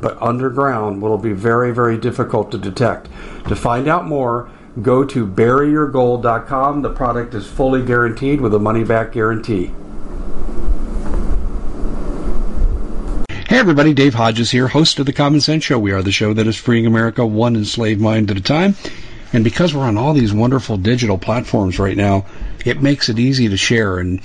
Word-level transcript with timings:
but 0.00 0.20
underground 0.20 1.00
will 1.00 1.18
be 1.18 1.32
very, 1.32 1.72
very 1.72 1.96
difficult 1.96 2.50
to 2.52 2.58
detect. 2.58 3.08
To 3.48 3.56
find 3.56 3.88
out 3.88 4.06
more, 4.06 4.50
go 4.82 5.04
to 5.04 5.26
buryyourgold.com. 5.26 6.82
The 6.82 6.92
product 6.92 7.34
is 7.34 7.46
fully 7.46 7.84
guaranteed 7.84 8.40
with 8.40 8.54
a 8.54 8.58
money 8.58 8.84
back 8.84 9.12
guarantee. 9.12 9.72
Hey 13.48 13.60
everybody, 13.60 13.94
Dave 13.94 14.12
Hodges 14.12 14.50
here, 14.50 14.68
host 14.68 14.98
of 14.98 15.06
the 15.06 15.12
Common 15.12 15.40
Sense 15.40 15.64
Show. 15.64 15.78
We 15.78 15.92
are 15.92 16.02
the 16.02 16.12
show 16.12 16.34
that 16.34 16.46
is 16.46 16.56
freeing 16.56 16.84
America 16.84 17.24
one 17.24 17.56
enslaved 17.56 18.00
mind 18.00 18.30
at 18.30 18.36
a 18.36 18.42
time. 18.42 18.74
And 19.32 19.44
because 19.44 19.74
we're 19.74 19.82
on 19.82 19.96
all 19.96 20.12
these 20.12 20.32
wonderful 20.32 20.76
digital 20.76 21.16
platforms 21.16 21.78
right 21.78 21.96
now, 21.96 22.26
it 22.64 22.82
makes 22.82 23.08
it 23.08 23.18
easy 23.18 23.48
to 23.48 23.56
share. 23.56 23.98
And 23.98 24.20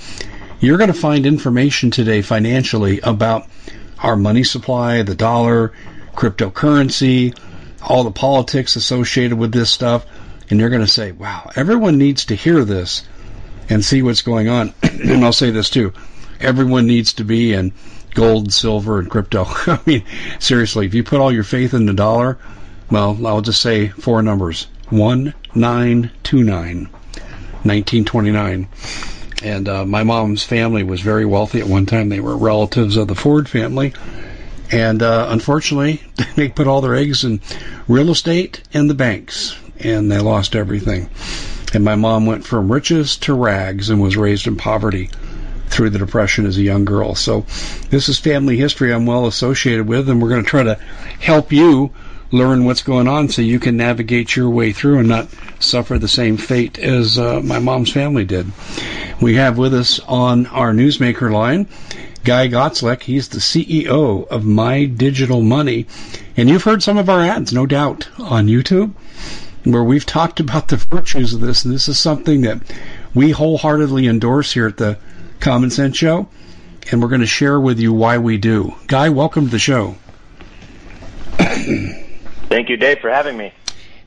you're 0.60 0.76
going 0.76 0.92
to 0.92 0.98
find 0.98 1.24
information 1.24 1.90
today 1.90 2.20
financially 2.22 3.00
about 3.00 3.46
our 4.02 4.16
money 4.16 4.44
supply, 4.44 5.02
the 5.02 5.14
dollar, 5.14 5.72
cryptocurrency, 6.14 7.36
all 7.82 8.04
the 8.04 8.10
politics 8.10 8.76
associated 8.76 9.38
with 9.38 9.52
this 9.52 9.70
stuff, 9.70 10.04
and 10.50 10.60
you're 10.60 10.70
going 10.70 10.82
to 10.82 10.88
say, 10.88 11.12
wow, 11.12 11.50
everyone 11.56 11.98
needs 11.98 12.26
to 12.26 12.34
hear 12.34 12.64
this 12.64 13.06
and 13.68 13.84
see 13.84 14.02
what's 14.02 14.22
going 14.22 14.48
on. 14.48 14.74
and 14.82 15.24
I'll 15.24 15.32
say 15.32 15.50
this 15.50 15.70
too 15.70 15.92
everyone 16.42 16.86
needs 16.86 17.14
to 17.14 17.24
be 17.24 17.52
in 17.52 17.72
gold, 18.14 18.52
silver, 18.52 18.98
and 18.98 19.10
crypto. 19.10 19.44
I 19.48 19.80
mean, 19.86 20.04
seriously, 20.38 20.86
if 20.86 20.94
you 20.94 21.04
put 21.04 21.20
all 21.20 21.32
your 21.32 21.44
faith 21.44 21.74
in 21.74 21.86
the 21.86 21.94
dollar, 21.94 22.38
well, 22.90 23.26
I'll 23.26 23.40
just 23.40 23.62
say 23.62 23.88
four 23.88 24.22
numbers 24.22 24.66
1929, 24.90 26.88
1929. 26.90 28.68
And 29.42 29.68
uh, 29.68 29.84
my 29.84 30.04
mom's 30.04 30.44
family 30.44 30.82
was 30.82 31.00
very 31.00 31.26
wealthy 31.26 31.60
at 31.60 31.66
one 31.66 31.86
time. 31.86 32.08
They 32.08 32.20
were 32.20 32.36
relatives 32.36 32.96
of 32.96 33.08
the 33.08 33.14
Ford 33.14 33.48
family. 33.48 33.92
And 34.70 35.02
uh, 35.02 35.26
unfortunately, 35.30 36.02
they 36.36 36.48
put 36.48 36.66
all 36.66 36.80
their 36.80 36.94
eggs 36.94 37.24
in 37.24 37.40
real 37.88 38.10
estate 38.10 38.62
and 38.72 38.88
the 38.88 38.94
banks, 38.94 39.56
and 39.78 40.10
they 40.10 40.18
lost 40.18 40.54
everything. 40.54 41.10
And 41.74 41.84
my 41.84 41.96
mom 41.96 42.26
went 42.26 42.46
from 42.46 42.70
riches 42.70 43.16
to 43.18 43.34
rags 43.34 43.90
and 43.90 44.00
was 44.00 44.16
raised 44.16 44.46
in 44.46 44.56
poverty 44.56 45.10
through 45.68 45.90
the 45.90 45.98
Depression 45.98 46.46
as 46.46 46.58
a 46.58 46.62
young 46.62 46.84
girl. 46.84 47.14
So 47.14 47.46
this 47.90 48.08
is 48.08 48.18
family 48.18 48.56
history 48.58 48.92
I'm 48.92 49.06
well 49.06 49.26
associated 49.26 49.88
with, 49.88 50.08
and 50.08 50.22
we're 50.22 50.28
going 50.28 50.44
to 50.44 50.48
try 50.48 50.62
to 50.62 50.74
help 51.18 51.50
you 51.50 51.92
learn 52.32 52.64
what's 52.64 52.82
going 52.82 53.06
on 53.06 53.28
so 53.28 53.42
you 53.42 53.60
can 53.60 53.76
navigate 53.76 54.34
your 54.34 54.50
way 54.50 54.72
through 54.72 54.98
and 54.98 55.08
not 55.08 55.28
suffer 55.60 55.98
the 55.98 56.08
same 56.08 56.38
fate 56.38 56.78
as 56.78 57.18
uh, 57.18 57.40
my 57.42 57.58
mom's 57.58 57.92
family 57.92 58.24
did. 58.24 58.50
We 59.20 59.34
have 59.36 59.58
with 59.58 59.74
us 59.74 60.00
on 60.00 60.46
our 60.46 60.72
newsmaker 60.72 61.30
line 61.30 61.68
Guy 62.24 62.48
Gottschalk. 62.48 63.02
He's 63.02 63.28
the 63.28 63.38
CEO 63.38 64.26
of 64.28 64.44
My 64.44 64.84
Digital 64.84 65.42
Money. 65.42 65.86
And 66.36 66.48
you've 66.48 66.62
heard 66.62 66.82
some 66.82 66.96
of 66.96 67.10
our 67.10 67.20
ads, 67.20 67.52
no 67.52 67.66
doubt, 67.66 68.08
on 68.18 68.46
YouTube, 68.46 68.92
where 69.64 69.84
we've 69.84 70.06
talked 70.06 70.40
about 70.40 70.68
the 70.68 70.76
virtues 70.76 71.34
of 71.34 71.40
this. 71.40 71.64
And 71.64 71.74
this 71.74 71.88
is 71.88 71.98
something 71.98 72.42
that 72.42 72.62
we 73.12 73.32
wholeheartedly 73.32 74.06
endorse 74.06 74.52
here 74.52 74.68
at 74.68 74.76
the 74.76 74.98
Common 75.40 75.70
Sense 75.70 75.96
Show. 75.96 76.28
And 76.90 77.02
we're 77.02 77.08
going 77.08 77.20
to 77.20 77.26
share 77.26 77.60
with 77.60 77.78
you 77.78 77.92
why 77.92 78.18
we 78.18 78.38
do. 78.38 78.74
Guy, 78.86 79.08
welcome 79.08 79.46
to 79.46 79.50
the 79.50 79.58
show. 79.58 79.96
Thank 82.52 82.68
you, 82.68 82.76
Dave, 82.76 82.98
for 82.98 83.08
having 83.08 83.34
me. 83.38 83.50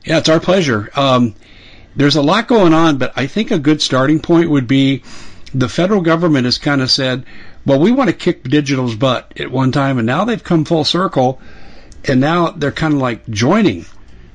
Yeah, 0.04 0.18
it's 0.18 0.28
our 0.28 0.38
pleasure. 0.38 0.88
Um, 0.94 1.34
there's 1.96 2.14
a 2.14 2.22
lot 2.22 2.46
going 2.46 2.72
on, 2.72 2.96
but 2.96 3.12
I 3.16 3.26
think 3.26 3.50
a 3.50 3.58
good 3.58 3.82
starting 3.82 4.20
point 4.20 4.50
would 4.50 4.68
be 4.68 5.02
the 5.52 5.68
federal 5.68 6.00
government 6.00 6.44
has 6.44 6.56
kind 6.56 6.80
of 6.80 6.88
said, 6.88 7.26
well, 7.64 7.80
we 7.80 7.90
want 7.90 8.08
to 8.08 8.14
kick 8.14 8.44
digital's 8.44 8.94
butt 8.94 9.32
at 9.40 9.50
one 9.50 9.72
time, 9.72 9.98
and 9.98 10.06
now 10.06 10.24
they've 10.24 10.42
come 10.44 10.64
full 10.64 10.84
circle, 10.84 11.40
and 12.04 12.20
now 12.20 12.50
they're 12.50 12.70
kind 12.70 12.94
of 12.94 13.00
like 13.00 13.28
joining 13.28 13.84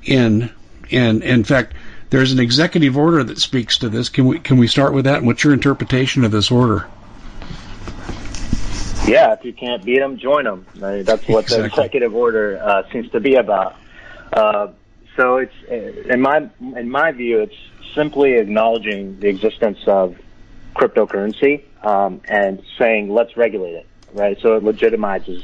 in. 0.03 0.49
And 0.91 1.23
in 1.23 1.45
fact, 1.45 1.73
there's 2.09 2.33
an 2.33 2.39
executive 2.41 2.97
order 2.97 3.23
that 3.23 3.39
speaks 3.39 3.77
to 3.77 3.87
this. 3.87 4.09
Can 4.09 4.25
we 4.25 4.39
can 4.39 4.57
we 4.57 4.67
start 4.67 4.93
with 4.93 5.05
that? 5.05 5.19
And 5.19 5.25
what's 5.25 5.45
your 5.45 5.53
interpretation 5.53 6.25
of 6.25 6.31
this 6.31 6.51
order? 6.51 6.85
Yeah, 9.07 9.31
if 9.31 9.45
you 9.45 9.53
can't 9.53 9.85
beat 9.85 9.99
them, 9.99 10.17
join 10.17 10.43
them. 10.43 10.65
that's 10.75 11.25
what 11.29 11.45
exactly. 11.45 11.57
the 11.57 11.65
executive 11.65 12.13
order 12.13 12.61
uh, 12.61 12.83
seems 12.91 13.09
to 13.11 13.21
be 13.21 13.35
about. 13.35 13.77
Uh, 14.31 14.71
so 15.17 15.37
it's 15.37 15.53
in 16.09 16.21
my 16.21 16.49
in 16.59 16.89
my 16.89 17.11
view, 17.11 17.39
it's 17.39 17.55
simply 17.93 18.33
acknowledging 18.33 19.19
the 19.19 19.27
existence 19.27 19.79
of 19.87 20.17
cryptocurrency 20.75 21.63
um, 21.83 22.21
and 22.25 22.63
saying 22.77 23.09
let's 23.09 23.35
regulate 23.35 23.73
it, 23.73 23.87
right? 24.13 24.37
So 24.41 24.55
it 24.55 24.63
legitimizes 24.63 25.43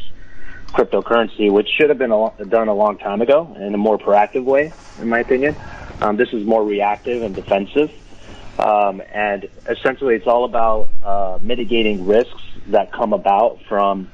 cryptocurrency, 0.68 1.52
which 1.52 1.68
should 1.78 1.90
have 1.90 1.98
been 1.98 2.12
a, 2.12 2.46
done 2.46 2.68
a 2.68 2.74
long 2.74 2.98
time 2.98 3.22
ago 3.22 3.56
in 3.60 3.74
a 3.74 3.78
more 3.78 3.98
proactive 3.98 4.44
way, 4.44 4.72
in 5.00 5.10
my 5.10 5.20
opinion. 5.20 5.56
Um, 6.02 6.16
this 6.16 6.32
is 6.32 6.46
more 6.46 6.64
reactive 6.64 7.24
and 7.24 7.36
defensive, 7.36 7.92
um, 8.60 9.02
and 9.14 9.50
essentially 9.68 10.16
it's 10.16 10.28
all 10.28 10.46
about 10.46 10.90
uh, 11.04 11.40
mitigating 11.42 12.06
risks 12.06 12.42
that 12.68 12.92
come 12.92 13.14
about 13.14 13.60
from 13.68 14.10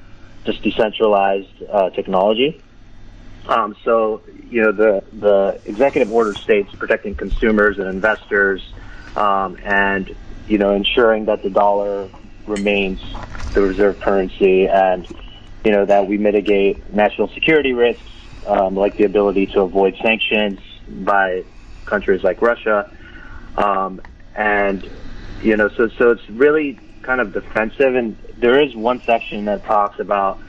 just 0.45 0.61
decentralized 0.61 1.63
uh, 1.69 1.90
technology. 1.91 2.61
Um, 3.48 3.76
so, 3.84 4.22
you 4.50 4.62
know, 4.62 4.72
the, 4.72 5.04
the 5.12 5.62
executive 5.66 6.12
order 6.12 6.34
states 6.44 6.70
protecting 6.80 7.16
consumers 7.16 7.78
and 7.78 7.88
investors 7.88 8.62
um, 9.16 9.58
and, 9.64 10.09
you 10.48 10.58
know, 10.58 10.74
ensuring 10.74 11.26
that 11.26 11.44
the 11.44 11.50
dollar 11.50 12.09
remains 12.48 13.00
the 13.53 13.62
reserve 13.62 14.00
currency 14.00 14.68
and, 14.68 15.08
you 15.66 15.72
know, 15.72 15.86
that 15.86 16.08
we 16.08 16.18
mitigate 16.18 16.94
national 16.94 17.30
security 17.34 17.74
risks, 17.74 18.02
um, 18.48 18.76
like 18.76 18.98
the 18.98 19.03
ability 19.03 19.48
to 19.48 19.62
avoid 19.62 19.96
sanctions 20.02 20.59
by 21.06 21.44
countries 21.86 22.24
like 22.24 22.42
Russia. 22.42 22.90
Um, 23.58 24.02
and, 24.36 24.88
you 25.42 25.58
know, 25.58 25.70
so, 25.78 25.90
so 25.98 26.12
it's 26.12 26.30
really 26.30 26.80
kind 27.02 27.22
of 27.22 27.34
defensive. 27.34 27.96
And 27.96 28.18
there 28.38 28.64
is 28.64 28.76
one 28.76 29.02
section 29.06 29.46
that 29.46 29.66
talks 29.66 30.00
about 30.00 30.40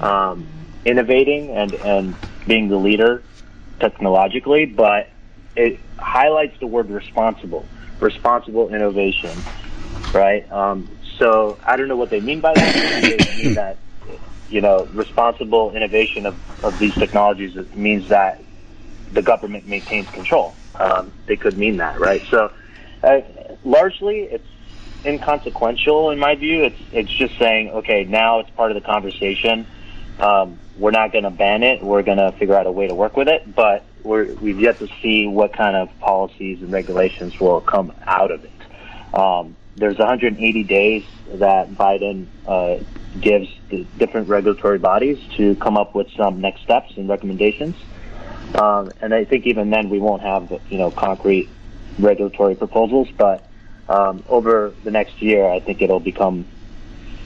um, 0.00 0.46
innovating 0.84 1.50
and, 1.50 1.74
and 1.74 2.16
being 2.46 2.68
the 2.68 2.76
leader 2.76 3.22
technologically, 3.80 4.66
but 4.66 5.08
it 5.56 5.80
highlights 5.98 6.54
the 6.60 6.66
word 6.66 6.90
responsible, 6.90 7.68
responsible 8.00 8.68
innovation, 8.74 9.44
right? 10.12 10.50
Um, 10.50 10.98
so 11.18 11.58
I 11.66 11.76
don't 11.76 11.88
know 11.88 11.96
what 11.96 12.10
they 12.10 12.20
mean 12.20 12.40
by 12.40 12.54
that. 12.54 12.74
they 12.74 13.32
mean 13.36 13.54
that, 13.54 13.78
you 14.48 14.60
know, 14.60 14.88
responsible 14.92 15.72
innovation 15.74 16.26
of, 16.26 16.36
of 16.62 16.78
these 16.78 16.94
technologies 16.98 17.56
means 17.74 18.08
that 18.10 18.42
the 19.12 19.22
government 19.22 19.66
maintains 19.66 20.08
control. 20.10 20.56
Um, 20.78 21.12
they 21.28 21.36
could 21.36 21.56
mean 21.56 21.78
that, 21.78 22.00
right? 22.00 22.22
So 22.30 22.48
uh, 23.02 23.20
largely, 23.64 24.28
it's 24.30 24.46
inconsequential 25.04 26.10
in 26.10 26.18
my 26.18 26.34
view. 26.34 26.64
It's 26.64 26.80
it's 26.90 27.18
just 27.18 27.38
saying, 27.40 27.70
okay, 27.76 28.04
now 28.04 28.40
it's 28.40 28.50
part 28.56 28.72
of 28.72 28.74
the 28.74 28.86
conversation. 28.86 29.66
Um, 30.18 30.60
we're 30.76 30.90
not 30.90 31.12
going 31.12 31.24
to 31.24 31.30
ban 31.30 31.62
it. 31.62 31.82
We're 31.82 32.02
going 32.02 32.18
to 32.18 32.32
figure 32.32 32.54
out 32.54 32.66
a 32.66 32.72
way 32.72 32.88
to 32.88 32.94
work 32.94 33.16
with 33.16 33.28
it, 33.28 33.54
but 33.54 33.84
we're, 34.02 34.32
we've 34.34 34.60
yet 34.60 34.78
to 34.80 34.88
see 35.02 35.26
what 35.26 35.52
kind 35.52 35.76
of 35.76 35.88
policies 36.00 36.60
and 36.62 36.72
regulations 36.72 37.38
will 37.38 37.60
come 37.60 37.92
out 38.06 38.30
of 38.30 38.44
it. 38.44 38.50
Um, 39.14 39.56
there's 39.76 39.98
180 39.98 40.64
days 40.64 41.04
that 41.34 41.70
Biden 41.70 42.26
uh, 42.46 42.82
gives 43.20 43.48
the 43.70 43.86
different 43.98 44.28
regulatory 44.28 44.78
bodies 44.78 45.18
to 45.36 45.54
come 45.56 45.76
up 45.76 45.94
with 45.94 46.10
some 46.12 46.40
next 46.40 46.62
steps 46.62 46.92
and 46.96 47.08
recommendations. 47.08 47.76
Um, 48.54 48.92
and 49.00 49.14
I 49.14 49.24
think 49.24 49.46
even 49.46 49.70
then 49.70 49.90
we 49.90 49.98
won't 49.98 50.22
have 50.22 50.52
you 50.70 50.78
know 50.78 50.90
concrete 50.90 51.48
regulatory 51.98 52.54
proposals, 52.54 53.08
but 53.16 53.48
um, 53.88 54.22
over 54.28 54.72
the 54.84 54.90
next 54.90 55.20
year, 55.20 55.46
I 55.46 55.60
think 55.60 55.82
it'll 55.82 56.00
become 56.00 56.46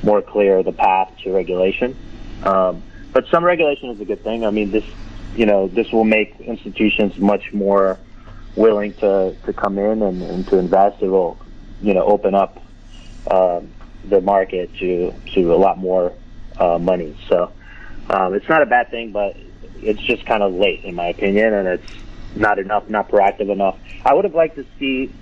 more 0.03 0.23
clear 0.23 0.63
the 0.63 0.73
path 0.73 1.13
to 1.25 1.33
regulation. 1.33 1.97
Um, 2.45 2.83
but 3.13 3.27
some 3.29 3.45
regulation 3.45 3.91
is 3.91 4.01
a 4.01 4.05
good 4.05 4.23
thing. 4.23 4.45
I 4.45 4.51
mean, 4.51 4.71
this, 4.71 4.85
you 5.35 5.47
know, 5.47 5.69
this 5.69 5.91
will 5.93 6.05
make 6.05 6.39
institutions 6.41 7.19
much 7.19 7.53
more 7.53 7.99
willing 8.57 8.95
to, 8.95 9.35
to 9.45 9.53
come 9.53 9.79
in 9.79 10.03
and, 10.03 10.23
and 10.23 10.49
to 10.49 10.59
invest. 10.59 11.03
It 11.03 11.09
will, 11.09 11.39
you 11.81 11.95
know, 11.95 12.05
open 12.05 12.35
up 12.35 12.63
um, 13.31 13.73
the 14.05 14.21
market 14.21 14.75
to 14.77 15.13
to 15.35 15.55
a 15.55 15.57
lot 15.57 15.79
more 15.79 16.13
uh, 16.59 16.79
money. 16.79 17.17
So 17.29 17.53
um, 18.11 18.35
it's 18.35 18.49
not 18.49 18.63
a 18.63 18.67
bad 18.67 18.91
thing, 18.91 19.13
but 19.13 19.37
it's 19.77 20.01
just 20.03 20.25
kind 20.27 20.43
of 20.43 20.53
late 20.55 20.85
in 20.85 20.95
my 20.95 21.09
opinion, 21.09 21.53
and 21.55 21.69
it's 21.69 21.87
not 22.35 22.59
enough, 22.59 22.89
not 22.89 23.09
proactive 23.09 23.51
enough. 23.51 23.79
I 24.05 24.15
would 24.15 24.25
have 24.25 24.35
liked 24.35 24.57
to 24.57 24.67
see 24.79 25.13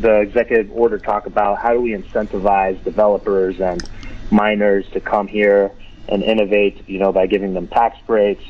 the 0.00 0.20
executive 0.20 0.70
order 0.72 0.98
talk 0.98 1.26
about 1.26 1.58
how 1.58 1.72
do 1.72 1.80
we 1.80 1.90
incentivize 1.92 2.82
developers 2.84 3.60
and 3.60 3.86
miners 4.30 4.86
to 4.92 5.00
come 5.00 5.26
here 5.26 5.70
and 6.08 6.22
innovate, 6.22 6.88
you 6.88 6.98
know, 6.98 7.12
by 7.12 7.26
giving 7.26 7.54
them 7.54 7.68
tax 7.68 7.98
breaks. 8.06 8.44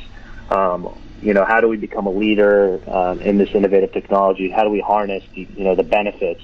Um, 0.50 0.98
you 1.22 1.32
know, 1.32 1.44
how 1.44 1.60
do 1.60 1.68
we 1.68 1.76
become 1.76 2.06
a 2.06 2.10
leader 2.10 2.80
um, 2.86 3.20
in 3.20 3.38
this 3.38 3.50
innovative 3.54 3.92
technology? 3.92 4.50
How 4.50 4.62
do 4.62 4.70
we 4.70 4.80
harness, 4.80 5.24
the, 5.34 5.48
you 5.56 5.64
know, 5.64 5.74
the 5.74 5.82
benefits? 5.82 6.42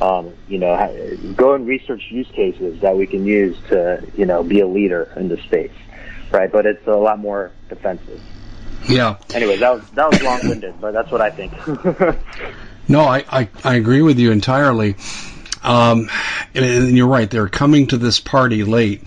Um, 0.00 0.34
you 0.48 0.58
know, 0.58 1.16
go 1.36 1.54
and 1.54 1.66
research 1.66 2.10
use 2.10 2.26
cases 2.28 2.80
that 2.80 2.96
we 2.96 3.06
can 3.06 3.26
use 3.26 3.56
to, 3.68 4.04
you 4.16 4.24
know, 4.24 4.42
be 4.42 4.60
a 4.60 4.66
leader 4.66 5.12
in 5.16 5.28
the 5.28 5.36
space, 5.42 5.72
right? 6.30 6.50
But 6.50 6.66
it's 6.66 6.86
a 6.86 6.96
lot 6.96 7.18
more 7.18 7.52
defensive. 7.68 8.20
Yeah. 8.88 9.16
Anyway, 9.34 9.58
that 9.58 9.74
was 9.74 9.84
that 9.90 10.10
was 10.10 10.22
long-winded, 10.22 10.80
but 10.80 10.92
that's 10.92 11.10
what 11.10 11.20
I 11.20 11.30
think. 11.30 11.52
no, 12.88 13.02
I, 13.02 13.24
I, 13.30 13.48
I 13.62 13.74
agree 13.74 14.02
with 14.02 14.18
you 14.18 14.32
entirely. 14.32 14.96
Um, 15.62 16.08
and, 16.54 16.64
and 16.64 16.96
you're 16.96 17.06
right; 17.06 17.30
they're 17.30 17.48
coming 17.48 17.88
to 17.88 17.98
this 17.98 18.18
party 18.18 18.64
late, 18.64 19.02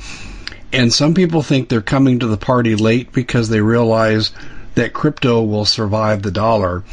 and 0.74 0.92
some 0.92 1.14
people 1.14 1.44
think 1.44 1.70
they're 1.70 1.81
coming 1.81 2.20
to 2.20 2.28
the 2.28 2.38
party 2.38 2.75
late 2.75 3.14
because 3.14 3.48
they 3.48 3.62
realize 3.62 4.31
that 4.75 4.92
crypto 4.92 5.44
will 5.44 5.66
survive 5.66 6.24
the 6.24 6.31
dollar 6.31 6.84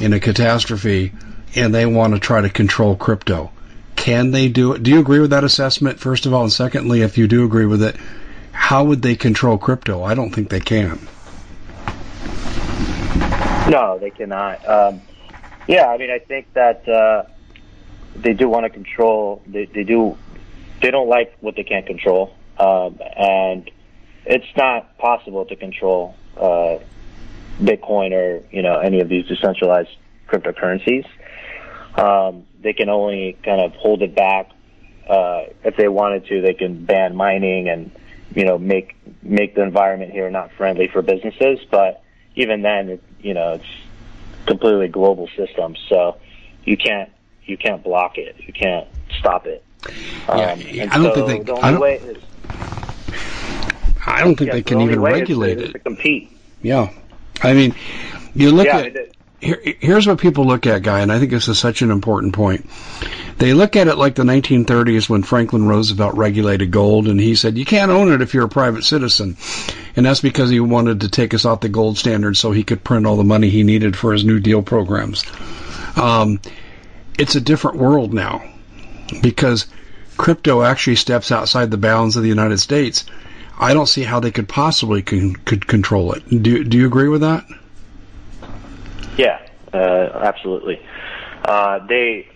in 0.00 0.12
a 0.12 0.20
catastrophe, 0.20 1.12
and 1.54 1.74
they 1.74 1.86
want 1.86 2.14
to 2.14 2.20
try 2.20 2.40
to 2.40 2.50
control 2.50 2.96
crypto. 2.96 3.52
Can 3.96 4.30
they 4.30 4.48
do 4.48 4.72
it? 4.72 4.82
Do 4.82 4.90
you 4.90 4.98
agree 4.98 5.20
with 5.20 5.30
that 5.30 5.44
assessment? 5.44 6.00
First 6.00 6.26
of 6.26 6.34
all, 6.34 6.42
and 6.42 6.52
secondly, 6.52 7.02
if 7.02 7.18
you 7.18 7.28
do 7.28 7.44
agree 7.44 7.66
with 7.66 7.82
it, 7.82 7.96
how 8.52 8.84
would 8.84 9.02
they 9.02 9.14
control 9.14 9.58
crypto? 9.58 10.02
I 10.02 10.14
don't 10.14 10.30
think 10.30 10.48
they 10.48 10.60
can. 10.60 10.98
No, 13.70 13.98
they 14.00 14.10
cannot. 14.10 14.68
Um, 14.68 15.02
yeah, 15.68 15.86
I 15.86 15.98
mean, 15.98 16.10
I 16.10 16.18
think 16.18 16.52
that 16.54 16.88
uh, 16.88 17.24
they 18.16 18.32
do 18.32 18.48
want 18.48 18.64
to 18.64 18.70
control. 18.70 19.42
They, 19.46 19.66
they 19.66 19.84
do. 19.84 20.16
They 20.82 20.90
don't 20.90 21.08
like 21.08 21.36
what 21.40 21.56
they 21.56 21.62
can't 21.62 21.86
control, 21.86 22.34
um, 22.60 22.98
and 23.16 23.70
it's 24.26 24.56
not 24.56 24.98
possible 24.98 25.46
to 25.46 25.56
control 25.56 26.14
uh, 26.36 26.78
Bitcoin 27.60 28.12
or 28.12 28.44
you 28.50 28.62
know 28.62 28.78
any 28.78 29.00
of 29.00 29.08
these 29.08 29.26
decentralized 29.26 29.96
cryptocurrencies. 30.28 31.06
Um, 31.96 32.46
they 32.62 32.72
can 32.72 32.88
only 32.88 33.36
kind 33.44 33.60
of 33.60 33.72
hold 33.72 34.02
it 34.02 34.14
back. 34.14 34.50
Uh, 35.08 35.44
if 35.64 35.76
they 35.76 35.88
wanted 35.88 36.26
to, 36.26 36.40
they 36.40 36.54
can 36.54 36.84
ban 36.84 37.16
mining 37.16 37.68
and 37.68 37.90
you 38.34 38.44
know 38.44 38.58
make 38.58 38.94
make 39.22 39.54
the 39.54 39.62
environment 39.62 40.12
here 40.12 40.30
not 40.30 40.52
friendly 40.52 40.88
for 40.88 41.02
businesses. 41.02 41.58
But 41.70 42.02
even 42.36 42.62
then, 42.62 42.90
it, 42.90 43.02
you 43.20 43.34
know, 43.34 43.54
it's 43.54 44.46
completely 44.46 44.88
global 44.88 45.28
system, 45.36 45.76
so 45.88 46.18
you 46.64 46.76
can't 46.76 47.10
you 47.44 47.56
can't 47.56 47.82
block 47.82 48.18
it, 48.18 48.36
you 48.38 48.52
can't 48.52 48.86
stop 49.18 49.46
it. 49.46 49.64
Yeah, 50.28 50.52
um, 50.52 50.60
I 50.90 50.98
don't 50.98 51.14
so 51.14 51.26
think 51.26 51.46
they. 51.46 51.52
The 51.52 51.58
I 51.58 51.72
don't, 51.72 52.16
is, 52.16 52.22
I 54.06 54.20
don't 54.20 54.36
think 54.36 54.48
yeah, 54.48 54.54
they 54.54 54.62
can 54.62 54.78
the 54.78 54.84
even 54.84 55.00
regulate 55.00 55.60
it. 55.60 55.72
to 55.72 55.78
compete. 55.78 56.30
Yeah, 56.62 56.92
I 57.42 57.52
mean, 57.54 57.74
you 58.34 58.50
look 58.50 58.66
yeah, 58.66 58.78
at 58.78 59.16
here, 59.40 59.60
here's 59.80 60.06
what 60.06 60.18
people 60.18 60.44
look 60.44 60.66
at, 60.66 60.82
guy, 60.82 61.00
and 61.00 61.10
I 61.10 61.18
think 61.18 61.30
this 61.30 61.48
is 61.48 61.58
such 61.58 61.82
an 61.82 61.90
important 61.90 62.34
point. 62.34 62.68
They 63.38 63.54
look 63.54 63.74
at 63.74 63.88
it 63.88 63.96
like 63.96 64.14
the 64.14 64.22
1930s 64.22 65.08
when 65.08 65.22
Franklin 65.22 65.66
Roosevelt 65.66 66.14
regulated 66.14 66.70
gold, 66.70 67.08
and 67.08 67.18
he 67.18 67.34
said, 67.34 67.56
you 67.56 67.64
can't 67.64 67.90
own 67.90 68.12
it 68.12 68.20
if 68.20 68.34
you're 68.34 68.44
a 68.44 68.50
private 68.50 68.84
citizen. 68.84 69.38
And 69.96 70.04
that's 70.04 70.20
because 70.20 70.50
he 70.50 70.60
wanted 70.60 71.00
to 71.00 71.08
take 71.08 71.32
us 71.32 71.46
off 71.46 71.60
the 71.60 71.70
gold 71.70 71.96
standard 71.96 72.36
so 72.36 72.52
he 72.52 72.64
could 72.64 72.84
print 72.84 73.06
all 73.06 73.16
the 73.16 73.24
money 73.24 73.48
he 73.48 73.62
needed 73.62 73.96
for 73.96 74.12
his 74.12 74.24
New 74.26 74.40
Deal 74.40 74.62
programs. 74.62 75.24
Um, 75.96 76.40
it's 77.18 77.34
a 77.34 77.40
different 77.40 77.78
world 77.78 78.12
now 78.12 78.42
because 79.22 79.66
crypto 80.20 80.62
actually 80.62 80.96
steps 80.96 81.32
outside 81.32 81.70
the 81.70 81.78
bounds 81.78 82.14
of 82.14 82.22
the 82.22 82.28
United 82.28 82.58
States. 82.58 83.06
I 83.58 83.72
don't 83.72 83.86
see 83.86 84.02
how 84.02 84.20
they 84.20 84.30
could 84.30 84.48
possibly 84.48 85.00
con- 85.00 85.34
could 85.34 85.66
control 85.66 86.12
it. 86.12 86.28
Do, 86.28 86.62
do 86.62 86.76
you 86.76 86.86
agree 86.86 87.08
with 87.08 87.22
that? 87.22 87.46
Yeah, 89.16 89.40
uh, 89.72 89.76
absolutely. 89.76 90.84
Uh, 91.42 91.86
they 91.86 92.28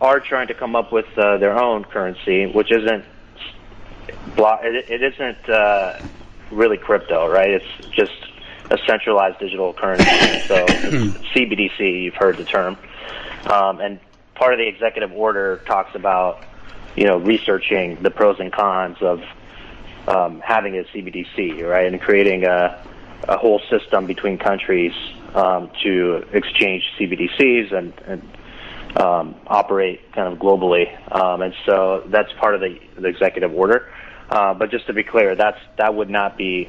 are 0.00 0.20
trying 0.20 0.46
to 0.46 0.54
come 0.54 0.76
up 0.76 0.92
with 0.92 1.06
uh, 1.18 1.38
their 1.38 1.60
own 1.60 1.82
currency, 1.82 2.46
which 2.46 2.70
isn't 2.70 3.04
blo- 4.36 4.60
it, 4.62 4.88
it 4.88 5.02
isn't 5.02 5.48
uh, 5.48 5.98
really 6.52 6.78
crypto, 6.78 7.28
right? 7.28 7.50
It's 7.50 7.88
just 7.90 8.14
a 8.70 8.78
centralized 8.86 9.40
digital 9.40 9.74
currency. 9.74 10.04
so 10.46 10.66
CBDC, 11.34 12.04
you've 12.04 12.14
heard 12.14 12.36
the 12.36 12.44
term, 12.44 12.76
um, 13.50 13.80
and 13.80 13.98
part 14.36 14.52
of 14.52 14.58
the 14.58 14.68
executive 14.68 15.10
order 15.12 15.60
talks 15.66 15.96
about 15.96 16.44
you 16.96 17.04
know 17.04 17.18
researching 17.18 18.02
the 18.02 18.10
pros 18.10 18.38
and 18.40 18.52
cons 18.52 18.96
of 19.00 19.22
um, 20.08 20.40
having 20.40 20.76
a 20.78 20.84
CBDC, 20.84 21.68
right, 21.68 21.86
and 21.86 22.00
creating 22.00 22.44
a, 22.44 22.82
a 23.28 23.36
whole 23.38 23.60
system 23.70 24.06
between 24.06 24.38
countries 24.38 24.92
um, 25.34 25.70
to 25.82 26.26
exchange 26.32 26.84
CBDCs 26.98 27.72
and, 27.72 27.92
and 28.06 28.98
um, 29.00 29.34
operate 29.46 30.12
kind 30.12 30.32
of 30.32 30.38
globally. 30.38 30.86
Um, 31.12 31.42
and 31.42 31.54
so 31.66 32.04
that's 32.06 32.32
part 32.34 32.54
of 32.54 32.60
the, 32.60 32.78
the 32.96 33.08
executive 33.08 33.52
order. 33.52 33.90
Uh, 34.28 34.54
but 34.54 34.70
just 34.70 34.86
to 34.86 34.92
be 34.92 35.02
clear, 35.02 35.34
that's 35.34 35.58
that 35.76 35.94
would 35.94 36.08
not 36.08 36.36
be 36.36 36.68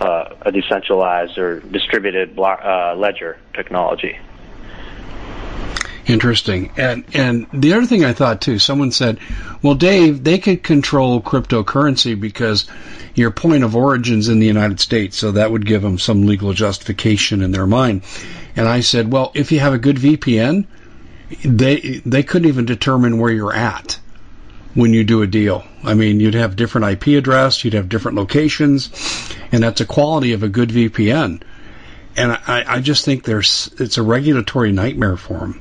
uh, 0.00 0.34
a 0.42 0.50
decentralized 0.50 1.38
or 1.38 1.60
distributed 1.60 2.38
uh, 2.38 2.94
ledger 2.96 3.38
technology. 3.54 4.18
Interesting. 6.06 6.70
And 6.76 7.04
and 7.14 7.46
the 7.52 7.72
other 7.72 7.86
thing 7.86 8.04
I 8.04 8.12
thought 8.12 8.42
too, 8.42 8.58
someone 8.58 8.92
said, 8.92 9.18
"Well, 9.62 9.74
Dave, 9.74 10.22
they 10.22 10.36
could 10.36 10.62
control 10.62 11.22
cryptocurrency 11.22 12.18
because 12.18 12.66
your 13.14 13.30
point 13.30 13.64
of 13.64 13.74
origin's 13.74 14.28
in 14.28 14.38
the 14.38 14.46
United 14.46 14.80
States, 14.80 15.16
so 15.16 15.32
that 15.32 15.50
would 15.50 15.64
give 15.64 15.80
them 15.80 15.98
some 15.98 16.26
legal 16.26 16.52
justification 16.52 17.40
in 17.40 17.52
their 17.52 17.66
mind." 17.66 18.02
And 18.54 18.68
I 18.68 18.80
said, 18.80 19.10
"Well, 19.10 19.32
if 19.34 19.50
you 19.50 19.60
have 19.60 19.72
a 19.72 19.78
good 19.78 19.96
VPN, 19.98 20.66
they 21.42 22.02
they 22.04 22.22
couldn't 22.22 22.48
even 22.48 22.66
determine 22.66 23.18
where 23.18 23.32
you're 23.32 23.54
at 23.54 23.98
when 24.74 24.92
you 24.92 25.04
do 25.04 25.22
a 25.22 25.26
deal. 25.26 25.64
I 25.84 25.94
mean, 25.94 26.20
you'd 26.20 26.34
have 26.34 26.54
different 26.54 26.86
IP 26.86 27.16
address, 27.16 27.64
you'd 27.64 27.74
have 27.74 27.88
different 27.88 28.18
locations, 28.18 28.90
and 29.52 29.62
that's 29.62 29.80
a 29.80 29.86
quality 29.86 30.34
of 30.34 30.42
a 30.42 30.48
good 30.48 30.68
VPN." 30.68 31.40
And 32.16 32.32
I, 32.32 32.64
I 32.66 32.80
just 32.80 33.04
think 33.04 33.24
there's 33.24 33.70
it's 33.78 33.98
a 33.98 34.02
regulatory 34.02 34.70
nightmare 34.70 35.16
for 35.16 35.38
them. 35.38 35.60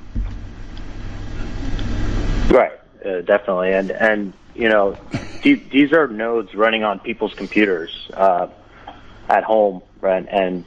Right, 2.53 2.71
uh, 3.03 3.21
definitely, 3.21 3.73
and 3.73 3.89
and 3.89 4.33
you 4.53 4.69
know, 4.69 4.95
these 5.43 5.91
are 5.91 6.07
nodes 6.07 6.53
running 6.53 6.83
on 6.83 6.99
people's 6.99 7.33
computers 7.33 7.89
uh, 8.13 8.47
at 9.27 9.43
home, 9.43 9.81
right? 10.01 10.23
And 10.29 10.63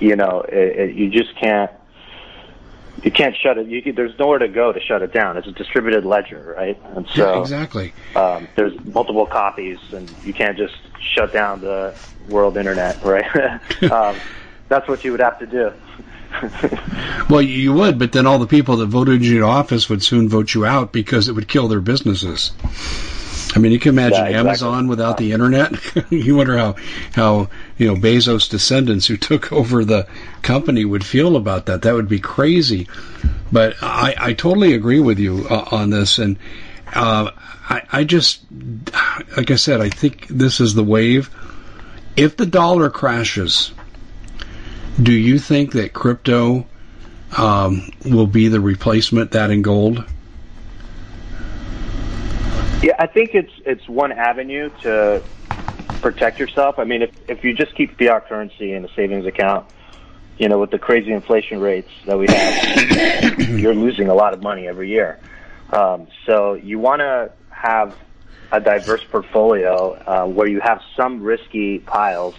you 0.00 0.16
know, 0.16 0.44
it, 0.48 0.90
it, 0.90 0.96
you 0.96 1.10
just 1.10 1.38
can't 1.40 1.70
you 3.04 3.12
can't 3.12 3.36
shut 3.40 3.58
it. 3.58 3.68
You, 3.68 3.92
there's 3.92 4.18
nowhere 4.18 4.40
to 4.40 4.48
go 4.48 4.72
to 4.72 4.80
shut 4.80 5.02
it 5.02 5.12
down. 5.12 5.36
It's 5.36 5.46
a 5.46 5.52
distributed 5.52 6.04
ledger, 6.04 6.52
right? 6.58 6.80
And 6.96 7.06
so 7.14 7.34
yeah, 7.34 7.40
exactly. 7.42 7.94
Um, 8.16 8.48
there's 8.56 8.72
multiple 8.84 9.26
copies, 9.26 9.78
and 9.92 10.08
you 10.24 10.34
can't 10.34 10.56
just 10.56 10.74
shut 11.16 11.32
down 11.32 11.60
the 11.60 11.94
world 12.28 12.56
internet, 12.56 13.04
right? 13.04 13.60
um, 13.92 14.20
that's 14.68 14.88
what 14.88 15.04
you 15.04 15.12
would 15.12 15.20
have 15.20 15.38
to 15.38 15.46
do. 15.46 15.70
well, 17.30 17.42
you 17.42 17.72
would, 17.72 17.98
but 17.98 18.12
then 18.12 18.26
all 18.26 18.38
the 18.38 18.46
people 18.46 18.76
that 18.78 18.86
voted 18.86 19.24
you 19.24 19.36
into 19.36 19.46
office 19.46 19.88
would 19.88 20.02
soon 20.02 20.28
vote 20.28 20.54
you 20.54 20.64
out 20.64 20.92
because 20.92 21.28
it 21.28 21.32
would 21.32 21.48
kill 21.48 21.68
their 21.68 21.80
businesses. 21.80 22.52
I 23.54 23.60
mean, 23.60 23.70
you 23.70 23.78
can 23.78 23.90
imagine 23.90 24.18
yeah, 24.18 24.24
exactly. 24.24 24.48
Amazon 24.48 24.88
without 24.88 25.16
the 25.16 25.32
internet. 25.32 25.78
you 26.10 26.34
wonder 26.34 26.58
how 26.58 26.74
how 27.12 27.48
you 27.78 27.86
know 27.86 27.94
Bezos' 27.94 28.50
descendants 28.50 29.06
who 29.06 29.16
took 29.16 29.52
over 29.52 29.84
the 29.84 30.08
company 30.42 30.84
would 30.84 31.04
feel 31.04 31.36
about 31.36 31.66
that. 31.66 31.82
That 31.82 31.94
would 31.94 32.08
be 32.08 32.18
crazy. 32.18 32.88
But 33.52 33.76
I, 33.80 34.14
I 34.18 34.32
totally 34.32 34.74
agree 34.74 34.98
with 34.98 35.20
you 35.20 35.46
uh, 35.48 35.68
on 35.70 35.90
this, 35.90 36.18
and 36.18 36.36
uh, 36.94 37.30
I, 37.68 37.82
I 37.92 38.04
just 38.04 38.44
like 39.36 39.52
I 39.52 39.56
said, 39.56 39.80
I 39.80 39.88
think 39.88 40.26
this 40.28 40.60
is 40.60 40.74
the 40.74 40.84
wave. 40.84 41.30
If 42.16 42.36
the 42.36 42.46
dollar 42.46 42.90
crashes, 42.90 43.72
do 45.02 45.12
you 45.12 45.38
think 45.38 45.72
that 45.72 45.92
crypto 45.92 46.66
um, 47.36 47.90
will 48.04 48.26
be 48.26 48.48
the 48.48 48.60
replacement 48.60 49.32
that 49.32 49.50
in 49.50 49.62
gold? 49.62 50.04
Yeah, 52.82 52.94
I 52.98 53.06
think 53.06 53.34
it's 53.34 53.52
it's 53.64 53.88
one 53.88 54.12
avenue 54.12 54.70
to 54.82 55.22
protect 56.00 56.38
yourself. 56.38 56.78
I 56.78 56.84
mean, 56.84 57.02
if 57.02 57.10
if 57.28 57.42
you 57.42 57.54
just 57.54 57.74
keep 57.74 57.98
fiat 57.98 58.28
currency 58.28 58.72
in 58.72 58.84
a 58.84 58.88
savings 58.94 59.26
account, 59.26 59.66
you 60.38 60.48
know, 60.48 60.58
with 60.58 60.70
the 60.70 60.78
crazy 60.78 61.12
inflation 61.12 61.60
rates 61.60 61.90
that 62.06 62.18
we 62.18 62.26
have, 62.28 63.38
you're 63.58 63.74
losing 63.74 64.08
a 64.08 64.14
lot 64.14 64.34
of 64.34 64.42
money 64.42 64.68
every 64.68 64.90
year. 64.90 65.18
Um, 65.72 66.08
so 66.26 66.54
you 66.54 66.78
want 66.78 67.00
to 67.00 67.32
have 67.50 67.96
a 68.52 68.60
diverse 68.60 69.02
portfolio 69.10 69.94
uh, 69.94 70.26
where 70.26 70.46
you 70.46 70.60
have 70.60 70.80
some 70.96 71.22
risky 71.22 71.78
piles 71.78 72.34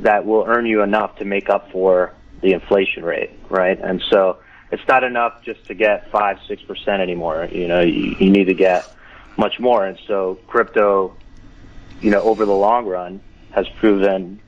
that 0.00 0.26
will 0.26 0.44
earn 0.46 0.66
you 0.66 0.82
enough 0.82 1.16
to 1.16 1.24
make 1.24 1.48
up 1.48 1.70
for 1.70 2.12
the 2.42 2.52
inflation 2.52 3.04
rate, 3.04 3.30
right? 3.48 3.78
And 3.80 4.02
so 4.10 4.38
it's 4.70 4.86
not 4.88 5.04
enough 5.04 5.42
just 5.44 5.66
to 5.68 5.74
get 5.74 6.10
five, 6.10 6.38
six 6.48 6.62
percent 6.62 7.00
anymore. 7.00 7.48
You 7.50 7.68
know, 7.68 7.80
you, 7.80 8.16
you 8.18 8.30
need 8.30 8.46
to 8.46 8.54
get 8.54 8.94
much 9.36 9.58
more. 9.58 9.86
And 9.86 9.98
so 10.06 10.38
crypto, 10.46 11.16
you 12.00 12.10
know, 12.10 12.20
over 12.22 12.44
the 12.44 12.52
long 12.52 12.86
run 12.86 13.20
has 13.52 13.66
proven 13.80 14.40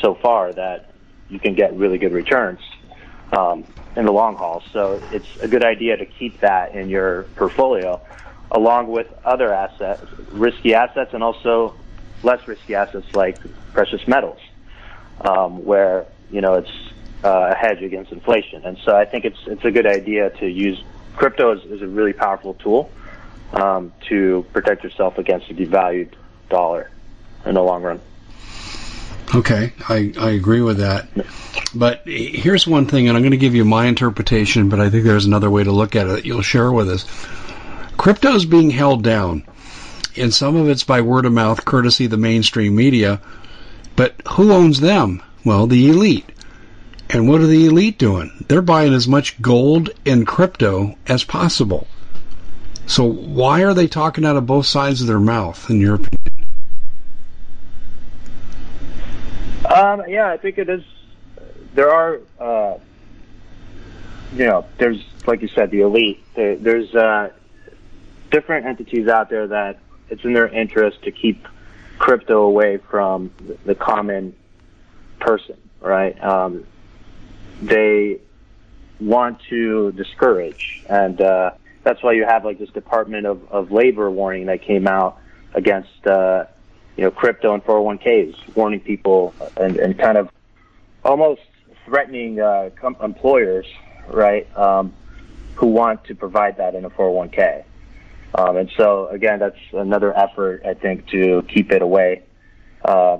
so 0.00 0.14
far 0.14 0.52
that 0.52 0.90
you 1.28 1.38
can 1.38 1.54
get 1.54 1.74
really 1.74 1.98
good 1.98 2.12
returns 2.12 2.60
um, 3.36 3.66
in 3.96 4.06
the 4.06 4.12
long 4.12 4.36
haul. 4.36 4.62
So 4.72 5.00
it's 5.10 5.26
a 5.40 5.48
good 5.48 5.64
idea 5.64 5.96
to 5.96 6.06
keep 6.06 6.40
that 6.40 6.74
in 6.74 6.88
your 6.88 7.24
portfolio 7.36 8.00
along 8.50 8.88
with 8.88 9.06
other 9.24 9.52
assets, 9.52 10.06
risky 10.32 10.74
assets, 10.74 11.12
and 11.12 11.22
also 11.22 11.74
less 12.22 12.46
risky 12.46 12.74
assets 12.74 13.06
like 13.14 13.38
precious 13.72 14.06
metals, 14.06 14.38
um, 15.20 15.64
where 15.64 16.06
you 16.30 16.40
know 16.40 16.54
it's 16.54 16.70
uh, 17.24 17.52
a 17.52 17.54
hedge 17.54 17.82
against 17.82 18.12
inflation. 18.12 18.62
And 18.64 18.78
so 18.84 18.96
I 18.96 19.04
think 19.04 19.24
it's 19.24 19.38
it's 19.46 19.64
a 19.64 19.70
good 19.70 19.86
idea 19.86 20.30
to 20.30 20.46
use 20.46 20.82
crypto 21.16 21.52
as, 21.52 21.82
a 21.82 21.86
really 21.86 22.12
powerful 22.12 22.54
tool 22.54 22.90
um, 23.52 23.92
to 24.08 24.44
protect 24.52 24.84
yourself 24.84 25.18
against 25.18 25.50
a 25.50 25.54
devalued 25.54 26.12
dollar 26.50 26.90
in 27.46 27.54
the 27.54 27.62
long 27.62 27.82
run. 27.82 28.00
Okay, 29.34 29.72
I, 29.88 30.12
I 30.18 30.30
agree 30.30 30.60
with 30.60 30.78
that. 30.78 31.08
But 31.74 32.02
here's 32.04 32.66
one 32.66 32.86
thing, 32.86 33.08
and 33.08 33.16
I'm 33.16 33.22
going 33.22 33.32
to 33.32 33.36
give 33.36 33.54
you 33.54 33.64
my 33.64 33.86
interpretation, 33.86 34.68
but 34.68 34.80
I 34.80 34.90
think 34.90 35.04
there's 35.04 35.24
another 35.24 35.50
way 35.50 35.64
to 35.64 35.72
look 35.72 35.96
at 35.96 36.06
it 36.06 36.10
that 36.10 36.24
you'll 36.24 36.42
share 36.42 36.70
with 36.70 36.88
us. 36.88 37.04
Crypto 37.96 38.34
is 38.34 38.44
being 38.44 38.70
held 38.70 39.02
down, 39.02 39.44
and 40.16 40.32
some 40.32 40.56
of 40.56 40.68
it's 40.68 40.84
by 40.84 41.00
word 41.00 41.26
of 41.26 41.32
mouth, 41.32 41.64
courtesy 41.64 42.04
of 42.04 42.12
the 42.12 42.16
mainstream 42.16 42.76
media. 42.76 43.20
But 43.96 44.14
who 44.28 44.52
owns 44.52 44.80
them? 44.80 45.22
Well, 45.44 45.66
the 45.66 45.88
elite. 45.88 46.28
And 47.10 47.28
what 47.28 47.40
are 47.40 47.46
the 47.46 47.66
elite 47.66 47.98
doing? 47.98 48.44
They're 48.48 48.62
buying 48.62 48.92
as 48.92 49.06
much 49.06 49.40
gold 49.40 49.90
and 50.04 50.26
crypto 50.26 50.96
as 51.06 51.22
possible. 51.22 51.86
So 52.86 53.04
why 53.04 53.62
are 53.62 53.74
they 53.74 53.86
talking 53.86 54.24
out 54.24 54.36
of 54.36 54.46
both 54.46 54.66
sides 54.66 55.00
of 55.00 55.06
their 55.06 55.20
mouth, 55.20 55.70
in 55.70 55.80
your 55.80 55.94
opinion? 55.94 56.20
Um, 59.64 60.02
yeah, 60.08 60.28
I 60.28 60.36
think 60.36 60.58
it 60.58 60.68
is. 60.68 60.82
There 61.74 61.90
are, 61.90 62.20
uh, 62.38 62.78
you 64.34 64.46
know, 64.46 64.66
there's 64.78 65.02
like 65.26 65.42
you 65.42 65.48
said, 65.48 65.70
the 65.70 65.80
elite. 65.80 66.22
There, 66.34 66.56
there's 66.56 66.94
uh, 66.94 67.30
different 68.30 68.66
entities 68.66 69.08
out 69.08 69.30
there 69.30 69.46
that 69.48 69.78
it's 70.10 70.24
in 70.24 70.32
their 70.32 70.48
interest 70.48 71.02
to 71.04 71.10
keep 71.10 71.46
crypto 71.98 72.42
away 72.42 72.78
from 72.90 73.30
the 73.64 73.74
common 73.74 74.34
person, 75.20 75.56
right? 75.80 76.22
Um, 76.22 76.66
they 77.62 78.20
want 79.00 79.40
to 79.50 79.92
discourage, 79.92 80.82
and 80.88 81.20
uh, 81.20 81.52
that's 81.82 82.02
why 82.02 82.12
you 82.12 82.24
have 82.24 82.44
like 82.44 82.58
this 82.58 82.70
Department 82.70 83.26
of, 83.26 83.50
of 83.50 83.70
Labor 83.70 84.10
warning 84.10 84.46
that 84.46 84.62
came 84.62 84.86
out 84.86 85.18
against 85.54 86.06
uh, 86.06 86.44
you 86.96 87.04
know 87.04 87.10
crypto 87.10 87.54
and 87.54 87.64
401ks, 87.64 88.56
warning 88.56 88.80
people 88.80 89.34
and, 89.56 89.76
and 89.76 89.98
kind 89.98 90.18
of 90.18 90.28
almost 91.04 91.42
threatening 91.84 92.40
uh, 92.40 92.70
com- 92.76 92.96
employers, 93.02 93.66
right, 94.08 94.46
um, 94.56 94.92
who 95.54 95.66
want 95.66 96.04
to 96.04 96.14
provide 96.14 96.56
that 96.56 96.74
in 96.74 96.84
a 96.84 96.90
401k. 96.90 97.64
Um, 98.34 98.56
and 98.56 98.70
so 98.76 99.08
again, 99.08 99.38
that's 99.38 99.58
another 99.72 100.16
effort 100.16 100.62
I 100.66 100.74
think 100.74 101.08
to 101.08 101.42
keep 101.48 101.70
it 101.70 101.82
away, 101.82 102.22
uh, 102.84 103.18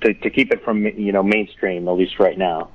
to, 0.00 0.14
to 0.14 0.30
keep 0.30 0.52
it 0.52 0.64
from 0.64 0.86
you 0.86 1.12
know 1.12 1.22
mainstream 1.22 1.86
at 1.86 1.92
least 1.92 2.18
right 2.18 2.38
now. 2.38 2.70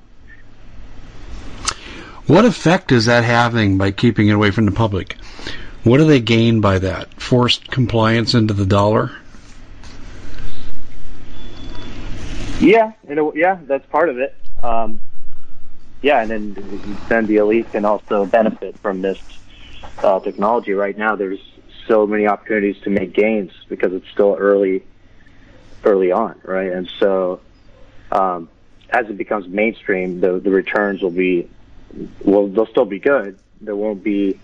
What 2.28 2.46
effect 2.46 2.92
is 2.92 3.06
that 3.08 3.24
having 3.24 3.78
by 3.78 3.92
keeping 3.92 4.30
it 4.30 4.34
away 4.34 4.52
from 4.52 4.66
the 4.66 4.72
public? 4.72 5.18
What 5.84 5.98
do 5.98 6.06
they 6.06 6.22
gain 6.22 6.62
by 6.62 6.80
that? 6.80 7.14
Forced 7.22 7.70
compliance 7.70 8.34
into 8.34 8.54
the 8.54 8.66
dollar? 8.66 9.12
Yeah, 12.60 12.94
you 13.10 13.16
know, 13.16 13.34
yeah, 13.36 13.60
that's 13.64 13.86
part 13.88 14.08
of 14.08 14.20
it. 14.20 14.34
Um, 14.62 15.02
yeah, 16.02 16.22
and 16.22 16.32
then 16.32 16.98
then 17.10 17.26
the 17.26 17.38
elite 17.38 17.72
can 17.72 17.84
also 17.84 18.26
benefit 18.26 18.78
from 18.80 19.02
this 19.02 19.18
uh, 19.98 20.20
technology. 20.22 20.72
Right 20.72 20.98
now, 20.98 21.18
there's 21.18 21.40
so 21.88 22.08
many 22.08 22.28
opportunities 22.28 22.82
to 22.84 22.90
make 22.90 23.14
gains 23.14 23.52
because 23.70 23.94
it's 23.94 24.10
still 24.10 24.36
early, 24.38 24.84
early 25.84 26.12
on, 26.12 26.40
right? 26.44 26.72
And 26.72 26.90
so, 27.00 27.42
um, 28.12 28.50
as 28.90 29.10
it 29.10 29.18
becomes 29.18 29.48
mainstream, 29.48 30.20
the 30.20 30.40
the 30.40 30.52
returns 30.52 31.02
will 31.02 31.12
be 31.12 31.50
well, 32.24 32.48
they'll 32.48 32.68
still 32.68 32.86
be 32.86 33.00
good. 33.00 33.38
There 33.62 33.76
won't 33.76 34.04
be 34.04 34.40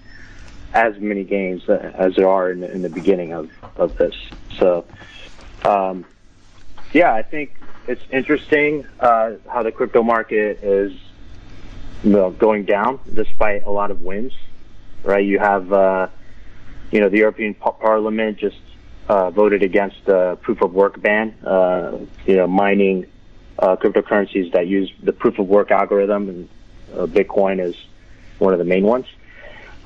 as 0.73 0.99
many 0.99 1.23
gains 1.23 1.67
as 1.69 2.15
there 2.15 2.29
are 2.29 2.51
in 2.51 2.61
the, 2.61 2.71
in 2.71 2.81
the 2.81 2.89
beginning 2.89 3.33
of, 3.33 3.49
of 3.75 3.97
this. 3.97 4.15
So, 4.57 4.85
um, 5.65 6.05
yeah, 6.93 7.13
I 7.13 7.23
think 7.23 7.55
it's 7.87 8.03
interesting 8.11 8.85
uh, 8.99 9.33
how 9.47 9.63
the 9.63 9.71
crypto 9.71 10.03
market 10.03 10.63
is 10.63 10.93
you 12.03 12.11
know, 12.11 12.31
going 12.31 12.65
down 12.65 12.99
despite 13.11 13.65
a 13.65 13.71
lot 13.71 13.91
of 13.91 14.01
wins. 14.01 14.33
Right? 15.03 15.25
You 15.25 15.39
have, 15.39 15.71
uh, 15.73 16.07
you 16.91 16.99
know, 16.99 17.09
the 17.09 17.17
European 17.17 17.53
Parliament 17.53 18.37
just 18.37 18.59
uh, 19.07 19.29
voted 19.31 19.63
against 19.63 19.97
the 20.05 20.37
proof 20.41 20.61
of 20.61 20.73
work 20.73 21.01
ban. 21.01 21.35
Uh, 21.45 21.99
you 22.25 22.35
know, 22.35 22.47
mining 22.47 23.05
uh, 23.57 23.75
cryptocurrencies 23.75 24.51
that 24.53 24.67
use 24.67 24.91
the 25.03 25.13
proof 25.13 25.39
of 25.39 25.47
work 25.47 25.71
algorithm 25.71 26.29
and 26.29 26.49
uh, 26.93 27.05
Bitcoin 27.05 27.59
is 27.63 27.75
one 28.39 28.53
of 28.53 28.59
the 28.59 28.65
main 28.65 28.83
ones. 28.83 29.05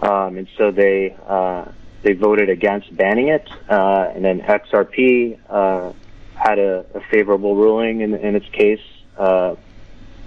Um, 0.02 0.38
and 0.38 0.48
so 0.58 0.72
they 0.72 1.16
uh, 1.28 1.66
they 2.02 2.14
voted 2.14 2.50
against 2.50 2.96
banning 2.96 3.30
it, 3.30 3.48
uh, 3.70 4.12
and 4.14 4.26
then 4.26 4.42
XRP 4.42 5.40
uh, 5.50 5.94
had 6.36 6.60
a, 6.60 6.86
a, 6.94 7.00
favorable 7.10 7.56
ruling 7.56 8.02
in, 8.02 8.14
in 8.14 8.36
its 8.36 8.48
case. 8.50 8.82
Uh, 9.18 9.56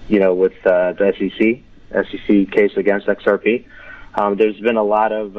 you 0.08 0.20
know, 0.20 0.34
with 0.34 0.52
the 0.62 1.14
SEC 1.18 1.62
SEC 1.90 2.50
case 2.50 2.76
against 2.76 3.06
XRP. 3.06 3.66
Um, 4.14 4.36
there's 4.36 4.58
been 4.60 4.76
a 4.76 4.82
lot 4.82 5.12
of 5.12 5.36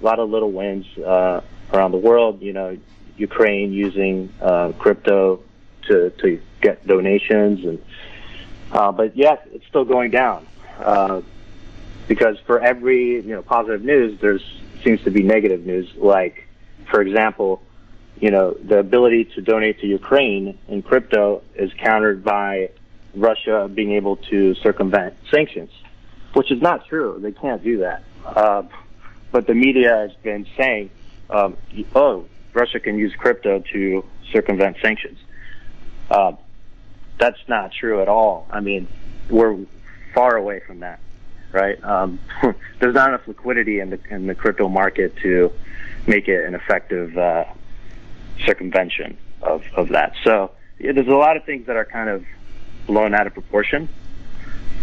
a 0.00 0.04
lot 0.04 0.18
of 0.18 0.30
little 0.30 0.52
wins 0.52 0.86
around 0.96 1.92
the 1.92 1.98
world. 1.98 2.42
You 2.42 2.52
know, 2.52 2.78
Ukraine 3.16 3.72
using 3.72 4.32
crypto 4.78 5.42
to 5.88 6.10
to 6.10 6.40
get 6.60 6.86
donations 6.86 7.64
and. 7.64 7.82
Uh, 8.70 8.92
but 8.92 9.16
yes, 9.16 9.38
it's 9.52 9.66
still 9.66 9.84
going 9.84 10.10
down. 10.10 10.46
Uh, 10.78 11.22
because 12.06 12.38
for 12.46 12.60
every 12.60 13.16
you 13.16 13.34
know 13.34 13.42
positive 13.42 13.82
news, 13.82 14.20
there's 14.20 14.42
seems 14.84 15.02
to 15.04 15.10
be 15.10 15.22
negative 15.22 15.66
news. 15.66 15.90
Like, 15.96 16.46
for 16.90 17.00
example, 17.00 17.62
you 18.20 18.30
know 18.30 18.54
the 18.54 18.78
ability 18.78 19.26
to 19.36 19.42
donate 19.42 19.80
to 19.80 19.86
Ukraine 19.86 20.58
in 20.68 20.82
crypto 20.82 21.42
is 21.54 21.72
countered 21.74 22.24
by 22.24 22.70
Russia 23.14 23.70
being 23.72 23.92
able 23.92 24.16
to 24.16 24.54
circumvent 24.56 25.14
sanctions, 25.30 25.70
which 26.34 26.50
is 26.50 26.62
not 26.62 26.86
true. 26.86 27.18
They 27.20 27.32
can't 27.32 27.62
do 27.62 27.78
that. 27.78 28.02
Uh, 28.24 28.62
but 29.30 29.46
the 29.46 29.54
media 29.54 29.90
has 29.90 30.12
been 30.22 30.46
saying, 30.56 30.90
um, 31.30 31.56
"Oh, 31.94 32.26
Russia 32.54 32.80
can 32.80 32.98
use 32.98 33.14
crypto 33.16 33.62
to 33.72 34.04
circumvent 34.32 34.76
sanctions." 34.80 35.18
Uh, 36.10 36.32
that's 37.18 37.40
not 37.48 37.72
true 37.72 38.00
at 38.00 38.08
all. 38.08 38.46
I 38.50 38.60
mean, 38.60 38.88
we're 39.28 39.56
far 40.14 40.36
away 40.36 40.60
from 40.66 40.80
that, 40.80 41.00
right? 41.52 41.82
Um, 41.84 42.18
there's 42.80 42.94
not 42.94 43.08
enough 43.10 43.26
liquidity 43.26 43.80
in 43.80 43.90
the 43.90 44.00
in 44.10 44.26
the 44.26 44.34
crypto 44.34 44.68
market 44.68 45.16
to 45.18 45.52
make 46.06 46.28
it 46.28 46.44
an 46.44 46.54
effective 46.54 47.16
uh, 47.18 47.44
circumvention 48.44 49.16
of 49.42 49.62
of 49.74 49.88
that. 49.90 50.14
So 50.24 50.52
yeah, 50.78 50.92
there's 50.92 51.08
a 51.08 51.10
lot 51.10 51.36
of 51.36 51.44
things 51.44 51.66
that 51.66 51.76
are 51.76 51.84
kind 51.84 52.08
of 52.08 52.24
blown 52.86 53.14
out 53.14 53.26
of 53.26 53.34
proportion. 53.34 53.88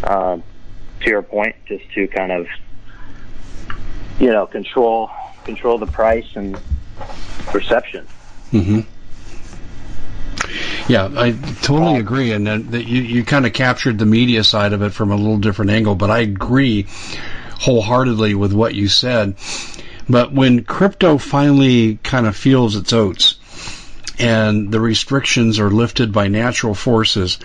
Um, 0.03 0.43
to 1.01 1.09
your 1.09 1.21
point, 1.21 1.55
just 1.67 1.89
to 1.93 2.07
kind 2.07 2.31
of 2.31 2.47
you 4.19 4.31
know 4.31 4.45
control 4.45 5.09
control 5.43 5.77
the 5.77 5.87
price 5.87 6.27
and 6.35 6.59
perception. 7.47 8.07
Mm-hmm. 8.51 8.81
Yeah, 10.87 11.09
I 11.15 11.31
totally 11.61 11.99
agree, 11.99 12.31
and 12.31 12.47
that 12.47 12.85
you 12.85 13.01
you 13.01 13.23
kind 13.23 13.45
of 13.45 13.53
captured 13.53 13.97
the 13.97 14.05
media 14.05 14.43
side 14.43 14.73
of 14.73 14.81
it 14.81 14.91
from 14.91 15.11
a 15.11 15.15
little 15.15 15.37
different 15.37 15.71
angle, 15.71 15.95
but 15.95 16.11
I 16.11 16.19
agree 16.19 16.87
wholeheartedly 17.59 18.35
with 18.35 18.53
what 18.53 18.75
you 18.75 18.87
said. 18.87 19.35
But 20.07 20.31
when 20.31 20.63
crypto 20.63 21.17
finally 21.17 21.95
kind 22.03 22.27
of 22.27 22.35
feels 22.35 22.75
its 22.75 22.93
oats 22.93 23.37
and 24.19 24.71
the 24.71 24.79
restrictions 24.79 25.59
are 25.59 25.71
lifted 25.71 26.13
by 26.13 26.27
natural 26.27 26.75
forces, 26.75 27.39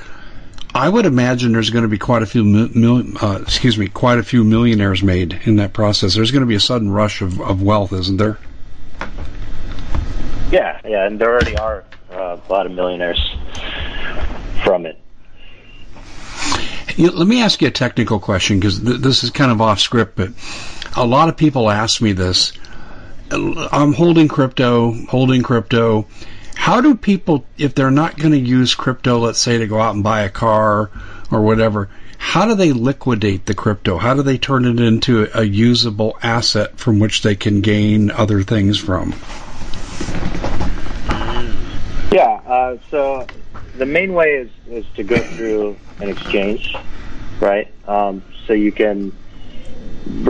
I 0.75 0.89
would 0.89 1.05
imagine 1.05 1.53
there's 1.53 1.71
going 1.71 1.83
to 1.83 1.89
be 1.89 1.99
quite 1.99 2.23
a 2.23 2.27
few 2.27 2.45
mil, 2.45 3.03
uh, 3.21 3.41
excuse 3.43 3.77
me, 3.77 3.89
quite 3.89 4.19
a 4.19 4.23
few 4.23 4.45
millionaires 4.45 5.03
made 5.03 5.41
in 5.45 5.57
that 5.57 5.73
process. 5.73 6.15
There's 6.15 6.31
going 6.31 6.43
to 6.43 6.47
be 6.47 6.55
a 6.55 6.61
sudden 6.61 6.91
rush 6.91 7.23
of, 7.23 7.41
of 7.41 7.63
wealth, 7.63 7.93
isn't 7.93 8.19
there? 8.19 8.39
Yeah, 10.53 10.81
yeah, 10.85 11.07
and 11.07 11.21
there 11.21 11.31
already 11.31 11.57
are 11.57 11.85
uh, 12.13 12.37
a 12.49 12.53
lot 12.53 12.67
of 12.67 12.73
millionaires 12.73 13.21
from 14.65 14.87
it. 14.87 14.99
let 16.99 17.27
me 17.27 17.43
ask 17.43 17.63
you 17.63 17.69
a 17.69 17.73
technical 17.73 18.21
question 18.21 18.59
because 18.61 18.81
th- 18.81 19.01
this 19.01 19.25
is 19.25 19.31
kind 19.31 19.51
of 19.51 19.61
off 19.61 19.81
script, 19.81 20.17
but 20.17 20.31
a 20.97 21.07
lot 21.07 21.29
of 21.29 21.37
people 21.37 21.71
ask 21.71 22.01
me 22.01 22.13
this. 22.13 22.53
I'm 23.31 23.93
holding 23.93 24.29
crypto, 24.29 24.93
holding 25.07 25.43
crypto. 25.43 26.07
How 26.61 26.83
do 26.83 26.95
people, 26.95 27.47
if 27.57 27.75
they're 27.75 27.91
not 27.91 28.19
going 28.19 28.33
to 28.33 28.39
use 28.39 28.75
crypto, 28.75 29.19
let's 29.19 29.39
say 29.39 29.57
to 29.57 29.67
go 29.67 29.81
out 29.81 29.95
and 29.95 30.05
buy 30.05 30.21
a 30.21 30.29
car 30.29 30.91
or 31.33 31.41
whatever, 31.41 31.89
how 32.19 32.47
do 32.47 32.55
they 32.55 32.75
liquidate 32.75 33.47
the 33.47 33.55
crypto? 33.55 33.97
How 33.97 34.13
do 34.13 34.23
they 34.23 34.37
turn 34.37 34.67
it 34.67 34.79
into 34.79 35.27
a 35.35 35.43
usable 35.43 36.19
asset 36.23 36.77
from 36.79 36.99
which 36.99 37.23
they 37.23 37.35
can 37.35 37.63
gain 37.63 38.11
other 38.11 38.43
things 38.43 38.79
from? 38.79 39.15
Yeah, 42.13 42.43
uh, 42.47 42.77
so 42.91 43.27
the 43.79 43.87
main 43.87 44.13
way 44.13 44.35
is, 44.35 44.51
is 44.69 44.85
to 44.97 45.03
go 45.03 45.17
through 45.17 45.79
an 45.99 46.11
exchange, 46.11 46.77
right? 47.41 47.73
Um, 47.89 48.23
so 48.47 48.53
you 48.53 48.71
can, 48.71 49.17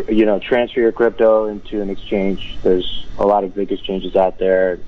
you 0.08 0.26
know, 0.26 0.38
transfer 0.38 0.78
your 0.78 0.92
crypto 0.92 1.49
into 1.49 1.82
an 1.82 1.90
exchange. 1.90 2.56
There's 2.62 3.04
a 3.18 3.26
lot 3.26 3.42
of 3.42 3.52
big 3.52 3.72
exchanges 3.72 4.14
out 4.14 4.38
there. 4.38 4.78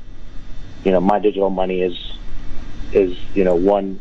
You 0.85 0.93
know, 0.93 1.01
my 1.01 1.19
digital 1.21 1.51
money 1.51 1.81
is 1.83 1.95
is 2.93 3.11
you 3.33 3.45
know 3.45 3.55
one 3.55 4.01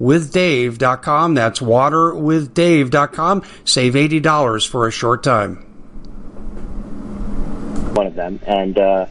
waterwithdave.com. 0.00 1.34
That's 1.34 1.60
waterwithdave.com. 1.60 3.42
Save 3.64 3.94
$80 3.94 4.68
for 4.68 4.86
a 4.86 4.90
short 4.90 5.22
time. 5.22 5.56
One 7.94 8.06
of 8.06 8.14
them. 8.14 8.40
And, 8.46 8.78
uh, 8.78 9.06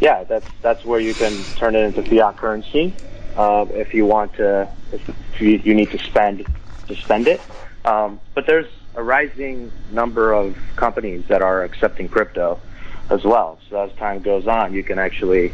yeah, 0.00 0.24
that's, 0.24 0.46
that's 0.62 0.84
where 0.84 1.00
you 1.00 1.14
can 1.14 1.32
turn 1.56 1.74
it 1.74 1.84
into 1.84 2.02
fiat 2.02 2.36
currency. 2.36 2.94
Uh, 3.36 3.66
if 3.70 3.94
you 3.94 4.06
want 4.06 4.34
to, 4.34 4.68
if 4.92 5.40
you, 5.40 5.74
need 5.74 5.90
to 5.90 5.98
spend, 5.98 6.46
to 6.88 6.96
spend 6.96 7.28
it. 7.28 7.40
Um, 7.84 8.20
but 8.34 8.46
there's 8.46 8.66
a 8.94 9.02
rising 9.02 9.70
number 9.92 10.32
of 10.32 10.56
companies 10.76 11.24
that 11.28 11.42
are 11.42 11.62
accepting 11.62 12.08
crypto 12.08 12.60
as 13.08 13.24
well. 13.24 13.58
So 13.68 13.82
as 13.82 13.92
time 13.96 14.22
goes 14.22 14.46
on, 14.46 14.72
you 14.72 14.82
can 14.82 14.98
actually, 14.98 15.52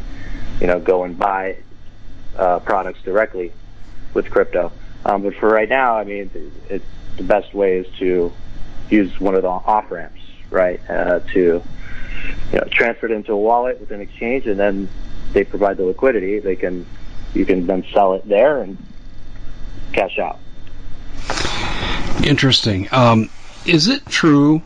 you 0.59 0.67
know, 0.67 0.79
go 0.79 1.03
and 1.03 1.17
buy 1.17 1.57
uh, 2.35 2.59
products 2.59 3.01
directly 3.03 3.51
with 4.13 4.29
crypto. 4.29 4.71
Um, 5.05 5.23
but 5.23 5.35
for 5.35 5.49
right 5.49 5.69
now, 5.69 5.97
I 5.97 6.03
mean, 6.03 6.31
it's 6.69 6.85
the 7.17 7.23
best 7.23 7.53
way 7.53 7.77
is 7.77 7.87
to 7.99 8.31
use 8.89 9.19
one 9.19 9.35
of 9.35 9.41
the 9.41 9.49
off 9.49 9.91
ramps, 9.91 10.21
right? 10.49 10.81
Uh, 10.89 11.19
to 11.33 11.63
you 12.51 12.59
know, 12.59 12.67
transfer 12.71 13.05
it 13.07 13.11
into 13.11 13.33
a 13.33 13.37
wallet 13.37 13.79
with 13.79 13.91
an 13.91 14.01
exchange, 14.01 14.47
and 14.47 14.59
then 14.59 14.89
they 15.33 15.43
provide 15.43 15.77
the 15.77 15.83
liquidity. 15.83 16.39
They 16.39 16.55
can 16.55 16.85
you 17.33 17.45
can 17.45 17.67
then 17.67 17.85
sell 17.93 18.13
it 18.13 18.27
there 18.27 18.61
and 18.61 18.77
cash 19.93 20.17
out. 20.17 20.39
Interesting. 22.23 22.87
Um, 22.91 23.29
is 23.65 23.87
it 23.87 24.05
true 24.05 24.61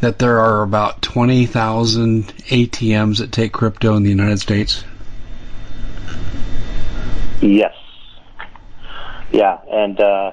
that 0.00 0.18
there 0.18 0.40
are 0.40 0.62
about 0.62 1.02
twenty 1.02 1.46
thousand 1.46 2.26
ATMs 2.48 3.18
that 3.18 3.32
take 3.32 3.52
crypto 3.52 3.96
in 3.96 4.02
the 4.02 4.10
United 4.10 4.40
States? 4.40 4.84
Yes. 7.40 7.74
Yeah, 9.32 9.58
and 9.70 10.00
uh, 10.00 10.32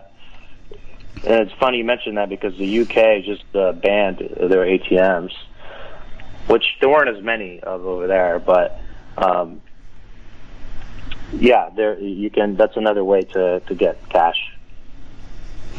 and 1.26 1.42
it's 1.42 1.54
funny 1.54 1.78
you 1.78 1.84
mentioned 1.84 2.18
that 2.18 2.30
because 2.30 2.58
the 2.58 2.82
UK 2.82 3.24
just 3.24 3.44
uh, 3.56 3.72
banned 3.74 4.20
their 4.20 4.66
ATMs, 4.66 5.32
which 6.48 6.64
there 6.80 6.90
weren't 6.90 7.16
as 7.16 7.24
many 7.24 7.60
of 7.62 7.86
over 7.86 8.08
there, 8.08 8.40
but 8.40 8.80
um, 9.18 9.62
yeah, 11.34 11.70
there 11.76 12.00
you 12.00 12.30
can. 12.30 12.56
That's 12.56 12.78
another 12.78 13.04
way 13.04 13.22
to 13.22 13.62
to 13.62 13.76
get 13.76 13.98
cash. 14.10 14.38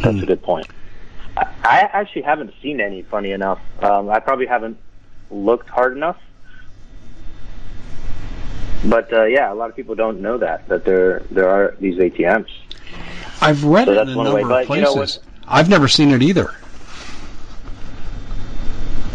That's 0.03 0.17
hmm. 0.17 0.23
a 0.23 0.27
good 0.27 0.43
point. 0.43 0.67
I, 1.37 1.47
I 1.63 1.79
actually 1.93 2.23
haven't 2.23 2.53
seen 2.63 2.81
any. 2.81 3.03
Funny 3.03 3.31
enough, 3.31 3.61
um, 3.83 4.11
I 4.11 4.21
probably 4.21 4.47
haven't 4.47 4.79
looked 5.31 5.69
hard 5.69 5.97
enough. 5.97 6.19
but 8.85 9.13
uh, 9.13 9.25
yeah, 9.25 9.53
a 9.53 9.55
lot 9.55 9.71
of 9.71 9.77
people 9.77 9.95
don't 9.95 10.21
know 10.21 10.39
that 10.39 10.69
that 10.69 10.85
there 10.85 11.21
there 11.31 11.49
are 11.49 11.75
these 11.81 11.97
ATMs. 11.97 12.49
I've 13.41 13.65
read 13.65 13.87
so 13.87 13.93
it 13.93 13.99
in 13.99 14.09
a 14.09 14.15
number 14.15 14.35
way, 14.35 14.43
of 14.43 14.67
places. 14.67 14.77
You 14.77 14.83
know, 14.83 14.95
when, 14.95 15.09
I've 15.47 15.69
never 15.69 15.89
seen 15.89 16.11
it 16.11 16.23
either. 16.23 16.55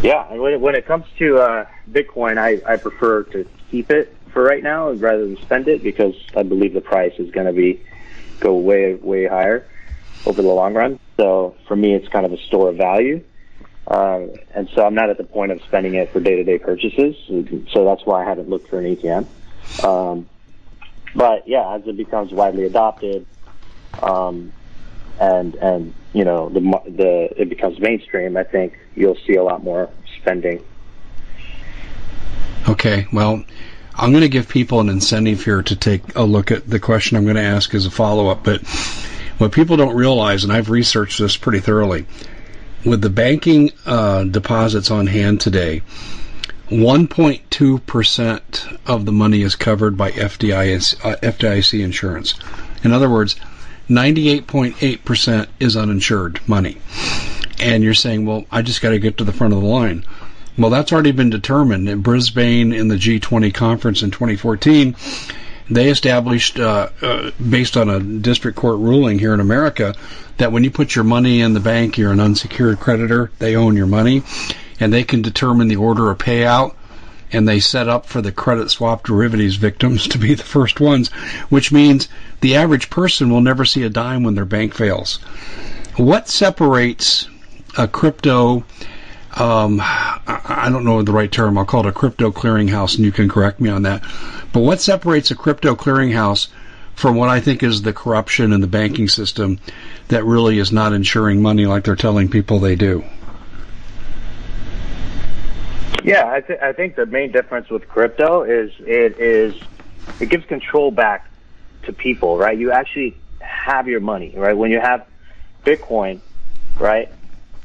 Yeah, 0.01 0.33
when 0.33 0.53
it, 0.53 0.61
when 0.61 0.75
it 0.75 0.85
comes 0.85 1.05
to 1.17 1.39
uh, 1.39 1.65
Bitcoin, 1.91 2.37
I, 2.37 2.61
I 2.71 2.77
prefer 2.77 3.23
to 3.23 3.45
keep 3.69 3.91
it 3.91 4.15
for 4.31 4.43
right 4.43 4.63
now 4.63 4.91
rather 4.91 5.25
than 5.25 5.37
spend 5.41 5.67
it 5.67 5.83
because 5.83 6.15
I 6.35 6.43
believe 6.43 6.73
the 6.73 6.81
price 6.81 7.13
is 7.17 7.31
going 7.31 7.47
to 7.47 7.53
be 7.53 7.83
go 8.39 8.55
way 8.55 8.95
way 8.95 9.27
higher 9.27 9.67
over 10.25 10.41
the 10.41 10.47
long 10.47 10.73
run. 10.73 10.99
So 11.17 11.55
for 11.67 11.75
me, 11.75 11.93
it's 11.93 12.07
kind 12.07 12.25
of 12.25 12.31
a 12.31 12.37
store 12.37 12.69
of 12.69 12.77
value. 12.77 13.23
Uh, 13.87 14.27
and 14.53 14.69
so 14.75 14.85
I'm 14.85 14.93
not 14.93 15.09
at 15.09 15.17
the 15.17 15.23
point 15.23 15.51
of 15.51 15.61
spending 15.63 15.95
it 15.95 16.13
for 16.13 16.19
day-to-day 16.19 16.59
purchases. 16.59 17.15
So 17.71 17.85
that's 17.85 18.05
why 18.05 18.23
I 18.23 18.25
haven't 18.25 18.47
looked 18.47 18.69
for 18.69 18.79
an 18.79 18.95
ATM. 18.95 19.25
Um, 19.83 20.29
but 21.15 21.47
yeah, 21.47 21.75
as 21.75 21.87
it 21.87 21.97
becomes 21.97 22.31
widely 22.31 22.65
adopted, 22.65 23.25
um, 24.03 24.51
and 25.19 25.55
and 25.55 25.93
you 26.13 26.25
know 26.25 26.49
the 26.49 26.61
the 26.87 27.41
it 27.41 27.49
becomes 27.49 27.79
mainstream, 27.79 28.37
I 28.37 28.43
think 28.43 28.77
you'll 28.95 29.17
see 29.27 29.35
a 29.35 29.43
lot 29.43 29.63
more 29.63 29.89
spending. 30.21 30.63
Okay, 32.67 33.07
well, 33.11 33.43
I'm 33.95 34.11
going 34.11 34.21
to 34.21 34.29
give 34.29 34.47
people 34.47 34.79
an 34.79 34.89
incentive 34.89 35.43
here 35.43 35.63
to 35.63 35.75
take 35.75 36.15
a 36.15 36.23
look 36.23 36.51
at 36.51 36.69
the 36.69 36.79
question 36.79 37.17
I'm 37.17 37.23
going 37.23 37.35
to 37.35 37.41
ask 37.41 37.73
as 37.73 37.85
a 37.85 37.91
follow 37.91 38.27
up. 38.27 38.43
But 38.43 38.61
what 39.37 39.51
people 39.51 39.77
don't 39.77 39.95
realize, 39.95 40.43
and 40.43 40.53
I've 40.53 40.69
researched 40.69 41.19
this 41.19 41.37
pretty 41.37 41.59
thoroughly, 41.59 42.05
with 42.85 43.01
the 43.01 43.09
banking 43.09 43.71
uh, 43.85 44.25
deposits 44.25 44.91
on 44.91 45.07
hand 45.07 45.41
today, 45.41 45.81
1.2% 46.69 48.79
of 48.85 49.05
the 49.05 49.11
money 49.11 49.41
is 49.41 49.55
covered 49.55 49.97
by 49.97 50.11
FDIC, 50.11 51.03
uh, 51.03 51.15
FDIC 51.17 51.83
insurance. 51.83 52.35
In 52.83 52.93
other 52.93 53.09
words, 53.09 53.35
98.8% 53.89 55.47
is 55.59 55.75
uninsured 55.75 56.39
money. 56.47 56.77
And 57.59 57.83
you're 57.83 57.93
saying, 57.93 58.25
well, 58.25 58.45
I 58.51 58.61
just 58.61 58.81
got 58.81 58.91
to 58.91 58.99
get 58.99 59.17
to 59.17 59.23
the 59.23 59.33
front 59.33 59.53
of 59.53 59.61
the 59.61 59.67
line. 59.67 60.05
Well, 60.57 60.69
that's 60.69 60.93
already 60.93 61.11
been 61.11 61.29
determined. 61.29 61.89
In 61.89 62.01
Brisbane, 62.01 62.71
in 62.71 62.87
the 62.87 62.95
G20 62.95 63.53
conference 63.53 64.03
in 64.03 64.11
2014, 64.11 64.95
they 65.69 65.89
established, 65.89 66.59
uh, 66.59 66.89
uh, 67.01 67.31
based 67.49 67.77
on 67.77 67.89
a 67.89 67.99
district 67.99 68.57
court 68.57 68.77
ruling 68.79 69.19
here 69.19 69.33
in 69.33 69.39
America, 69.39 69.95
that 70.37 70.51
when 70.51 70.63
you 70.63 70.71
put 70.71 70.95
your 70.95 71.03
money 71.03 71.41
in 71.41 71.53
the 71.53 71.59
bank, 71.59 71.97
you're 71.97 72.11
an 72.11 72.19
unsecured 72.19 72.79
creditor. 72.79 73.31
They 73.39 73.55
own 73.55 73.75
your 73.75 73.87
money, 73.87 74.23
and 74.79 74.93
they 74.93 75.03
can 75.03 75.21
determine 75.21 75.67
the 75.67 75.75
order 75.77 76.11
of 76.11 76.17
payout 76.17 76.75
and 77.31 77.47
they 77.47 77.59
set 77.59 77.87
up 77.87 78.05
for 78.05 78.21
the 78.21 78.31
credit 78.31 78.69
swap 78.71 79.03
derivatives 79.03 79.55
victims 79.55 80.07
to 80.07 80.17
be 80.17 80.33
the 80.33 80.43
first 80.43 80.79
ones, 80.79 81.09
which 81.49 81.71
means 81.71 82.07
the 82.41 82.55
average 82.55 82.89
person 82.89 83.29
will 83.29 83.41
never 83.41 83.65
see 83.65 83.83
a 83.83 83.89
dime 83.89 84.23
when 84.23 84.35
their 84.35 84.45
bank 84.45 84.73
fails. 84.73 85.17
What 85.97 86.27
separates 86.27 87.27
a 87.77 87.87
crypto, 87.87 88.63
um, 89.35 89.79
I 89.81 90.69
don't 90.71 90.85
know 90.85 91.01
the 91.03 91.11
right 91.11 91.31
term, 91.31 91.57
I'll 91.57 91.65
call 91.65 91.85
it 91.85 91.89
a 91.89 91.91
crypto 91.91 92.31
clearinghouse, 92.31 92.95
and 92.95 93.05
you 93.05 93.11
can 93.11 93.29
correct 93.29 93.59
me 93.59 93.69
on 93.69 93.83
that. 93.83 94.01
But 94.51 94.61
what 94.61 94.81
separates 94.81 95.31
a 95.31 95.35
crypto 95.35 95.75
clearinghouse 95.75 96.47
from 96.95 97.15
what 97.15 97.29
I 97.29 97.39
think 97.39 97.63
is 97.63 97.81
the 97.81 97.93
corruption 97.93 98.51
in 98.51 98.61
the 98.61 98.67
banking 98.67 99.07
system 99.07 99.59
that 100.07 100.25
really 100.25 100.59
is 100.59 100.71
not 100.71 100.93
insuring 100.93 101.41
money 101.41 101.65
like 101.65 101.83
they're 101.83 101.95
telling 101.95 102.29
people 102.29 102.59
they 102.59 102.75
do? 102.75 103.03
Yeah, 106.03 106.25
I, 106.25 106.41
th- 106.41 106.59
I 106.61 106.73
think 106.73 106.95
the 106.95 107.05
main 107.05 107.31
difference 107.31 107.69
with 107.69 107.87
crypto 107.87 108.43
is 108.43 108.71
it 108.79 109.19
is 109.19 109.55
it 110.19 110.29
gives 110.29 110.45
control 110.45 110.91
back 110.91 111.25
to 111.85 111.93
people, 111.93 112.37
right? 112.37 112.57
You 112.57 112.71
actually 112.71 113.17
have 113.39 113.87
your 113.87 113.99
money, 113.99 114.33
right? 114.35 114.55
When 114.57 114.71
you 114.71 114.79
have 114.81 115.05
Bitcoin, 115.65 116.21
right, 116.79 117.09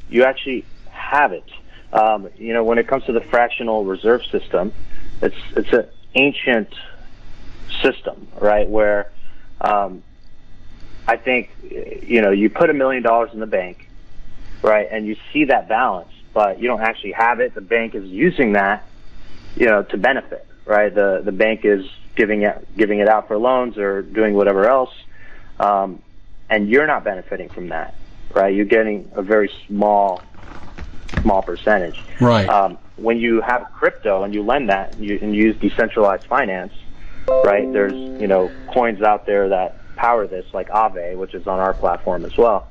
you 0.08 0.24
actually 0.24 0.66
have 0.90 1.32
it. 1.32 1.44
Um, 1.92 2.28
you 2.36 2.52
know, 2.54 2.64
when 2.64 2.78
it 2.78 2.88
comes 2.88 3.04
to 3.04 3.12
the 3.12 3.20
fractional 3.30 3.84
reserve 3.84 4.22
system, 4.32 4.72
it's 5.22 5.36
it's 5.56 5.72
an 5.72 5.86
ancient 6.14 6.74
system, 7.82 8.28
right? 8.40 8.68
Where 8.68 9.12
um, 9.60 10.02
I 11.06 11.16
think 11.16 11.50
you 11.62 12.20
know 12.22 12.30
you 12.30 12.50
put 12.50 12.70
a 12.70 12.74
million 12.74 13.02
dollars 13.02 13.30
in 13.32 13.40
the 13.40 13.46
bank, 13.46 13.78
right, 14.62 14.88
and 14.90 15.06
you 15.06 15.16
see 15.32 15.44
that 15.46 15.68
balance 15.68 16.10
but 16.34 16.60
you 16.60 16.68
don't 16.68 16.82
actually 16.82 17.12
have 17.12 17.40
it. 17.40 17.54
The 17.54 17.60
bank 17.60 17.94
is 17.94 18.04
using 18.04 18.52
that, 18.54 18.90
you 19.54 19.66
know, 19.66 19.84
to 19.84 19.96
benefit, 19.96 20.46
right? 20.66 20.92
The 20.92 21.22
the 21.24 21.32
bank 21.32 21.60
is 21.64 21.86
giving 22.16 22.42
it 22.42 22.76
giving 22.76 22.98
it 22.98 23.08
out 23.08 23.28
for 23.28 23.38
loans 23.38 23.78
or 23.78 24.02
doing 24.02 24.34
whatever 24.34 24.68
else, 24.68 24.90
um, 25.60 26.02
and 26.50 26.68
you're 26.68 26.86
not 26.86 27.04
benefiting 27.04 27.48
from 27.50 27.68
that, 27.68 27.96
right? 28.34 28.52
You're 28.54 28.66
getting 28.66 29.10
a 29.14 29.22
very 29.22 29.50
small 29.68 30.24
small 31.22 31.42
percentage. 31.42 31.96
Right. 32.20 32.48
Um, 32.48 32.78
when 32.96 33.18
you 33.18 33.40
have 33.46 33.62
crypto 33.78 34.24
and 34.24 34.34
you 34.34 34.44
lend 34.44 34.68
that 34.70 34.92
and 34.92 35.04
you, 35.04 35.18
and 35.22 35.34
use 35.34 35.56
decentralized 35.60 36.24
finance, 36.28 36.72
right? 37.44 37.72
There's 37.72 37.94
you 38.20 38.26
know 38.26 38.52
coins 38.72 39.02
out 39.02 39.24
there 39.24 39.48
that 39.50 39.94
power 39.94 40.26
this, 40.26 40.44
like 40.52 40.68
Aave, 40.70 41.16
which 41.16 41.32
is 41.34 41.46
on 41.46 41.60
our 41.60 41.74
platform 41.74 42.24
as 42.24 42.32
well 42.36 42.68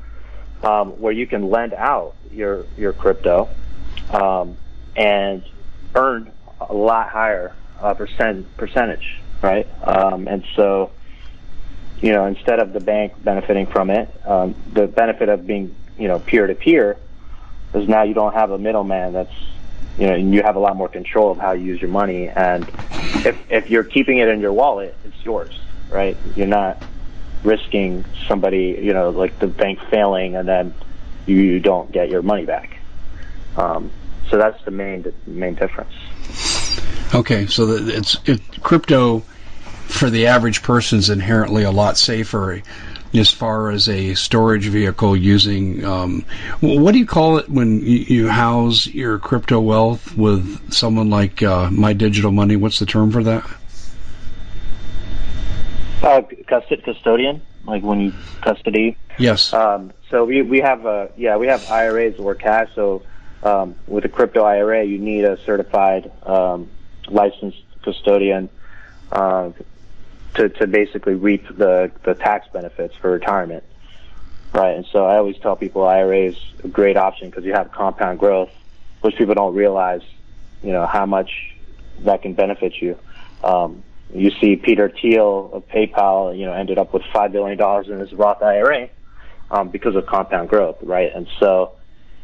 um, 0.64 0.92
where 1.02 1.14
you 1.14 1.28
can 1.28 1.50
lend 1.50 1.74
out 1.74 2.16
your 2.32 2.66
your 2.78 2.94
crypto 2.94 3.50
um, 4.10 4.58
and 4.96 5.44
earn 5.96 6.32
a 6.70 6.74
lot 6.74 7.10
higher 7.10 7.56
uh, 7.82 7.94
percent 7.94 8.56
percentage, 8.58 9.06
right? 9.42 9.68
Um, 9.84 10.28
and 10.28 10.44
so, 10.56 10.92
you 11.98 12.14
know, 12.14 12.26
instead 12.26 12.60
of 12.60 12.74
the 12.74 12.80
bank 12.80 13.14
benefiting 13.24 13.68
from 13.68 13.90
it, 13.90 14.10
um, 14.26 14.56
the 14.74 14.88
benefit 14.88 15.30
of 15.30 15.46
being 15.46 15.76
you 15.98 16.08
know 16.08 16.20
peer 16.20 16.48
to 16.48 16.56
peer 16.56 16.98
is 17.74 17.88
now 17.88 18.04
you 18.04 18.14
don't 18.14 18.34
have 18.34 18.52
a 18.52 18.58
middleman 18.58 19.14
that's 19.14 19.32
you 19.98 20.08
know, 20.08 20.16
and 20.16 20.34
you 20.34 20.42
have 20.44 20.56
a 20.56 20.60
lot 20.60 20.76
more 20.76 20.90
control 20.90 21.32
of 21.32 21.38
how 21.38 21.54
you 21.54 21.66
use 21.66 21.82
your 21.82 21.92
money. 21.92 22.30
And 22.30 22.72
if 23.26 23.36
if 23.50 23.70
you're 23.70 23.84
keeping 23.84 24.18
it 24.20 24.28
in 24.28 24.40
your 24.40 24.54
wallet, 24.54 24.98
it's 25.04 25.16
yours, 25.24 25.54
right? 25.90 26.20
You're 26.36 26.48
not 26.48 26.82
risking 27.44 28.06
somebody, 28.28 28.80
you 28.82 28.94
know, 28.94 29.10
like 29.10 29.40
the 29.40 29.48
bank 29.48 29.80
failing 29.90 30.36
and 30.36 30.48
then 30.48 30.74
you 31.26 31.60
don't 31.60 31.92
get 31.92 32.10
your 32.10 32.22
money 32.22 32.46
back. 32.46 32.78
Um, 33.58 33.92
so 34.30 34.38
that's 34.38 34.64
the 34.64 34.72
main 34.72 35.14
main 35.28 35.56
difference. 35.56 35.94
Okay, 37.14 37.46
so 37.46 37.70
it's 37.70 38.18
it, 38.26 38.42
crypto 38.62 39.20
for 39.88 40.10
the 40.10 40.28
average 40.28 40.64
person 40.64 41.00
is 41.00 41.10
inherently 41.10 41.64
a 41.64 41.72
lot 41.72 41.98
safer 41.98 42.64
as 43.14 43.30
far 43.30 43.70
as 43.70 43.88
a 43.90 44.16
storage 44.16 44.66
vehicle 44.66 45.16
using 45.16 45.86
um, 45.86 46.26
what 46.62 46.94
do 46.94 46.98
you 46.98 47.06
call 47.06 47.38
it 47.38 47.48
when 47.48 47.86
you, 47.86 48.28
house 48.28 48.88
your 48.88 49.20
crypto 49.20 49.60
wealth 49.60 50.18
with 50.18 50.74
someone 50.74 51.12
like 51.12 51.44
uh, 51.44 51.70
my 51.70 51.94
digital 51.94 52.32
money 52.32 52.56
what's 52.56 52.80
the 52.80 52.88
term 52.88 53.12
for 53.12 53.22
that 53.24 53.48
uh, 56.04 56.22
custodian, 56.48 57.42
like 57.66 57.84
when 57.84 58.00
you 58.02 58.14
custody. 58.42 58.98
Yes. 59.18 59.54
Um, 59.54 59.94
so 60.10 60.26
we 60.26 60.42
we 60.42 60.60
have 60.60 60.86
uh, 60.86 61.08
yeah 61.16 61.38
we 61.38 61.48
have 61.48 61.70
IRAs 61.70 62.20
or 62.20 62.36
cash. 62.36 62.70
So 62.76 63.04
um, 63.44 63.76
with 63.88 64.06
a 64.06 64.10
crypto 64.10 64.44
IRA, 64.44 64.84
you 64.84 65.00
need 65.00 65.24
a 65.24 65.38
certified 65.44 66.12
um, 66.24 66.70
licensed 67.08 67.64
custodian 67.84 68.50
uh, 69.12 69.52
to 70.36 70.50
to 70.50 70.68
basically 70.68 71.16
reap 71.16 71.48
the 71.58 71.92
the 72.04 72.16
tax 72.16 72.48
benefits 72.52 72.96
for 72.96 73.12
retirement. 73.12 73.64
Right, 74.54 74.76
and 74.76 74.86
so 74.92 75.06
I 75.06 75.18
always 75.18 75.38
tell 75.40 75.56
people 75.56 75.84
IRA 75.84 76.28
is 76.28 76.38
a 76.64 76.68
great 76.68 76.96
option 76.96 77.30
because 77.30 77.44
you 77.44 77.54
have 77.54 77.72
compound 77.72 78.20
growth, 78.20 78.52
which 79.02 79.16
people 79.16 79.34
don't 79.34 79.56
realize, 79.56 80.04
you 80.62 80.72
know, 80.72 80.86
how 80.86 81.08
much 81.08 81.56
that 82.02 82.22
can 82.22 82.36
benefit 82.36 82.80
you. 82.80 83.00
Um, 83.44 83.84
you 84.14 84.32
see 84.40 84.56
Peter 84.56 84.90
Thiel 84.90 85.50
of 85.54 85.68
PayPal, 85.68 86.38
you 86.38 86.46
know, 86.46 86.54
ended 86.54 86.78
up 86.78 86.94
with 86.94 87.04
five 87.14 87.32
billion 87.32 87.58
dollars 87.58 87.88
in 87.90 88.00
his 88.00 88.14
Roth 88.14 88.42
IRA 88.42 88.90
um, 89.50 89.70
because 89.70 89.96
of 89.96 90.06
compound 90.06 90.50
growth, 90.50 90.78
right? 90.82 91.12
And 91.14 91.28
so 91.40 91.74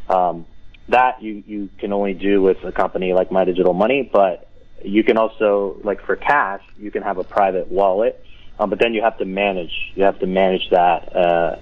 um, 0.08 0.46
that 0.90 1.22
you 1.22 1.44
you 1.48 1.70
can 1.80 1.94
only 1.94 2.14
do 2.14 2.42
with 2.42 2.64
a 2.64 2.72
company 2.72 3.14
like 3.14 3.32
My 3.32 3.46
Digital 3.46 3.74
Money, 3.74 4.10
but 4.12 4.50
you 4.84 5.04
can 5.04 5.18
also 5.18 5.78
like 5.84 6.06
for 6.06 6.16
cash, 6.16 6.62
you 6.78 6.92
can 6.92 7.04
have 7.04 7.18
a 7.18 7.24
private 7.24 7.72
wallet, 7.72 8.24
um, 8.60 8.70
but 8.70 8.80
then 8.80 8.94
you 8.94 9.02
have 9.02 9.18
to 9.18 9.26
manage. 9.26 9.92
You 9.96 10.04
have 10.04 10.20
to 10.20 10.28
manage 10.28 10.70
that, 10.70 11.16
uh, 11.16 11.56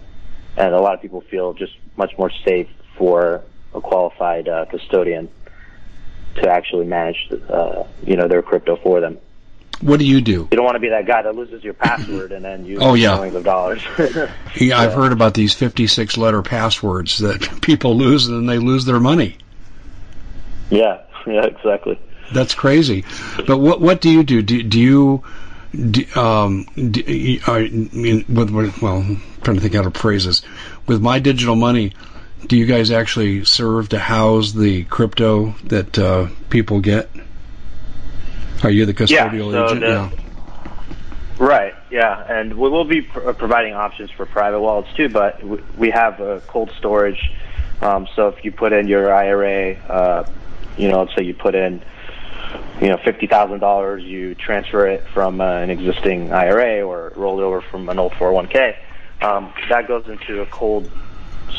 and 0.57 0.73
a 0.73 0.79
lot 0.79 0.93
of 0.93 1.01
people 1.01 1.21
feel 1.21 1.53
just 1.53 1.73
much 1.95 2.17
more 2.17 2.31
safe 2.45 2.69
for 2.97 3.43
a 3.73 3.81
qualified 3.81 4.47
uh, 4.47 4.65
custodian 4.65 5.29
to 6.35 6.49
actually 6.49 6.85
manage, 6.85 7.31
uh, 7.49 7.83
you 8.03 8.15
know, 8.15 8.27
their 8.27 8.41
crypto 8.41 8.75
for 8.77 8.99
them. 8.99 9.17
What 9.81 9.99
do 9.99 10.05
you 10.05 10.21
do? 10.21 10.47
You 10.51 10.57
don't 10.57 10.65
want 10.65 10.75
to 10.75 10.79
be 10.79 10.89
that 10.89 11.05
guy 11.05 11.21
that 11.21 11.35
loses 11.35 11.63
your 11.63 11.73
password 11.73 12.31
and 12.31 12.43
then 12.43 12.65
you 12.65 12.79
oh, 12.81 12.95
yeah. 12.95 13.15
millions 13.15 13.35
of 13.35 13.43
dollars. 13.43 13.83
yeah, 14.55 14.79
I've 14.79 14.93
heard 14.93 15.11
about 15.11 15.35
these 15.35 15.53
56 15.53 16.17
letter 16.17 16.41
passwords 16.41 17.19
that 17.19 17.47
people 17.61 17.95
lose 17.95 18.27
and 18.27 18.37
then 18.37 18.45
they 18.47 18.57
lose 18.57 18.85
their 18.85 18.99
money. 18.99 19.37
Yeah, 20.69 21.01
yeah, 21.27 21.45
exactly. 21.45 21.99
That's 22.33 22.55
crazy. 22.55 23.05
But 23.45 23.59
what 23.59 23.79
what 23.79 24.01
do 24.01 24.09
you 24.09 24.23
do? 24.23 24.41
Do, 24.41 24.61
do 24.63 24.79
you 24.79 25.23
do, 25.73 26.19
um, 26.19 26.65
do, 26.75 27.39
I 27.47 27.69
mean, 27.69 28.25
with, 28.27 28.49
with, 28.49 28.81
well, 28.81 28.97
I'm 28.97 29.21
trying 29.43 29.57
to 29.57 29.61
think 29.61 29.75
how 29.75 29.83
to 29.83 29.91
phrase 29.91 30.25
this. 30.25 30.41
With 30.87 31.01
my 31.01 31.19
digital 31.19 31.55
money, 31.55 31.93
do 32.47 32.57
you 32.57 32.65
guys 32.65 32.91
actually 32.91 33.45
serve 33.45 33.89
to 33.89 33.99
house 33.99 34.53
the 34.53 34.83
crypto 34.85 35.55
that 35.65 35.97
uh, 35.97 36.27
people 36.49 36.81
get? 36.81 37.09
Are 38.63 38.72
you 38.72 38.86
the 38.86 38.93
custodial 38.93 39.52
yeah, 39.52 39.52
so 39.52 39.65
agent? 39.67 39.82
The, 39.82 39.88
yeah. 39.88 40.12
Right. 41.39 41.74
Yeah, 41.91 42.26
and 42.28 42.56
we 42.56 42.70
will 42.70 42.86
be 42.86 43.02
pr- 43.02 43.32
providing 43.34 43.74
options 43.74 44.10
for 44.12 44.26
private 44.26 44.60
wallets 44.60 44.89
too. 44.96 45.10
But 45.10 45.41
we 45.78 45.91
have 45.91 46.20
a 46.20 46.41
cold 46.48 46.72
storage. 46.78 47.32
Um, 47.82 48.08
so 48.15 48.28
if 48.30 48.43
you 48.43 48.52
put 48.52 48.74
in 48.74 48.88
your 48.88 49.13
IRA, 49.13 49.76
uh, 49.76 50.24
you 50.78 50.89
know, 50.89 51.02
let's 51.02 51.15
say 51.15 51.24
you 51.24 51.36
put 51.36 51.54
in, 51.54 51.84
you 52.82 52.89
know, 52.89 52.98
fifty 53.06 53.28
thousand 53.28 53.60
dollars, 53.60 54.04
you 54.04 54.34
transfer 54.36 54.88
it 54.88 55.06
from 55.13 55.39
uh, 55.41 55.60
an 55.60 55.70
existing 55.70 56.32
IRA 56.32 56.82
or 56.82 57.13
roll 57.15 57.39
it 57.39 57.43
over 57.43 57.62
from 57.62 57.88
an 57.89 58.00
old 58.00 58.13
401k. 58.13 58.76
Um, 59.22 59.54
that 59.70 59.88
goes 59.88 60.08
into 60.08 60.41
a 60.41 60.46
cold 60.48 60.91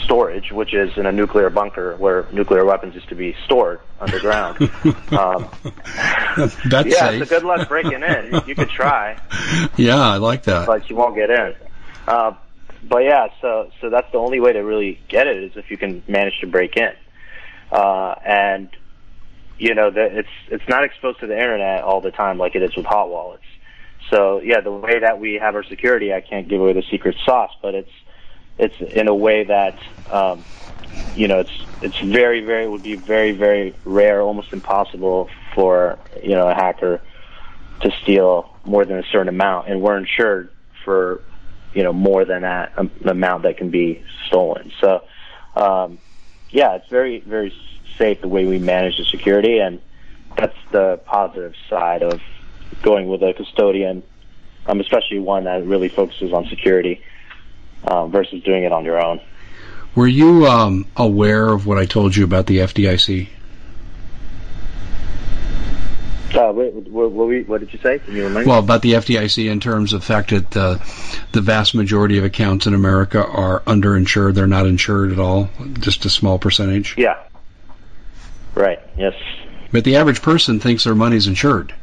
storage, 0.05 0.51
which 0.53 0.75
is 0.75 0.97
in 0.97 1.07
a 1.07 1.13
nuclear 1.13 1.51
bunker 1.51 1.97
where 1.97 2.27
nuclear 2.33 2.65
weapons 2.65 2.95
used 2.95 3.09
to 3.09 3.15
be 3.15 3.35
stored 3.45 3.81
underground. 4.01 4.59
um, 5.13 5.49
That's 6.69 6.89
yeah, 6.89 7.11
safe. 7.11 7.29
so 7.29 7.39
good 7.39 7.45
luck 7.45 7.69
breaking 7.69 8.03
in. 8.03 8.31
You, 8.33 8.41
you 8.47 8.55
could 8.55 8.71
try, 8.71 9.19
Yeah, 9.77 9.99
I 10.01 10.17
like 10.17 10.45
that. 10.45 10.67
but 10.67 10.89
you 10.89 10.97
won't 10.97 11.15
get 11.17 11.31
in. 11.31 11.55
Uh, 12.07 12.33
but 12.89 13.05
yeah, 13.05 13.29
so 13.41 13.71
so 13.81 13.91
that's 13.91 14.11
the 14.13 14.19
only 14.19 14.41
way 14.41 14.53
to 14.53 14.61
really 14.61 15.01
get 15.09 15.27
it 15.27 15.43
is 15.43 15.53
if 15.57 15.71
you 15.71 15.77
can 15.77 16.03
manage 16.09 16.39
to 16.41 16.47
break 16.47 16.77
in. 16.77 16.93
Uh, 17.71 18.15
and 18.25 18.71
you 19.59 19.75
know, 19.75 19.91
the, 19.91 20.19
it's 20.19 20.29
it's 20.51 20.69
not 20.69 20.85
exposed 20.85 21.21
to 21.21 21.27
the 21.27 21.35
internet 21.37 21.83
all 21.83 22.01
the 22.01 22.13
time 22.13 22.39
like 22.39 22.55
it 22.55 22.63
is 22.63 22.75
with 22.77 22.87
hot 22.87 23.09
wallets. 23.11 23.43
So 24.11 24.41
yeah, 24.41 24.61
the 24.61 24.73
way 24.73 25.01
that 25.01 25.19
we 25.19 25.35
have 25.35 25.55
our 25.55 25.65
security, 25.65 26.15
I 26.15 26.21
can't 26.21 26.49
give 26.49 26.61
away 26.61 26.73
the 26.73 26.85
secret 26.91 27.17
sauce, 27.27 27.51
but 27.61 27.75
it's 27.75 27.91
it's 28.59 28.75
in 28.81 29.09
a 29.09 29.15
way 29.15 29.45
that 29.45 29.79
um, 30.11 30.45
you 31.15 31.29
know 31.29 31.41
it's 31.41 31.67
it's 31.81 31.99
very 32.01 32.45
very 32.45 32.69
would 32.69 32.83
be 32.83 32.97
very 32.97 33.33
very 33.33 33.77
rare, 33.85 34.21
almost 34.21 34.53
impossible 34.53 35.29
for 35.55 35.99
you 36.23 36.35
know 36.35 36.49
a 36.49 36.55
hacker 36.55 37.01
to 37.81 37.91
steal 38.03 38.51
more 38.65 38.85
than 38.85 38.99
a 38.99 39.05
certain 39.13 39.29
amount, 39.29 39.69
and 39.69 39.81
we're 39.81 39.97
insured 39.97 40.51
for 40.85 41.23
you 41.73 41.85
know 41.85 41.93
more 41.93 42.25
than 42.25 42.43
that 42.43 42.73
um, 42.77 42.91
amount 43.05 43.45
that 43.45 43.57
can 43.57 43.71
be 43.71 44.05
stolen. 44.27 44.73
So 44.81 45.03
um, 45.55 45.99
yeah, 46.51 46.75
it's 46.75 46.89
very 46.91 47.21
very 47.21 47.55
safe 47.97 48.21
the 48.21 48.29
way 48.29 48.45
we 48.45 48.59
manage 48.59 48.97
the 48.99 49.05
security, 49.05 49.59
and 49.59 49.81
that's 50.37 50.57
the 50.73 51.01
positive 51.07 51.55
side 51.71 52.03
of 52.03 52.21
going 52.83 53.09
with 53.09 53.23
a 53.23 53.33
custodian, 53.35 54.03
um, 54.67 54.81
especially 54.81 55.21
one 55.21 55.45
that 55.45 55.65
really 55.65 55.89
focuses 55.89 56.33
on 56.33 56.47
security 56.49 57.03
um, 57.85 58.11
versus 58.11 58.43
doing 58.43 58.65
it 58.65 58.73
on 58.73 58.85
your 58.85 59.03
own. 59.03 59.21
Were 59.95 60.07
you 60.07 60.47
um, 60.47 60.87
aware 60.97 61.49
of 61.49 61.67
what 61.67 61.79
I 61.79 61.87
told 61.87 62.15
you 62.15 62.25
about 62.25 62.47
the 62.47 62.59
FDIC? 62.59 63.29
Uh, 66.35 66.53
wait, 66.53 66.75
what, 66.75 67.11
what, 67.11 67.49
what 67.49 67.61
did 67.61 67.73
you 67.73 67.79
say? 67.83 67.99
Can 67.99 68.15
you? 68.15 68.25
Well, 68.47 68.59
about 68.59 68.83
the 68.83 68.93
FDIC 68.93 69.51
in 69.51 69.61
terms 69.61 69.95
of 69.95 70.01
the 70.01 70.07
fact 70.07 70.31
that 70.31 70.57
uh, 70.57 70.79
the 71.33 71.41
vast 71.41 71.75
majority 71.75 72.19
of 72.19 72.25
accounts 72.25 72.67
in 72.67 72.75
America 72.75 73.25
are 73.25 73.61
underinsured. 73.61 74.35
They're 74.35 74.47
not 74.47 74.67
insured 74.67 75.11
at 75.11 75.19
all, 75.19 75.49
just 75.81 76.05
a 76.05 76.11
small 76.11 76.39
percentage. 76.39 76.95
Yeah. 76.99 77.17
Right. 78.55 78.79
Yes. 78.97 79.15
But 79.73 79.85
the 79.85 79.97
average 79.97 80.21
person 80.21 80.61
thinks 80.61 80.85
their 80.85 80.95
money's 80.95 81.27
insured. 81.27 81.75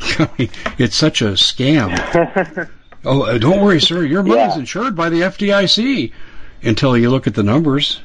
It's 0.78 0.94
such 0.94 1.22
a 1.22 1.32
scam. 1.32 2.70
Oh, 3.08 3.22
uh, 3.22 3.38
don't 3.38 3.60
worry, 3.62 3.80
sir. 3.80 4.02
Your 4.02 4.24
money's 4.24 4.54
Yeah. 4.54 4.58
insured 4.60 4.96
by 4.96 5.08
the 5.10 5.22
FDIC 5.22 6.12
until 6.62 6.96
you 6.98 7.08
look 7.08 7.28
at 7.28 7.34
the 7.34 7.44
numbers. 7.44 8.00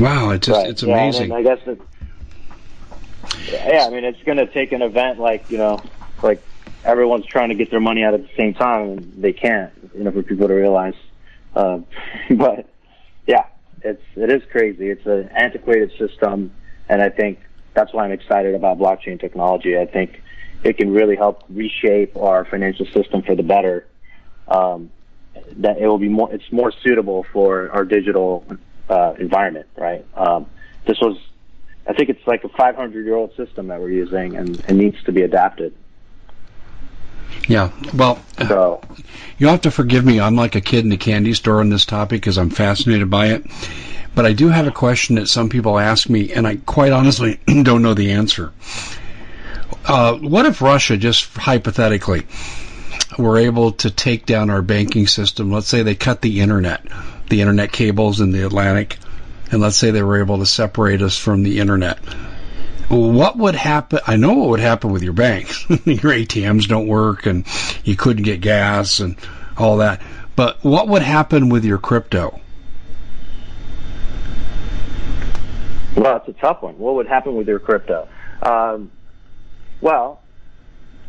Wow, 0.00 0.30
it's 0.30 0.46
just, 0.46 0.58
right. 0.58 0.70
it's 0.70 0.82
Yeah, 0.82 0.94
and 0.94 1.00
amazing. 1.14 1.32
I 1.32 1.42
guess 1.42 1.58
it, 1.66 1.80
yeah, 3.50 3.84
I 3.86 3.90
mean, 3.90 4.04
it's 4.04 4.22
going 4.24 4.38
to 4.38 4.46
take 4.46 4.72
an 4.72 4.80
event 4.80 5.20
like 5.20 5.50
you 5.50 5.58
know, 5.58 5.80
like 6.22 6.42
everyone's 6.84 7.26
trying 7.26 7.50
to 7.50 7.54
get 7.54 7.70
their 7.70 7.80
money 7.80 8.02
out 8.04 8.14
at 8.14 8.22
the 8.22 8.30
same 8.36 8.54
time, 8.54 8.88
and 8.90 9.12
they 9.22 9.34
can't. 9.34 9.70
You 9.94 10.04
know, 10.04 10.10
for 10.10 10.22
people 10.22 10.48
to 10.48 10.54
realize. 10.54 10.94
Uh, 11.54 11.80
but 12.30 12.66
yeah, 13.26 13.44
it's 13.82 14.02
it 14.16 14.30
is 14.30 14.42
crazy. 14.50 14.88
It's 14.88 15.04
an 15.04 15.28
antiquated 15.28 15.92
system, 15.98 16.52
and 16.88 17.02
I 17.02 17.10
think 17.10 17.38
that's 17.74 17.92
why 17.92 18.04
I'm 18.06 18.12
excited 18.12 18.54
about 18.54 18.78
blockchain 18.78 19.20
technology. 19.20 19.78
I 19.78 19.84
think 19.84 20.21
it 20.62 20.76
can 20.76 20.92
really 20.92 21.16
help 21.16 21.44
reshape 21.48 22.16
our 22.16 22.44
financial 22.44 22.86
system 22.86 23.22
for 23.22 23.34
the 23.34 23.42
better. 23.42 23.86
Um, 24.48 24.90
that 25.56 25.78
it 25.78 25.86
will 25.86 25.98
be 25.98 26.08
more, 26.08 26.32
it's 26.32 26.50
more 26.52 26.72
suitable 26.82 27.24
for 27.32 27.70
our 27.70 27.84
digital 27.84 28.44
uh, 28.88 29.14
environment, 29.18 29.66
right? 29.76 30.04
Um, 30.14 30.46
this 30.86 30.98
was, 31.00 31.18
I 31.86 31.94
think 31.94 32.10
it's 32.10 32.26
like 32.26 32.44
a 32.44 32.48
500 32.48 33.04
year 33.04 33.14
old 33.14 33.34
system 33.36 33.68
that 33.68 33.80
we're 33.80 33.90
using, 33.90 34.36
and 34.36 34.60
it 34.60 34.74
needs 34.74 35.02
to 35.04 35.12
be 35.12 35.22
adapted. 35.22 35.74
yeah. 37.48 37.70
Well, 37.94 38.20
So 38.46 38.82
You'll 39.38 39.50
have 39.50 39.62
to 39.62 39.70
forgive 39.70 40.04
me. 40.04 40.20
I'm 40.20 40.36
like 40.36 40.54
a 40.54 40.60
kid 40.60 40.84
in 40.84 40.92
a 40.92 40.96
candy 40.96 41.34
store 41.34 41.60
on 41.60 41.68
this 41.68 41.84
topic 41.84 42.20
because 42.20 42.38
I'm 42.38 42.50
fascinated 42.50 43.10
by 43.10 43.28
it. 43.28 43.44
But 44.14 44.26
I 44.26 44.34
do 44.34 44.48
have 44.48 44.66
a 44.66 44.70
question 44.70 45.16
that 45.16 45.28
some 45.28 45.48
people 45.48 45.78
ask 45.78 46.08
me, 46.08 46.32
and 46.32 46.46
I 46.46 46.56
quite 46.56 46.92
honestly 46.92 47.40
don't 47.62 47.82
know 47.82 47.94
the 47.94 48.12
answer. 48.12 48.52
Uh, 49.84 50.16
what 50.16 50.46
if 50.46 50.62
Russia, 50.62 50.96
just 50.96 51.36
hypothetically, 51.36 52.26
were 53.18 53.38
able 53.38 53.72
to 53.72 53.90
take 53.90 54.26
down 54.26 54.50
our 54.50 54.62
banking 54.62 55.06
system? 55.06 55.50
Let's 55.50 55.68
say 55.68 55.82
they 55.82 55.94
cut 55.94 56.22
the 56.22 56.40
internet, 56.40 56.86
the 57.28 57.40
internet 57.40 57.72
cables 57.72 58.20
in 58.20 58.30
the 58.30 58.44
Atlantic, 58.44 58.98
and 59.50 59.60
let's 59.60 59.76
say 59.76 59.90
they 59.90 60.02
were 60.02 60.20
able 60.20 60.38
to 60.38 60.46
separate 60.46 61.02
us 61.02 61.18
from 61.18 61.42
the 61.42 61.58
internet. 61.58 61.98
What 62.88 63.36
would 63.38 63.54
happen? 63.54 64.00
I 64.06 64.16
know 64.16 64.34
what 64.34 64.50
would 64.50 64.60
happen 64.60 64.92
with 64.92 65.02
your 65.02 65.14
bank. 65.14 65.48
your 65.68 66.12
ATMs 66.12 66.68
don't 66.68 66.86
work, 66.86 67.26
and 67.26 67.46
you 67.84 67.96
couldn't 67.96 68.24
get 68.24 68.40
gas, 68.40 69.00
and 69.00 69.16
all 69.56 69.78
that. 69.78 70.00
But 70.36 70.62
what 70.62 70.88
would 70.88 71.02
happen 71.02 71.48
with 71.48 71.64
your 71.64 71.78
crypto? 71.78 72.40
Well, 75.96 76.16
it's 76.16 76.28
a 76.28 76.40
tough 76.40 76.62
one. 76.62 76.78
What 76.78 76.94
would 76.96 77.06
happen 77.06 77.34
with 77.34 77.48
your 77.48 77.58
crypto? 77.58 78.08
Um, 78.42 78.90
well, 79.82 80.22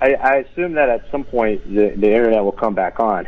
I, 0.02 0.16
I 0.16 0.36
assume 0.40 0.74
that 0.74 0.90
at 0.90 1.04
some 1.12 1.24
point 1.24 1.64
the, 1.66 1.94
the 1.96 2.08
internet 2.14 2.44
will 2.44 2.52
come 2.52 2.74
back 2.76 3.00
on. 3.00 3.26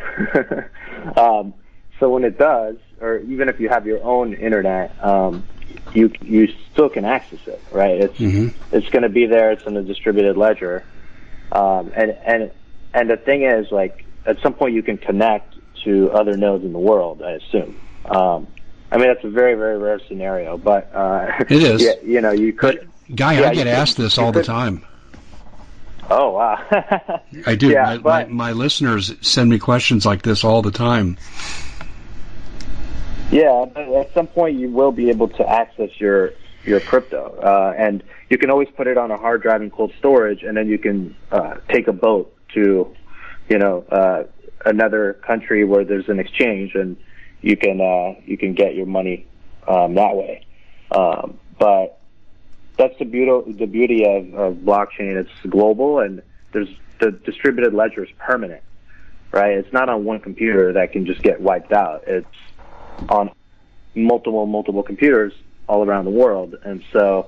um, 1.17 1.53
so 1.99 2.09
when 2.09 2.25
it 2.25 2.37
does, 2.37 2.75
or 2.99 3.19
even 3.19 3.47
if 3.47 3.59
you 3.59 3.69
have 3.69 3.85
your 3.87 4.03
own 4.03 4.33
internet, 4.33 4.97
um, 5.01 5.45
you 5.93 6.11
you 6.21 6.47
still 6.73 6.89
can 6.89 7.05
access 7.05 7.39
it, 7.47 7.63
right? 7.71 8.01
It's 8.01 8.17
Mhm. 8.17 8.53
it's 8.71 8.89
going 8.89 9.03
to 9.03 9.09
be 9.09 9.25
there. 9.27 9.51
It's 9.51 9.63
in 9.65 9.77
a 9.77 9.83
distributed 9.83 10.35
ledger, 10.35 10.83
um, 11.53 11.91
and 11.95 12.11
and 12.25 12.51
and 12.93 13.09
the 13.09 13.15
thing 13.17 13.43
is, 13.43 13.67
like 13.71 14.03
at 14.25 14.37
some 14.41 14.53
point 14.53 14.73
you 14.73 14.83
can 14.83 14.97
connect 14.97 15.55
to 15.85 16.11
other 16.11 16.35
nodes 16.35 16.65
in 16.65 16.73
the 16.73 16.79
world. 16.79 17.21
I 17.23 17.31
assume. 17.33 17.77
Um, 18.05 18.47
I 18.91 18.97
mean, 18.97 19.07
that's 19.07 19.23
a 19.23 19.29
very 19.29 19.55
very 19.55 19.77
rare 19.77 19.99
scenario, 20.07 20.57
but 20.57 20.91
uh, 20.93 21.27
It 21.49 21.63
is. 21.63 21.81
Yeah, 21.85 21.93
you 22.03 22.19
know, 22.21 22.31
you 22.31 22.51
could. 22.51 22.89
Guy, 23.15 23.39
Yeah, 23.39 23.47
I 23.47 23.49
you 23.51 23.55
get 23.55 23.63
could- 23.67 23.67
asked 23.67 23.97
this 23.97 24.17
you 24.17 24.23
all 24.23 24.31
the 24.33 24.43
time. 24.43 24.83
Oh 26.09 26.31
wow. 26.31 27.21
I 27.45 27.55
do. 27.55 27.69
Yeah, 27.69 27.83
my, 27.83 27.97
but- 27.97 28.29
my, 28.29 28.51
my 28.51 28.51
listeners 28.53 29.13
send 29.21 29.49
me 29.49 29.59
questions 29.59 30.05
like 30.05 30.21
this 30.21 30.43
all 30.43 30.61
the 30.61 30.71
time. 30.71 31.17
Yeah, 33.31 33.65
but 33.73 33.89
at 33.89 34.13
some 34.13 34.27
point 34.27 34.57
you 34.57 34.69
will 34.69 34.91
be 34.91 35.09
able 35.09 35.29
to 35.29 35.47
access 35.49 35.89
your 35.99 36.33
your 36.63 36.79
crypto, 36.79 37.37
uh, 37.43 37.73
and 37.77 38.03
you 38.29 38.37
can 38.37 38.49
always 38.49 38.69
put 38.75 38.87
it 38.87 38.97
on 38.97 39.11
a 39.11 39.17
hard 39.17 39.41
drive 39.41 39.61
in 39.61 39.69
cold 39.69 39.93
storage, 39.99 40.43
and 40.43 40.55
then 40.57 40.67
you 40.67 40.77
can 40.79 41.15
uh, 41.31 41.55
take 41.69 41.87
a 41.87 41.93
boat 41.93 42.35
to, 42.55 42.95
you 43.49 43.57
know, 43.59 43.83
uh, 43.91 44.23
another 44.65 45.13
country 45.13 45.63
where 45.63 45.83
there's 45.83 46.09
an 46.09 46.19
exchange, 46.19 46.73
and 46.75 46.97
you 47.41 47.55
can 47.57 47.81
uh, 47.81 48.19
you 48.25 48.37
can 48.37 48.53
get 48.53 48.75
your 48.75 48.85
money 48.87 49.27
um, 49.67 49.95
that 49.95 50.15
way. 50.15 50.45
Um, 50.91 51.39
but 51.59 51.99
that's 52.77 52.97
the 52.99 53.05
beauty 53.05 53.51
the 53.53 53.65
beauty 53.65 54.05
of, 54.05 54.33
of 54.33 54.55
blockchain. 54.57 55.15
It's 55.15 55.31
global, 55.49 55.99
and 55.99 56.21
there's 56.51 56.69
the 56.99 57.11
distributed 57.11 57.73
ledger 57.73 58.03
is 58.03 58.09
permanent, 58.17 58.61
right? 59.31 59.57
It's 59.57 59.71
not 59.73 59.89
on 59.89 60.05
one 60.05 60.19
computer 60.19 60.73
that 60.73 60.91
can 60.91 61.05
just 61.05 61.21
get 61.21 61.41
wiped 61.41 61.71
out. 61.71 62.03
It's 62.07 62.27
on 63.09 63.31
multiple 63.95 64.45
multiple 64.45 64.83
computers 64.83 65.33
all 65.67 65.83
around 65.83 66.05
the 66.05 66.11
world 66.11 66.55
and 66.63 66.83
so 66.91 67.27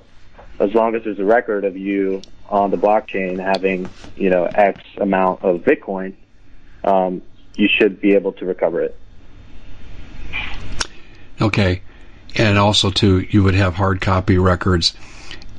as 0.60 0.72
long 0.74 0.94
as 0.94 1.02
there's 1.02 1.18
a 1.18 1.24
record 1.24 1.64
of 1.64 1.76
you 1.76 2.20
on 2.50 2.70
the 2.70 2.76
blockchain 2.76 3.42
having 3.42 3.88
you 4.16 4.28
know 4.28 4.44
x 4.44 4.80
amount 4.98 5.42
of 5.42 5.62
bitcoin 5.62 6.14
um, 6.84 7.22
you 7.56 7.68
should 7.68 8.00
be 8.00 8.14
able 8.14 8.32
to 8.32 8.44
recover 8.44 8.82
it 8.82 8.96
Okay. 11.40 11.82
And 12.36 12.58
also, 12.58 12.90
too, 12.90 13.26
you 13.30 13.42
would 13.42 13.54
have 13.54 13.74
hard 13.74 14.00
copy 14.00 14.38
records. 14.38 14.94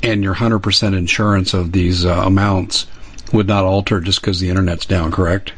And 0.03 0.23
your 0.23 0.35
100% 0.35 0.97
insurance 0.97 1.53
of 1.53 1.71
these 1.71 2.05
uh, 2.05 2.23
amounts 2.25 2.87
would 3.33 3.47
not 3.47 3.63
alter 3.63 3.99
just 3.99 4.21
because 4.21 4.39
the 4.39 4.49
internet's 4.49 4.85
down, 4.85 5.11
correct? 5.11 5.53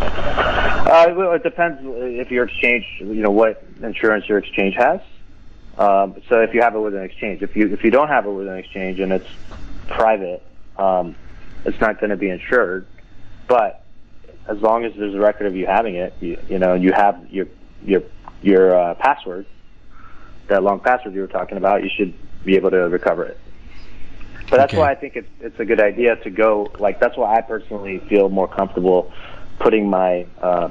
Uh, 0.00 1.14
well, 1.16 1.32
it 1.32 1.42
depends 1.42 1.80
if 1.82 2.30
your 2.30 2.44
exchange, 2.44 2.84
you 2.98 3.14
know, 3.14 3.30
what 3.30 3.64
insurance 3.82 4.28
your 4.28 4.38
exchange 4.38 4.74
has. 4.74 5.00
Um, 5.78 6.20
so 6.28 6.40
if 6.40 6.52
you 6.52 6.60
have 6.60 6.74
it 6.74 6.80
with 6.80 6.94
an 6.94 7.02
exchange, 7.02 7.42
if 7.42 7.56
you 7.56 7.72
if 7.72 7.82
you 7.82 7.90
don't 7.90 8.08
have 8.08 8.26
it 8.26 8.30
with 8.30 8.46
an 8.46 8.58
exchange 8.58 9.00
and 9.00 9.10
it's 9.10 9.28
private, 9.88 10.42
um, 10.76 11.16
it's 11.64 11.80
not 11.80 11.98
going 11.98 12.10
to 12.10 12.16
be 12.16 12.28
insured. 12.28 12.86
But 13.48 13.84
as 14.46 14.58
long 14.58 14.84
as 14.84 14.92
there's 14.94 15.14
a 15.14 15.18
record 15.18 15.46
of 15.46 15.56
you 15.56 15.66
having 15.66 15.94
it, 15.94 16.14
you, 16.20 16.38
you 16.48 16.58
know, 16.58 16.74
you 16.74 16.92
have 16.92 17.26
your 17.30 17.46
your 17.82 18.02
your 18.42 18.78
uh, 18.78 18.94
password, 18.96 19.46
that 20.48 20.62
long 20.62 20.80
password 20.80 21.14
you 21.14 21.22
were 21.22 21.26
talking 21.26 21.56
about, 21.56 21.82
you 21.82 21.90
should 21.96 22.12
be 22.44 22.56
able 22.56 22.70
to 22.70 22.88
recover 22.88 23.24
it. 23.24 23.38
But 24.50 24.58
that's 24.58 24.72
okay. 24.72 24.80
why 24.80 24.90
I 24.90 24.94
think 24.94 25.16
it's 25.16 25.30
it's 25.40 25.58
a 25.58 25.64
good 25.64 25.80
idea 25.80 26.16
to 26.16 26.30
go 26.30 26.70
like 26.78 27.00
that's 27.00 27.16
why 27.16 27.36
I 27.36 27.40
personally 27.40 28.00
feel 28.00 28.28
more 28.28 28.48
comfortable 28.48 29.12
putting 29.58 29.88
my 29.88 30.26
uh, 30.40 30.70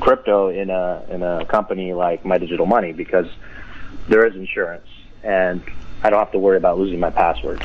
crypto 0.00 0.48
in 0.48 0.70
a 0.70 1.04
in 1.08 1.22
a 1.22 1.44
company 1.46 1.92
like 1.92 2.24
My 2.24 2.38
Digital 2.38 2.66
Money 2.66 2.92
because 2.92 3.26
there 4.08 4.26
is 4.26 4.34
insurance, 4.36 4.86
and 5.22 5.62
I 6.02 6.10
don't 6.10 6.18
have 6.18 6.32
to 6.32 6.38
worry 6.38 6.56
about 6.56 6.78
losing 6.78 7.00
my 7.00 7.10
password. 7.10 7.62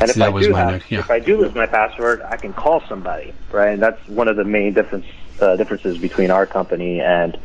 And 0.00 0.10
if 0.10 0.20
I 0.20 0.30
do 0.40 0.52
have, 0.54 0.90
yeah. 0.90 1.00
if 1.00 1.10
I 1.10 1.18
do 1.18 1.38
lose 1.40 1.54
my 1.54 1.66
password, 1.66 2.22
I 2.22 2.36
can 2.36 2.52
call 2.52 2.82
somebody, 2.88 3.34
right? 3.50 3.70
And 3.70 3.82
that's 3.82 4.06
one 4.08 4.28
of 4.28 4.36
the 4.36 4.44
main 4.44 4.72
difference 4.72 5.06
uh, 5.40 5.56
differences 5.56 5.98
between 5.98 6.30
our 6.30 6.46
company 6.46 7.00
and 7.00 7.38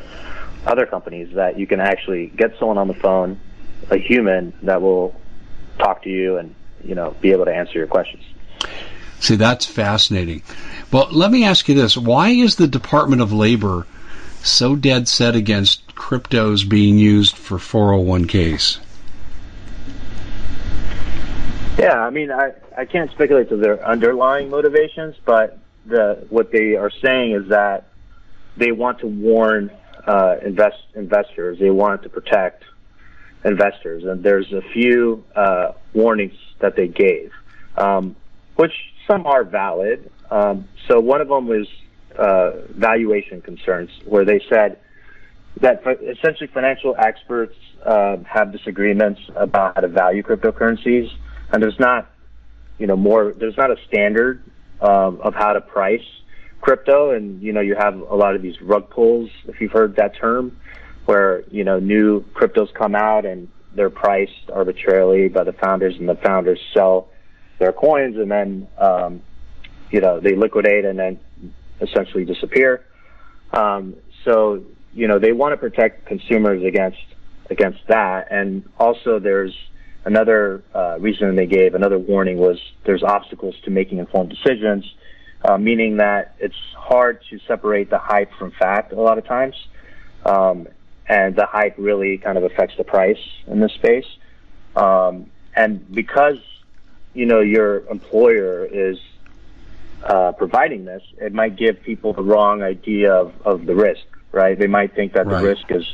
other 0.65 0.85
companies 0.85 1.33
that 1.35 1.57
you 1.57 1.67
can 1.67 1.79
actually 1.79 2.27
get 2.27 2.57
someone 2.57 2.77
on 2.77 2.87
the 2.87 2.93
phone, 2.93 3.39
a 3.89 3.97
human 3.97 4.53
that 4.63 4.81
will 4.81 5.15
talk 5.77 6.03
to 6.03 6.09
you 6.09 6.37
and 6.37 6.53
you 6.83 6.95
know 6.95 7.15
be 7.21 7.31
able 7.31 7.45
to 7.45 7.53
answer 7.53 7.77
your 7.77 7.87
questions. 7.87 8.23
See, 9.19 9.35
that's 9.35 9.65
fascinating. 9.65 10.43
Well, 10.91 11.07
let 11.11 11.31
me 11.31 11.45
ask 11.45 11.67
you 11.69 11.75
this: 11.75 11.95
Why 11.97 12.29
is 12.29 12.55
the 12.55 12.67
Department 12.67 13.21
of 13.21 13.31
Labor 13.31 13.87
so 14.43 14.75
dead 14.75 15.07
set 15.07 15.35
against 15.35 15.95
cryptos 15.95 16.67
being 16.67 16.97
used 16.97 17.37
for 17.37 17.57
401ks? 17.57 18.79
Yeah, 21.77 21.99
I 21.99 22.09
mean, 22.11 22.31
I, 22.31 22.51
I 22.77 22.85
can't 22.85 23.09
speculate 23.11 23.49
to 23.49 23.57
their 23.57 23.83
underlying 23.85 24.49
motivations, 24.49 25.15
but 25.25 25.57
the 25.85 26.25
what 26.29 26.51
they 26.51 26.75
are 26.75 26.91
saying 26.91 27.31
is 27.31 27.49
that 27.49 27.85
they 28.57 28.71
want 28.71 28.99
to 28.99 29.07
warn 29.07 29.71
uh, 30.05 30.37
invest 30.43 30.77
investors. 30.95 31.59
They 31.59 31.71
want 31.71 32.03
to 32.03 32.09
protect 32.09 32.63
investors, 33.45 34.03
and 34.03 34.23
there's 34.23 34.51
a 34.53 34.61
few 34.73 35.23
uh, 35.35 35.73
warnings 35.93 36.35
that 36.59 36.75
they 36.75 36.87
gave, 36.87 37.31
um, 37.77 38.15
which 38.55 38.73
some 39.07 39.25
are 39.25 39.43
valid. 39.43 40.09
Um, 40.31 40.67
so 40.87 40.99
one 40.99 41.21
of 41.21 41.27
them 41.27 41.47
was 41.47 41.67
uh, 42.17 42.51
valuation 42.69 43.41
concerns, 43.41 43.89
where 44.05 44.25
they 44.25 44.41
said 44.49 44.79
that 45.61 45.83
essentially 46.01 46.47
financial 46.47 46.95
experts 46.97 47.55
uh, 47.85 48.17
have 48.25 48.51
disagreements 48.51 49.21
about 49.35 49.75
how 49.75 49.81
to 49.81 49.87
value 49.87 50.23
cryptocurrencies, 50.23 51.11
and 51.51 51.61
there's 51.61 51.79
not, 51.79 52.09
you 52.79 52.87
know, 52.87 52.95
more. 52.95 53.33
There's 53.33 53.57
not 53.57 53.71
a 53.71 53.77
standard 53.87 54.43
um, 54.81 55.19
of 55.21 55.33
how 55.35 55.53
to 55.53 55.61
price 55.61 56.05
crypto, 56.61 57.11
and 57.11 57.41
you 57.41 57.51
know, 57.51 57.61
you 57.61 57.75
have 57.75 57.99
a 57.99 58.15
lot 58.15 58.35
of 58.35 58.41
these 58.41 58.59
rug 58.61 58.89
pulls, 58.89 59.29
if 59.47 59.59
you've 59.59 59.71
heard 59.71 59.97
that 59.97 60.15
term, 60.15 60.57
where 61.05 61.43
you 61.49 61.63
know 61.63 61.79
new 61.79 62.23
cryptos 62.33 62.73
come 62.73 62.95
out 62.95 63.25
and 63.25 63.47
they're 63.75 63.89
priced 63.89 64.49
arbitrarily 64.53 65.29
by 65.29 65.43
the 65.43 65.53
founders, 65.53 65.95
and 65.97 66.07
the 66.07 66.15
founders 66.15 66.59
sell 66.73 67.09
their 67.59 67.73
coins, 67.73 68.17
and 68.17 68.31
then 68.31 68.67
um, 68.77 69.21
you 69.91 70.01
know 70.01 70.19
they 70.19 70.35
liquidate 70.35 70.85
and 70.85 70.97
then 70.97 71.19
essentially 71.81 72.25
disappear. 72.25 72.85
Um, 73.51 73.95
so 74.23 74.63
you 74.93 75.07
know, 75.07 75.19
they 75.19 75.31
want 75.31 75.53
to 75.53 75.57
protect 75.57 76.05
consumers 76.05 76.63
against 76.63 76.99
against 77.49 77.79
that. 77.87 78.27
And 78.31 78.63
also, 78.79 79.19
there's 79.19 79.53
another 80.05 80.63
uh, 80.73 80.97
reason 80.99 81.35
they 81.35 81.45
gave, 81.45 81.75
another 81.75 81.99
warning 81.99 82.37
was 82.37 82.59
there's 82.85 83.03
obstacles 83.03 83.55
to 83.65 83.71
making 83.71 83.97
informed 83.97 84.29
decisions, 84.29 84.85
uh, 85.43 85.57
meaning 85.57 85.97
that 85.97 86.35
it's 86.39 86.55
hard 86.75 87.19
to 87.29 87.39
separate 87.47 87.89
the 87.89 87.97
hype 87.97 88.31
from 88.37 88.51
fact 88.51 88.93
a 88.93 89.01
lot 89.01 89.17
of 89.17 89.25
times. 89.25 89.55
Um, 90.25 90.67
and 91.07 91.35
the 91.35 91.45
hype 91.45 91.75
really 91.77 92.17
kind 92.17 92.37
of 92.37 92.43
affects 92.43 92.75
the 92.77 92.83
price 92.83 93.19
in 93.47 93.59
this 93.59 93.73
space. 93.73 94.07
Um, 94.75 95.29
and 95.55 95.91
because, 95.93 96.37
you 97.13 97.25
know, 97.25 97.41
your 97.41 97.85
employer 97.87 98.65
is 98.65 98.97
uh, 100.03 100.31
providing 100.33 100.85
this, 100.85 101.03
it 101.17 101.33
might 101.33 101.55
give 101.55 101.81
people 101.83 102.13
the 102.13 102.23
wrong 102.23 102.63
idea 102.63 103.13
of, 103.13 103.33
of 103.45 103.65
the 103.65 103.75
risk 103.75 104.05
right? 104.33 104.59
They 104.59 104.67
might 104.67 104.93
think 104.93 105.13
that 105.13 105.25
right. 105.27 105.41
the 105.41 105.47
risk 105.47 105.71
is 105.71 105.85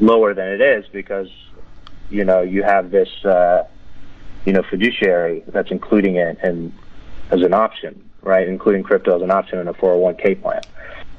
lower 0.00 0.32
than 0.32 0.48
it 0.48 0.60
is 0.62 0.86
because 0.90 1.28
you 2.10 2.24
know 2.24 2.40
you 2.40 2.62
have 2.62 2.90
this 2.90 3.08
uh, 3.24 3.64
you 4.46 4.54
know 4.54 4.62
fiduciary 4.62 5.44
that's 5.48 5.70
including 5.70 6.16
it 6.16 6.38
and 6.42 6.72
as 7.30 7.42
an 7.42 7.52
option, 7.52 8.08
right? 8.22 8.48
Including 8.48 8.82
crypto 8.82 9.16
as 9.16 9.22
an 9.22 9.30
option 9.30 9.58
in 9.58 9.68
a 9.68 9.74
401k 9.74 10.40
plan. 10.40 10.62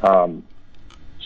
Um, 0.02 0.44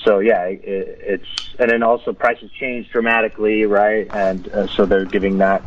so 0.04 0.20
yeah, 0.20 0.44
it, 0.46 0.62
it's 0.64 1.56
and 1.60 1.70
then 1.70 1.84
also 1.84 2.14
prices 2.14 2.50
change 2.60 2.90
dramatically, 2.90 3.66
right? 3.66 4.08
And 4.14 4.48
uh, 4.50 4.68
so 4.68 4.86
they're 4.86 5.06
giving 5.06 5.40
that 5.40 5.64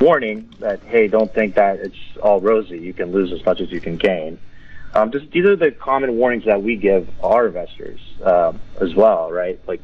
warning 0.00 0.48
that 0.60 0.80
hey, 0.84 1.08
don't 1.08 1.32
think 1.32 1.54
that 1.56 1.80
it's 1.80 1.96
all 2.22 2.40
rosy. 2.40 2.78
You 2.78 2.92
can 2.92 3.12
lose 3.12 3.32
as 3.32 3.44
much 3.44 3.60
as 3.60 3.70
you 3.70 3.80
can 3.80 3.96
gain. 3.96 4.38
Um, 4.94 5.12
just 5.12 5.30
these 5.30 5.44
are 5.44 5.56
the 5.56 5.70
common 5.70 6.16
warnings 6.16 6.44
that 6.46 6.62
we 6.62 6.76
give 6.76 7.08
our 7.22 7.46
investors 7.46 8.00
uh, 8.24 8.52
as 8.80 8.94
well, 8.94 9.30
right? 9.30 9.60
Like, 9.68 9.80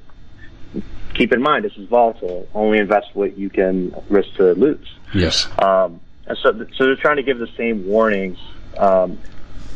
keep 1.15 1.33
in 1.33 1.41
mind 1.41 1.65
this 1.65 1.77
is 1.77 1.89
volatile. 1.89 2.49
Only 2.55 2.79
invest 2.79 3.09
what 3.15 3.39
you 3.39 3.49
can 3.49 3.95
risk 4.09 4.35
to 4.37 4.53
lose. 4.55 4.87
Yes. 5.15 5.47
Um, 5.63 6.01
and 6.27 6.37
so, 6.43 6.67
so 6.77 6.87
they're 6.87 6.97
trying 6.97 7.17
to 7.17 7.23
give 7.23 7.39
the 7.39 7.49
same 7.57 7.87
warnings, 7.87 8.39
um, 8.77 9.21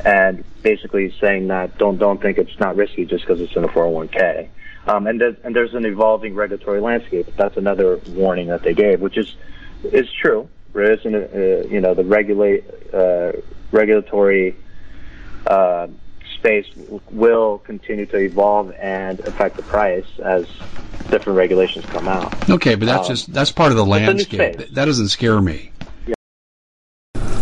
and 0.04 0.44
basically 0.62 1.14
saying 1.20 1.48
that 1.48 1.78
don't 1.78 1.98
don't 1.98 2.20
think 2.20 2.38
it's 2.38 2.58
not 2.58 2.76
risky 2.76 3.04
just 3.04 3.24
because 3.24 3.40
it's 3.40 3.54
in 3.56 3.64
a 3.64 3.68
401k. 3.68 4.48
Um, 4.86 5.06
and 5.06 5.20
there's, 5.20 5.36
and 5.44 5.54
there's 5.54 5.74
an 5.74 5.84
evolving 5.84 6.34
regulatory 6.34 6.80
landscape. 6.80 7.26
That's 7.36 7.56
another 7.56 7.98
warning 8.08 8.48
that 8.48 8.62
they 8.62 8.74
gave, 8.74 9.00
which 9.00 9.18
is 9.18 9.34
is 9.84 10.10
true. 10.12 10.48
There 10.72 10.92
is 10.92 11.04
an, 11.04 11.14
uh, 11.14 11.68
you 11.68 11.80
know 11.80 11.94
the 11.94 12.04
regulate 12.04 12.64
uh, 12.92 13.32
regulatory 13.72 14.56
uh, 15.46 15.88
space 16.34 16.66
will 17.10 17.58
continue 17.58 18.06
to 18.06 18.16
evolve 18.16 18.72
and 18.72 19.20
affect 19.20 19.56
the 19.56 19.62
price 19.62 20.06
as 20.22 20.46
different 21.10 21.36
regulations 21.36 21.84
come 21.86 22.08
out. 22.08 22.48
Okay, 22.48 22.74
but 22.74 22.86
that's 22.86 23.08
um, 23.08 23.14
just 23.14 23.32
that's 23.32 23.52
part 23.52 23.70
of 23.72 23.76
the 23.76 23.84
landscape. 23.84 24.56
That 24.56 24.86
doesn't 24.86 25.08
scare 25.08 25.40
me. 25.40 25.72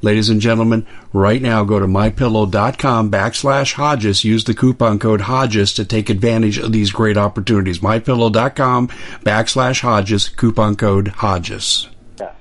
Ladies 0.00 0.28
and 0.28 0.40
gentlemen, 0.40 0.86
right 1.12 1.42
now 1.42 1.64
go 1.64 1.80
to 1.80 1.86
mypillow.com 1.86 3.10
backslash 3.10 3.72
Hodges. 3.72 4.24
Use 4.24 4.44
the 4.44 4.54
coupon 4.54 4.98
code 5.00 5.22
Hodges 5.22 5.74
to 5.74 5.84
take 5.84 6.08
advantage 6.08 6.58
of 6.58 6.70
these 6.72 6.92
great 6.92 7.16
opportunities. 7.16 7.80
Mypillow.com 7.80 8.88
backslash 9.24 9.80
Hodges, 9.80 10.28
coupon 10.28 10.76
code 10.76 11.08
Hodges. 11.08 11.88
Yeah. 12.20 12.32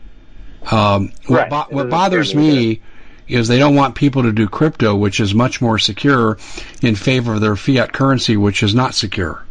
Um, 0.70 1.12
right. 1.28 1.50
what, 1.50 1.70
bo- 1.70 1.76
what 1.76 1.90
bothers 1.90 2.36
me 2.36 2.82
is 3.28 3.48
they 3.48 3.60
don't 3.60 3.76
want 3.76 3.96
people 3.96 4.24
to 4.24 4.32
do 4.32 4.48
crypto, 4.48 4.96
which 4.96 5.20
is 5.20 5.34
much 5.34 5.60
more 5.60 5.80
secure, 5.80 6.38
in 6.82 6.96
favor 6.96 7.34
of 7.34 7.42
their 7.42 7.56
fiat 7.56 7.92
currency, 7.92 8.38
which 8.38 8.62
is 8.62 8.76
not 8.76 8.94
secure. 8.94 9.44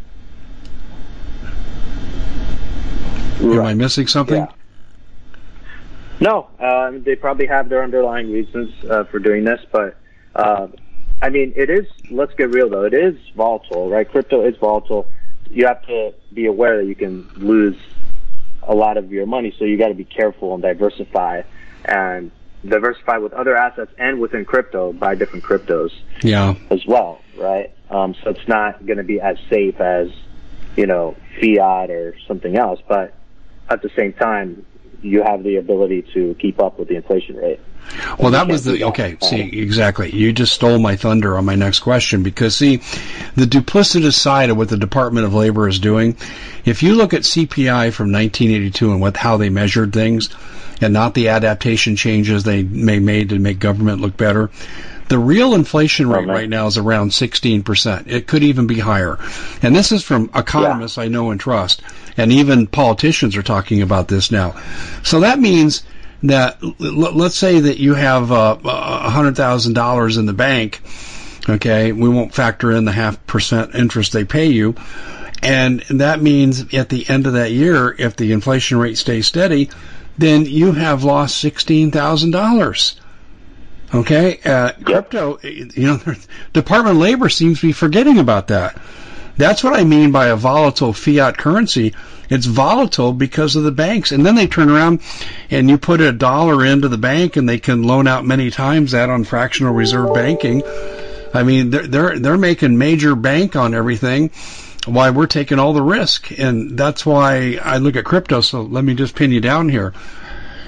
Right. 3.41 3.59
Am 3.59 3.64
I 3.66 3.74
missing 3.74 4.07
something? 4.07 4.37
Yeah. 4.37 4.53
No, 6.21 6.49
uh, 6.59 6.93
they 6.95 7.14
probably 7.17 7.47
have 7.47 7.69
their 7.69 7.83
underlying 7.83 8.33
reasons 8.33 8.73
uh, 8.89 9.05
for 9.05 9.19
doing 9.19 9.45
this, 9.45 9.61
but 9.71 9.97
uh, 10.35 10.69
I 11.21 11.29
mean, 11.31 11.53
it 11.57 11.71
is. 11.71 11.87
Let's 12.11 12.35
get 12.35 12.51
real 12.51 12.69
though; 12.69 12.85
it 12.85 12.95
is 12.95 13.17
volatile, 13.35 13.91
right? 13.91 14.09
Crypto 14.09 14.45
is 14.45 14.57
volatile. 14.57 15.09
You 15.51 15.67
have 15.67 15.85
to 15.87 16.14
be 16.33 16.47
aware 16.47 16.79
that 16.79 16.87
you 16.87 16.95
can 16.95 17.29
lose 17.37 17.77
a 18.62 18.75
lot 18.75 18.97
of 18.97 19.12
your 19.12 19.27
money, 19.27 19.55
so 19.59 19.64
you 19.64 19.77
got 19.77 19.89
to 19.89 19.95
be 19.95 20.05
careful 20.05 20.55
and 20.55 20.62
diversify 20.62 21.43
and 21.85 22.31
diversify 22.67 23.19
with 23.19 23.33
other 23.33 23.57
assets 23.57 23.93
and 23.97 24.19
within 24.19 24.45
crypto, 24.45 24.93
buy 24.93 25.14
different 25.14 25.45
cryptos, 25.45 25.91
yeah, 26.23 26.55
as 26.71 26.85
well, 26.87 27.21
right? 27.37 27.73
Um, 27.91 28.14
so 28.25 28.31
it's 28.31 28.49
not 28.49 28.85
going 28.85 28.99
to 28.99 29.05
be 29.05 29.21
as 29.21 29.37
safe 29.49 29.81
as 29.81 30.11
you 30.77 30.87
know, 30.87 31.17
fiat 31.41 31.91
or 31.91 32.14
something 32.29 32.57
else. 32.57 32.81
But 32.87 33.14
at 33.69 33.83
the 33.83 33.91
same 33.97 34.12
time, 34.12 34.64
you 35.07 35.22
have 35.22 35.42
the 35.42 35.57
ability 35.57 36.02
to 36.14 36.34
keep 36.38 36.61
up 36.61 36.78
with 36.78 36.88
the 36.88 36.96
inflation 36.96 37.36
rate. 37.36 37.61
Well, 38.18 38.32
that 38.32 38.48
was 38.48 38.64
the 38.64 38.82
okay. 38.84 39.16
See, 39.22 39.61
exactly. 39.61 40.11
You 40.11 40.32
just 40.32 40.52
stole 40.52 40.78
my 40.80 40.96
thunder 40.96 41.38
on 41.38 41.44
my 41.44 41.54
next 41.54 41.80
question 41.80 42.24
because 42.24 42.57
see, 42.57 42.78
the 43.36 43.46
duplicitous 43.46 44.14
side 44.14 44.50
of 44.50 44.57
what 44.57 44.68
the 44.68 44.76
Department 44.76 45.24
of 45.24 45.34
Labor 45.34 45.68
is 45.68 45.78
doing. 45.78 46.16
If 46.64 46.82
you 46.82 46.96
look 46.96 47.14
at 47.14 47.22
CPI 47.22 47.92
from 47.92 48.11
1982 48.11 48.90
and 48.90 49.00
what 49.00 49.16
how 49.16 49.36
they 49.36 49.50
measured 49.50 49.92
things, 49.92 50.30
and 50.80 50.92
not 50.92 51.14
the 51.14 51.28
adaptation 51.28 51.96
changes 51.96 52.42
they 52.42 52.62
may 52.62 52.98
made 52.98 53.30
to 53.30 53.38
make 53.38 53.59
government 53.59 54.00
look 54.00 54.16
better. 54.16 54.50
The 55.09 55.18
real 55.18 55.54
inflation 55.54 56.09
rate 56.09 56.28
oh, 56.28 56.32
right 56.32 56.48
now 56.48 56.66
is 56.66 56.78
around 56.78 57.11
16%. 57.11 58.09
It 58.09 58.26
could 58.26 58.42
even 58.42 58.66
be 58.66 58.80
higher. 58.80 59.18
And 59.62 59.74
this 59.74 59.92
is 59.92 60.02
from 60.02 60.30
economists 60.34 60.96
yeah. 60.96 61.04
I 61.04 61.09
know 61.09 61.30
and 61.30 61.38
trust. 61.38 61.82
And 62.17 62.33
even 62.33 62.67
politicians 62.67 63.37
are 63.37 63.43
talking 63.43 63.83
about 63.83 64.09
this 64.09 64.31
now. 64.31 64.61
So 65.03 65.21
that 65.21 65.39
means 65.39 65.83
that 66.23 66.59
let's 66.81 67.37
say 67.37 67.61
that 67.61 67.79
you 67.79 67.95
have 67.95 68.33
uh, 68.33 68.57
$100,000 68.62 70.19
in 70.19 70.27
the 70.27 70.33
bank. 70.33 70.81
Okay, 71.49 71.93
we 71.93 72.09
won't 72.09 72.35
factor 72.35 72.73
in 72.73 72.85
the 72.85 72.93
half 72.93 73.25
percent 73.27 73.75
interest 73.75 74.12
they 74.12 74.25
pay 74.25 74.47
you. 74.47 74.75
And 75.43 75.81
that 75.91 76.21
means 76.21 76.75
at 76.75 76.89
the 76.89 77.09
end 77.09 77.27
of 77.27 77.35
that 77.35 77.53
year, 77.53 77.95
if 77.97 78.17
the 78.17 78.33
inflation 78.33 78.79
rate 78.79 78.99
stays 78.99 79.27
steady, 79.27 79.71
then 80.19 80.47
you 80.47 80.73
have 80.73 81.05
lost 81.05 81.45
$16,000. 81.45 83.01
Okay, 83.95 84.41
uh, 84.45 84.73
crypto, 84.83 85.39
you 85.43 85.71
know, 85.77 86.01
Department 86.53 86.97
of 86.97 87.03
Labor 87.03 87.29
seems 87.29 87.61
to 87.61 87.69
be 87.69 87.73
forgetting 87.73 88.19
about 88.19 88.49
that. 88.49 88.77
That's 89.37 89.62
what 89.62 89.74
I 89.74 89.84
mean 89.84 90.12
by 90.12 90.28
a 90.28 90.37
volatile 90.37 90.93
fiat 90.93 91.37
currency. 91.37 91.95
It's 92.30 92.47
volatile 92.47 93.12
because 93.12 93.55
of 93.55 93.64
the 93.64 93.72
banks. 93.72 94.12
And 94.12 94.24
then 94.24 94.34
they 94.34 94.47
turn 94.47 94.70
around 94.70 95.01
and 95.51 95.68
you 95.68 95.78
put 95.78 96.01
a 96.01 96.12
dollar 96.12 96.64
into 96.64 96.89
the 96.89 96.99
bank 96.99 97.37
and 97.37 97.49
they 97.49 97.59
can 97.59 97.82
loan 97.82 98.07
out 98.07 98.24
many 98.24 98.51
times 98.51 98.93
that 98.93 99.11
on 99.11 99.24
fractional 99.24 99.74
reserve 99.74 100.14
banking. 100.14 100.62
I 101.34 101.43
mean, 101.43 101.70
they're, 101.70 101.87
they're, 101.87 102.18
they're 102.18 102.39
making 102.39 102.78
major 102.78 103.14
bank 103.14 103.57
on 103.57 103.74
everything 103.74 104.30
why 104.87 105.11
we're 105.11 105.26
taking 105.26 105.59
all 105.59 105.74
the 105.74 105.82
risk. 105.82 106.39
And 106.39 106.78
that's 106.78 107.05
why 107.05 107.59
I 107.62 107.78
look 107.78 107.97
at 107.97 108.05
crypto. 108.05 108.41
So 108.41 108.62
let 108.62 108.84
me 108.84 108.95
just 108.95 109.14
pin 109.14 109.32
you 109.32 109.41
down 109.41 109.68
here. 109.68 109.93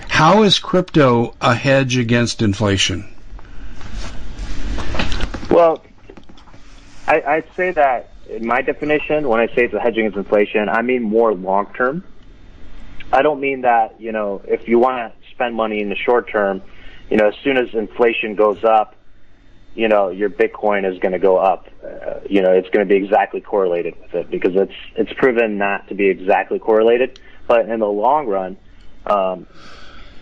How 0.08 0.42
is 0.42 0.58
crypto 0.58 1.34
a 1.40 1.54
hedge 1.54 1.96
against 1.96 2.42
inflation? 2.42 3.08
Well, 5.50 5.82
I, 7.06 7.22
I'd 7.22 7.44
say 7.56 7.70
that 7.70 8.10
in 8.28 8.46
my 8.46 8.62
definition, 8.62 9.28
when 9.28 9.40
I 9.40 9.46
say 9.48 9.64
it's 9.64 9.74
a 9.74 9.80
hedge 9.80 9.96
against 9.96 10.16
inflation, 10.16 10.68
I 10.68 10.82
mean 10.82 11.02
more 11.02 11.32
long 11.34 11.72
term. 11.74 12.04
I 13.12 13.22
don't 13.22 13.40
mean 13.40 13.62
that, 13.62 14.00
you 14.00 14.12
know, 14.12 14.42
if 14.46 14.68
you 14.68 14.78
want 14.78 15.12
to 15.12 15.30
spend 15.30 15.54
money 15.54 15.80
in 15.80 15.88
the 15.88 15.96
short 15.96 16.30
term, 16.30 16.62
you 17.10 17.16
know, 17.16 17.28
as 17.28 17.34
soon 17.42 17.56
as 17.56 17.72
inflation 17.72 18.34
goes 18.34 18.62
up, 18.64 18.94
you 19.74 19.88
know, 19.88 20.10
your 20.10 20.28
Bitcoin 20.28 20.90
is 20.90 20.98
going 20.98 21.12
to 21.12 21.18
go 21.18 21.38
up. 21.38 21.68
Uh, 21.82 22.20
you 22.28 22.42
know, 22.42 22.52
it's 22.52 22.68
going 22.70 22.86
to 22.86 22.88
be 22.88 22.96
exactly 22.96 23.40
correlated 23.40 23.94
with 24.00 24.14
it 24.14 24.30
because 24.30 24.52
it's 24.56 24.74
it's 24.96 25.12
proven 25.14 25.56
not 25.56 25.88
to 25.88 25.94
be 25.94 26.08
exactly 26.08 26.58
correlated. 26.58 27.18
But 27.46 27.68
in 27.68 27.80
the 27.80 27.86
long 27.86 28.26
run, 28.26 28.58
um, 29.06 29.46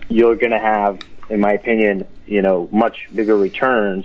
you're 0.09 0.37
going 0.37 0.53
to 0.53 0.59
have, 0.59 1.01
in 1.29 1.41
my 1.41 1.53
opinion, 1.53 2.07
you 2.27 2.43
know, 2.43 2.69
much 2.71 3.09
bigger 3.13 3.37
returns 3.37 4.05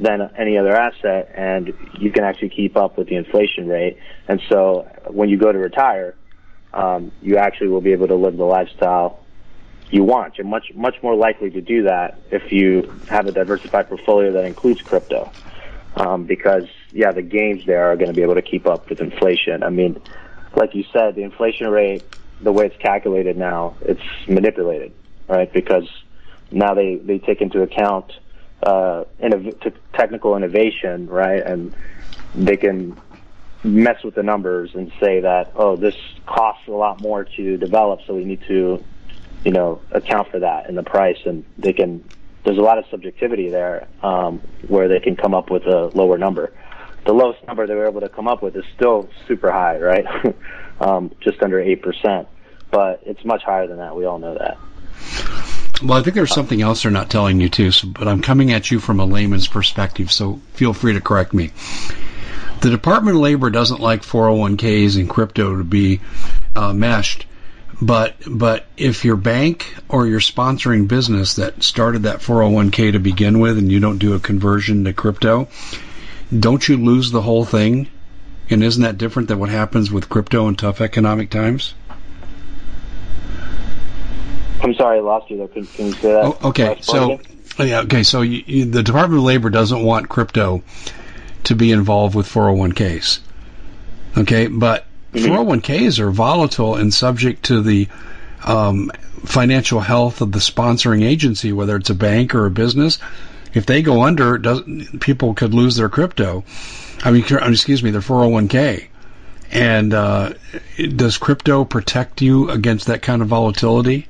than 0.00 0.30
any 0.38 0.56
other 0.58 0.74
asset, 0.74 1.32
and 1.34 1.72
you 1.98 2.12
can 2.12 2.24
actually 2.24 2.50
keep 2.50 2.76
up 2.76 2.96
with 2.96 3.08
the 3.08 3.16
inflation 3.16 3.66
rate. 3.68 3.98
And 4.28 4.40
so, 4.48 4.88
when 5.08 5.28
you 5.28 5.38
go 5.38 5.50
to 5.50 5.58
retire, 5.58 6.14
um, 6.72 7.12
you 7.22 7.38
actually 7.38 7.68
will 7.68 7.80
be 7.80 7.92
able 7.92 8.08
to 8.08 8.14
live 8.14 8.36
the 8.36 8.44
lifestyle 8.44 9.24
you 9.90 10.04
want. 10.04 10.36
You're 10.36 10.46
much 10.46 10.66
much 10.74 10.96
more 11.02 11.16
likely 11.16 11.50
to 11.50 11.60
do 11.60 11.84
that 11.84 12.20
if 12.30 12.52
you 12.52 13.00
have 13.08 13.26
a 13.26 13.32
diversified 13.32 13.88
portfolio 13.88 14.32
that 14.32 14.44
includes 14.44 14.80
crypto, 14.82 15.32
um, 15.96 16.26
because 16.26 16.64
yeah, 16.92 17.12
the 17.12 17.22
gains 17.22 17.62
there 17.66 17.90
are 17.90 17.96
going 17.96 18.08
to 18.08 18.14
be 18.14 18.22
able 18.22 18.34
to 18.34 18.42
keep 18.42 18.66
up 18.66 18.88
with 18.88 19.00
inflation. 19.00 19.62
I 19.62 19.70
mean, 19.70 20.00
like 20.54 20.74
you 20.74 20.84
said, 20.92 21.14
the 21.14 21.22
inflation 21.22 21.68
rate, 21.68 22.04
the 22.42 22.52
way 22.52 22.66
it's 22.66 22.76
calculated 22.82 23.36
now, 23.36 23.76
it's 23.80 24.00
manipulated, 24.28 24.92
right? 25.28 25.52
Because 25.52 25.88
now 26.50 26.74
they 26.74 26.96
they 26.96 27.18
take 27.18 27.40
into 27.40 27.62
account 27.62 28.12
uh, 28.62 29.04
innov- 29.22 29.74
technical 29.94 30.36
innovation, 30.36 31.08
right? 31.08 31.42
And 31.44 31.74
they 32.34 32.56
can 32.56 33.00
mess 33.64 34.02
with 34.04 34.14
the 34.14 34.22
numbers 34.22 34.70
and 34.74 34.90
say 35.00 35.20
that, 35.20 35.52
oh, 35.54 35.76
this 35.76 35.94
costs 36.26 36.68
a 36.68 36.72
lot 36.72 37.00
more 37.00 37.24
to 37.24 37.56
develop, 37.56 38.00
so 38.06 38.14
we 38.14 38.24
need 38.24 38.40
to, 38.48 38.82
you 39.44 39.52
know, 39.52 39.80
account 39.92 40.28
for 40.30 40.40
that 40.40 40.68
in 40.68 40.74
the 40.74 40.82
price. 40.82 41.18
And 41.24 41.44
they 41.58 41.72
can, 41.72 42.08
there's 42.44 42.58
a 42.58 42.62
lot 42.62 42.78
of 42.78 42.84
subjectivity 42.90 43.50
there 43.50 43.88
um, 44.02 44.40
where 44.68 44.88
they 44.88 45.00
can 45.00 45.16
come 45.16 45.34
up 45.34 45.50
with 45.50 45.64
a 45.64 45.90
lower 45.94 46.18
number. 46.18 46.52
The 47.06 47.12
lowest 47.12 47.44
number 47.46 47.66
they 47.66 47.74
were 47.74 47.88
able 47.88 48.00
to 48.00 48.08
come 48.08 48.28
up 48.28 48.42
with 48.42 48.54
is 48.56 48.64
still 48.76 49.08
super 49.26 49.50
high, 49.50 49.78
right? 49.78 50.04
um, 50.80 51.10
just 51.20 51.42
under 51.42 51.58
8%. 51.58 52.26
But 52.70 53.02
it's 53.06 53.24
much 53.24 53.42
higher 53.44 53.66
than 53.66 53.78
that. 53.78 53.96
We 53.96 54.04
all 54.04 54.18
know 54.18 54.34
that. 54.34 54.58
Well, 55.82 55.98
I 55.98 56.02
think 56.02 56.16
there's 56.16 56.34
something 56.34 56.60
else 56.60 56.82
they're 56.82 56.92
not 56.92 57.10
telling 57.10 57.40
you 57.40 57.48
too, 57.48 57.70
so, 57.70 57.88
but 57.88 58.08
I'm 58.08 58.22
coming 58.22 58.52
at 58.52 58.70
you 58.70 58.80
from 58.80 58.98
a 58.98 59.04
layman's 59.04 59.46
perspective, 59.46 60.10
so 60.10 60.40
feel 60.54 60.72
free 60.72 60.94
to 60.94 61.00
correct 61.00 61.32
me. 61.32 61.52
The 62.60 62.70
Department 62.70 63.16
of 63.16 63.22
Labor 63.22 63.50
doesn't 63.50 63.80
like 63.80 64.02
401ks 64.02 64.96
and 64.96 65.08
crypto 65.08 65.56
to 65.56 65.64
be 65.64 66.00
uh, 66.56 66.72
meshed, 66.72 67.26
but 67.80 68.16
but 68.26 68.66
if 68.76 69.04
your 69.04 69.14
bank 69.14 69.76
or 69.88 70.08
your 70.08 70.18
sponsoring 70.18 70.88
business 70.88 71.34
that 71.34 71.62
started 71.62 72.02
that 72.02 72.18
401k 72.18 72.92
to 72.92 72.98
begin 72.98 73.38
with, 73.38 73.58
and 73.58 73.70
you 73.70 73.78
don't 73.78 73.98
do 73.98 74.14
a 74.14 74.20
conversion 74.20 74.84
to 74.84 74.92
crypto, 74.92 75.46
don't 76.36 76.68
you 76.68 76.76
lose 76.76 77.12
the 77.12 77.22
whole 77.22 77.44
thing? 77.44 77.88
And 78.50 78.64
isn't 78.64 78.82
that 78.82 78.98
different 78.98 79.28
than 79.28 79.38
what 79.38 79.50
happens 79.50 79.92
with 79.92 80.08
crypto 80.08 80.48
in 80.48 80.56
tough 80.56 80.80
economic 80.80 81.30
times? 81.30 81.74
I'm 84.68 84.74
sorry, 84.74 84.98
I 84.98 85.00
lost 85.00 85.30
you 85.30 85.38
there. 85.38 85.48
Can, 85.48 85.66
can 85.66 85.86
you 85.86 85.92
say 85.92 86.12
that? 86.12 86.24
Oh, 86.24 86.48
okay, 86.50 86.76
so 86.82 87.20
yeah, 87.58 87.80
okay, 87.80 88.02
so 88.02 88.20
you, 88.20 88.42
you, 88.46 88.64
the 88.66 88.82
Department 88.82 89.18
of 89.20 89.24
Labor 89.24 89.48
doesn't 89.48 89.82
want 89.82 90.08
crypto 90.08 90.62
to 91.44 91.56
be 91.56 91.72
involved 91.72 92.14
with 92.14 92.26
401ks. 92.26 93.20
Okay, 94.18 94.46
but 94.46 94.84
mm-hmm. 95.12 95.32
401ks 95.32 96.00
are 96.00 96.10
volatile 96.10 96.76
and 96.76 96.92
subject 96.92 97.46
to 97.46 97.62
the 97.62 97.88
um, 98.44 98.90
financial 99.24 99.80
health 99.80 100.20
of 100.20 100.32
the 100.32 100.38
sponsoring 100.38 101.02
agency, 101.02 101.52
whether 101.52 101.76
it's 101.76 101.90
a 101.90 101.94
bank 101.94 102.34
or 102.34 102.44
a 102.44 102.50
business. 102.50 102.98
If 103.54 103.64
they 103.64 103.80
go 103.80 104.02
under, 104.02 104.38
people 105.00 105.32
could 105.32 105.54
lose 105.54 105.76
their 105.76 105.88
crypto. 105.88 106.44
I 107.02 107.10
mean, 107.10 107.24
excuse 107.26 107.82
me, 107.82 107.90
their 107.90 108.02
401k. 108.02 108.88
And 109.50 109.94
uh, 109.94 110.34
does 110.76 111.16
crypto 111.16 111.64
protect 111.64 112.20
you 112.20 112.50
against 112.50 112.88
that 112.88 113.00
kind 113.00 113.22
of 113.22 113.28
volatility? 113.28 114.06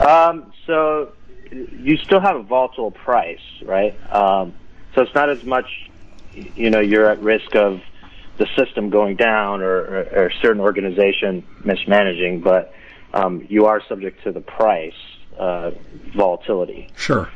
Um, 0.00 0.52
so 0.66 1.12
you 1.50 1.96
still 1.98 2.20
have 2.20 2.36
a 2.36 2.42
volatile 2.42 2.90
price, 2.90 3.38
right? 3.62 3.94
Um, 4.12 4.54
so 4.94 5.02
it's 5.02 5.14
not 5.14 5.30
as 5.30 5.44
much, 5.44 5.66
you 6.32 6.70
know, 6.70 6.80
you're 6.80 7.10
at 7.10 7.20
risk 7.22 7.54
of 7.54 7.80
the 8.38 8.46
system 8.56 8.90
going 8.90 9.16
down 9.16 9.60
or, 9.60 9.76
or, 9.76 10.06
or 10.12 10.26
a 10.28 10.34
certain 10.40 10.60
organization 10.60 11.44
mismanaging, 11.64 12.40
but 12.40 12.72
um, 13.12 13.46
you 13.48 13.66
are 13.66 13.82
subject 13.88 14.24
to 14.24 14.32
the 14.32 14.40
price 14.40 14.94
uh, 15.38 15.72
volatility. 16.16 16.90
Sure. 16.96 17.28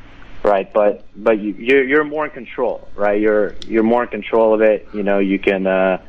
Right, 0.43 0.71
but 0.75 1.07
but 1.17 1.41
you, 1.41 1.55
you're 1.55 1.85
you're 1.85 2.05
more 2.05 2.27
in 2.27 2.31
control, 2.31 2.87
right? 2.95 3.19
You're 3.19 3.55
you're 3.67 3.83
more 3.83 4.03
in 4.03 4.11
control 4.11 4.53
of 4.53 4.61
it. 4.61 4.87
You 4.93 5.03
know, 5.03 5.19
you 5.19 5.39
can 5.39 5.67
uh, 5.67 6.03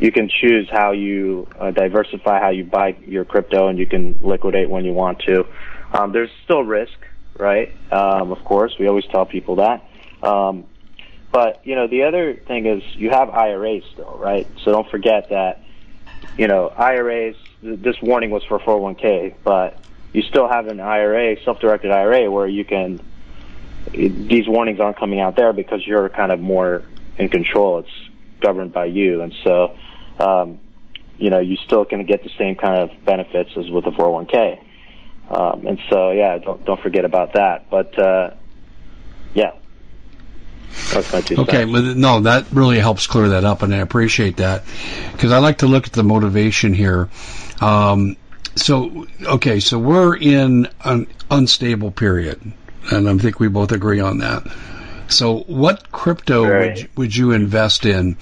you 0.00 0.10
can 0.10 0.28
choose 0.28 0.68
how 0.68 0.90
you 0.90 1.46
uh, 1.58 1.70
diversify, 1.70 2.40
how 2.40 2.50
you 2.50 2.64
buy 2.64 2.96
your 3.06 3.24
crypto, 3.24 3.68
and 3.68 3.78
you 3.78 3.86
can 3.86 4.18
liquidate 4.20 4.68
when 4.68 4.84
you 4.84 4.92
want 4.92 5.20
to. 5.26 5.46
Um, 5.92 6.12
there's 6.12 6.30
still 6.44 6.62
risk, 6.62 6.98
right? 7.38 7.74
Um, 7.90 8.32
of 8.32 8.44
course, 8.44 8.74
we 8.78 8.88
always 8.88 9.04
tell 9.10 9.26
people 9.26 9.56
that. 9.56 9.84
Um, 10.22 10.64
but 11.32 11.60
you 11.64 11.74
know, 11.74 11.86
the 11.86 12.04
other 12.04 12.34
thing 12.34 12.66
is 12.66 12.82
you 12.94 13.10
have 13.10 13.30
IRAs 13.30 13.84
still, 13.92 14.16
right? 14.18 14.50
So 14.64 14.72
don't 14.72 14.90
forget 14.90 15.28
that. 15.30 15.62
You 16.36 16.46
know, 16.48 16.68
IRAs. 16.68 17.36
This 17.60 17.96
warning 18.00 18.30
was 18.30 18.44
for 18.44 18.60
401k, 18.60 19.34
but 19.42 19.80
you 20.12 20.22
still 20.22 20.48
have 20.48 20.68
an 20.68 20.78
IRA, 20.78 21.36
self-directed 21.44 21.90
IRA, 21.90 22.30
where 22.30 22.46
you 22.46 22.64
can. 22.64 23.00
These 23.92 24.46
warnings 24.46 24.80
aren't 24.80 24.98
coming 24.98 25.20
out 25.20 25.34
there 25.36 25.52
because 25.52 25.86
you're 25.86 26.08
kind 26.08 26.30
of 26.30 26.38
more 26.38 26.84
in 27.16 27.28
control. 27.28 27.78
It's 27.80 28.10
governed 28.40 28.72
by 28.72 28.86
you, 28.86 29.22
and 29.22 29.34
so 29.42 29.76
um, 30.20 30.60
you 31.18 31.30
know 31.30 31.40
you 31.40 31.56
still 31.66 31.84
can 31.84 32.04
get 32.06 32.22
the 32.22 32.30
same 32.38 32.54
kind 32.54 32.78
of 32.78 33.04
benefits 33.04 33.50
as 33.56 33.70
with 33.70 33.86
a 33.86 33.90
401k. 33.90 34.60
Um, 35.30 35.66
and 35.66 35.78
so, 35.90 36.10
yeah, 36.10 36.38
don't 36.38 36.64
don't 36.64 36.80
forget 36.80 37.04
about 37.04 37.34
that. 37.34 37.70
But 37.70 37.98
uh, 37.98 38.30
yeah. 39.34 39.52
That's 40.92 41.12
my 41.12 41.20
two 41.20 41.36
Okay, 41.36 41.64
no, 41.64 42.20
that 42.20 42.46
really 42.52 42.78
helps 42.78 43.06
clear 43.06 43.30
that 43.30 43.44
up, 43.44 43.62
and 43.62 43.74
I 43.74 43.78
appreciate 43.78 44.36
that 44.38 44.64
because 45.12 45.32
I 45.32 45.38
like 45.38 45.58
to 45.58 45.66
look 45.66 45.86
at 45.86 45.92
the 45.92 46.04
motivation 46.04 46.72
here. 46.72 47.08
Um, 47.60 48.16
so, 48.54 49.06
okay, 49.22 49.60
so 49.60 49.78
we're 49.78 50.16
in 50.16 50.68
an 50.84 51.06
unstable 51.30 51.90
period, 51.90 52.40
and 52.90 53.08
I 53.08 53.16
think 53.18 53.40
we 53.40 53.48
both 53.48 53.72
agree 53.72 54.00
on 54.00 54.18
that. 54.18 54.46
So, 55.08 55.40
what 55.40 55.90
crypto 55.90 56.44
Right. 56.44 56.76
would 56.76 56.88
would 56.96 57.16
you 57.16 57.32
invest 57.32 57.86
in, 57.86 58.16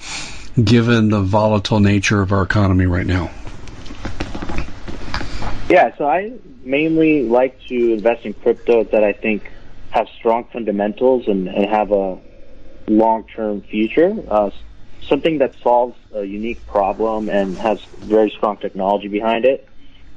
given 0.61 1.09
the 1.09 1.21
volatile 1.21 1.79
nature 1.79 2.21
of 2.21 2.31
our 2.31 2.43
economy 2.43 2.85
right 2.85 3.05
now? 3.05 3.29
Yeah, 5.69 5.91
so 5.97 6.07
I 6.07 6.31
mainly 6.63 7.23
like 7.23 7.59
to 7.67 7.93
invest 7.93 8.25
in 8.25 8.33
cryptos 8.33 8.91
that 8.91 9.03
I 9.03 9.11
think 9.11 9.51
have 9.91 10.07
strong 10.17 10.45
fundamentals 10.53 11.27
and, 11.27 11.49
and 11.49 11.69
have 11.69 11.91
a 11.91 12.19
long-term 12.87 13.63
future. 13.63 14.15
Uh, 14.29 14.51
something 15.09 15.39
that 15.39 15.55
solves 15.61 15.97
a 16.13 16.23
unique 16.23 16.65
problem 16.67 17.27
and 17.27 17.57
has 17.57 17.79
very 17.99 18.29
strong 18.29 18.57
technology 18.57 19.09
behind 19.09 19.43
it. 19.43 19.67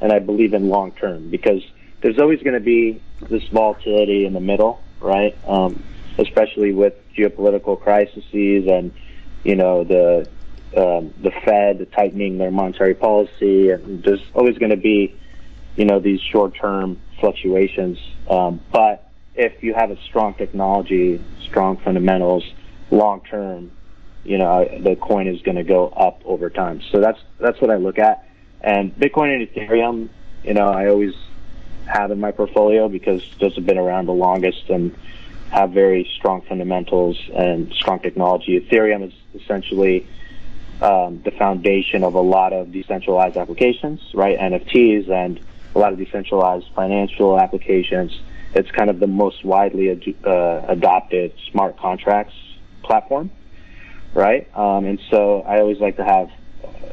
And 0.01 0.13
I 0.13 0.21
believe 0.21 0.55
in 0.55 0.69
long-term 0.69 1.31
because 1.31 1.63
there's 2.01 2.21
always 2.21 2.41
going 2.43 2.55
to 2.55 2.61
be 2.61 3.03
this 3.29 3.43
volatility 3.49 4.27
in 4.27 4.33
the 4.35 4.41
middle, 4.41 4.81
right? 5.01 5.37
Um, 5.49 5.83
especially 6.19 6.73
with 6.73 6.95
geopolitical 7.17 7.79
crises 7.81 8.69
and, 8.69 8.93
you 9.43 9.57
know, 9.57 9.83
the 9.83 10.29
um, 10.77 11.13
the 11.21 11.33
Fed 11.45 11.91
tightening 11.91 12.39
their 12.39 12.53
monetary 12.53 12.95
policy, 12.95 13.71
and 13.71 14.05
there's 14.05 14.23
always 14.35 14.57
going 14.57 14.71
to 14.71 14.77
be 14.77 15.20
you 15.77 15.85
know, 15.85 16.01
these 16.01 16.21
short-term 16.21 17.01
fluctuations. 17.21 17.99
Um, 18.29 18.61
but 18.73 19.11
if 19.35 19.63
you 19.63 19.75
have 19.75 19.91
a 19.91 19.97
strong 20.09 20.35
technology, 20.35 21.23
strong 21.43 21.79
fundamentals, 21.79 22.45
long-term, 22.91 23.71
you 24.25 24.39
know, 24.39 24.69
the 24.83 24.97
coin 24.97 25.29
is 25.29 25.41
going 25.43 25.57
to 25.57 25.65
go 25.65 25.89
up 25.89 26.21
over 26.25 26.51
time. 26.51 26.83
So 26.93 27.01
that's 27.01 27.19
that's 27.39 27.61
what 27.61 27.71
I 27.71 27.77
look 27.77 27.99
at. 27.99 28.27
And 28.61 28.95
Bitcoin 28.95 29.35
and 29.35 29.49
Ethereum, 29.49 30.09
you 30.45 30.55
know, 30.55 30.69
I 30.69 30.89
always 30.89 31.15
have 31.87 32.11
in 32.11 32.21
my 32.21 32.31
portfolio 32.31 32.89
because 32.89 33.23
those 33.41 33.55
have 33.57 33.65
been 33.67 33.79
around 33.79 34.07
the 34.07 34.13
longest 34.13 34.69
and 34.69 34.95
have 35.51 35.71
very 35.71 36.09
strong 36.17 36.43
fundamentals 36.43 37.19
and 37.35 37.73
strong 37.73 37.99
technology. 38.01 38.61
Ethereum 38.61 39.09
is 39.09 39.43
essentially 39.43 40.09
um, 40.81 41.23
the 41.25 41.33
foundation 41.33 42.05
of 42.05 42.15
a 42.15 42.21
lot 42.21 42.53
of 42.53 42.73
decentralized 42.73 43.37
applications, 43.37 44.01
right? 44.15 44.39
NFTs 44.39 45.11
and 45.11 45.41
a 45.75 45.79
lot 45.79 45.93
of 45.93 45.99
decentralized 45.99 46.67
financial 46.75 47.39
applications. 47.39 48.19
It's 48.55 48.71
kind 48.71 48.91
of 48.91 48.99
the 48.99 49.07
most 49.07 49.45
widely 49.45 49.91
ad- 49.91 50.27
uh, 50.27 50.65
adopted 50.69 51.33
smart 51.51 51.79
contracts 51.79 52.35
platform, 52.83 53.31
right? 54.15 54.49
Um, 54.57 54.85
and 54.85 55.01
so 55.11 55.43
I 55.43 55.61
always 55.61 55.79
like 55.79 55.97
to 55.97 56.05
have 56.05 56.29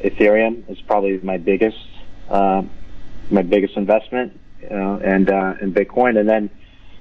Ethereum. 0.04 0.64
It's 0.70 0.82
probably 0.82 1.20
my 1.20 1.38
biggest, 1.38 1.78
um, 2.30 2.70
my 3.32 3.42
biggest 3.42 3.76
investment, 3.76 4.40
you 4.62 4.70
know, 4.70 5.02
and 5.04 5.30
uh, 5.30 5.56
and 5.60 5.74
Bitcoin. 5.74 6.20
And 6.20 6.30
then 6.30 6.50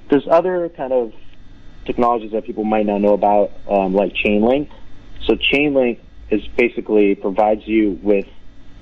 there's 0.08 0.26
other 0.28 0.70
kind 0.70 0.92
of 0.92 1.12
technologies 1.84 2.32
that 2.32 2.44
people 2.44 2.64
might 2.64 2.86
not 2.86 3.00
know 3.00 3.12
about, 3.12 3.52
um, 3.68 3.94
like 3.94 4.14
Chainlink. 4.14 4.70
So 5.24 5.34
Chainlink 5.34 6.00
is 6.30 6.46
basically 6.56 7.14
provides 7.14 7.66
you 7.66 7.98
with 8.02 8.26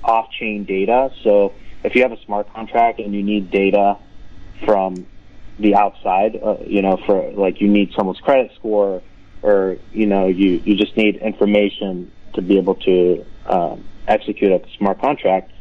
off-chain 0.03 0.63
data. 0.65 1.11
So 1.23 1.53
if 1.85 1.95
you 1.95 2.01
have 2.01 2.11
a 2.11 2.21
smart 2.25 2.51
contract 2.53 2.99
and 2.99 3.13
you 3.13 3.23
need 3.23 3.51
data 3.51 3.97
from 4.65 5.05
the 5.59 5.75
outside, 5.75 6.39
uh, 6.43 6.57
you 6.65 6.81
know, 6.81 6.97
for 7.05 7.31
like 7.31 7.61
you 7.61 7.67
need 7.67 7.93
someone's 7.95 8.19
credit 8.19 8.51
score, 8.55 9.01
or 9.41 9.77
you 9.91 10.07
know, 10.07 10.27
you 10.27 10.61
you 10.65 10.75
just 10.75 10.97
need 10.97 11.17
information 11.17 12.11
to 12.33 12.41
be 12.41 12.57
able 12.57 12.75
to 12.75 13.25
um, 13.45 13.85
execute 14.07 14.51
a 14.51 14.61
smart 14.77 14.99
contract, 14.99 15.51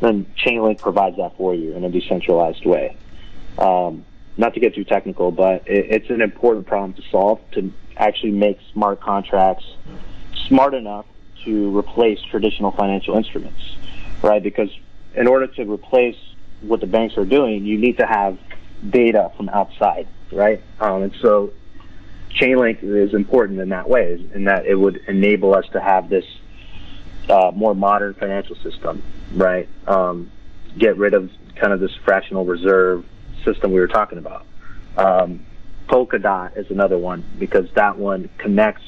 then 0.00 0.26
Chainlink 0.44 0.80
provides 0.80 1.16
that 1.16 1.36
for 1.36 1.54
you 1.54 1.74
in 1.74 1.84
a 1.84 1.90
decentralized 1.90 2.66
way. 2.66 2.96
Um, 3.58 4.04
not 4.36 4.54
to 4.54 4.60
get 4.60 4.74
too 4.74 4.84
technical, 4.84 5.30
but 5.30 5.66
it, 5.66 5.86
it's 5.90 6.10
an 6.10 6.20
important 6.20 6.66
problem 6.66 6.94
to 6.94 7.02
solve 7.10 7.40
to 7.52 7.72
actually 7.96 8.32
make 8.32 8.58
smart 8.72 9.00
contracts 9.00 9.64
smart 10.48 10.74
enough 10.74 11.06
to 11.44 11.76
replace 11.76 12.18
traditional 12.30 12.72
financial 12.72 13.16
instruments, 13.16 13.60
right? 14.22 14.42
Because 14.42 14.68
in 15.14 15.26
order 15.26 15.46
to 15.46 15.70
replace 15.70 16.16
what 16.62 16.80
the 16.80 16.86
banks 16.86 17.16
are 17.16 17.24
doing, 17.24 17.64
you 17.64 17.78
need 17.78 17.98
to 17.98 18.06
have 18.06 18.38
data 18.88 19.30
from 19.36 19.48
outside, 19.48 20.06
right? 20.32 20.62
Um, 20.80 21.02
and 21.02 21.14
so 21.20 21.52
Chainlink 22.30 22.82
is 22.82 23.14
important 23.14 23.60
in 23.60 23.70
that 23.70 23.88
way, 23.88 24.24
in 24.34 24.44
that 24.44 24.66
it 24.66 24.74
would 24.74 25.00
enable 25.08 25.54
us 25.54 25.64
to 25.72 25.80
have 25.80 26.08
this 26.08 26.24
uh, 27.28 27.50
more 27.54 27.74
modern 27.74 28.14
financial 28.14 28.56
system, 28.56 29.02
right? 29.32 29.68
Um, 29.86 30.30
get 30.78 30.96
rid 30.96 31.14
of 31.14 31.30
kind 31.56 31.72
of 31.72 31.80
this 31.80 31.94
fractional 32.04 32.44
reserve 32.44 33.04
system 33.44 33.72
we 33.72 33.80
were 33.80 33.88
talking 33.88 34.18
about. 34.18 34.46
Um, 34.96 35.44
Polkadot 35.88 36.56
is 36.56 36.70
another 36.70 36.98
one 36.98 37.24
because 37.38 37.68
that 37.74 37.98
one 37.98 38.30
connects 38.38 38.84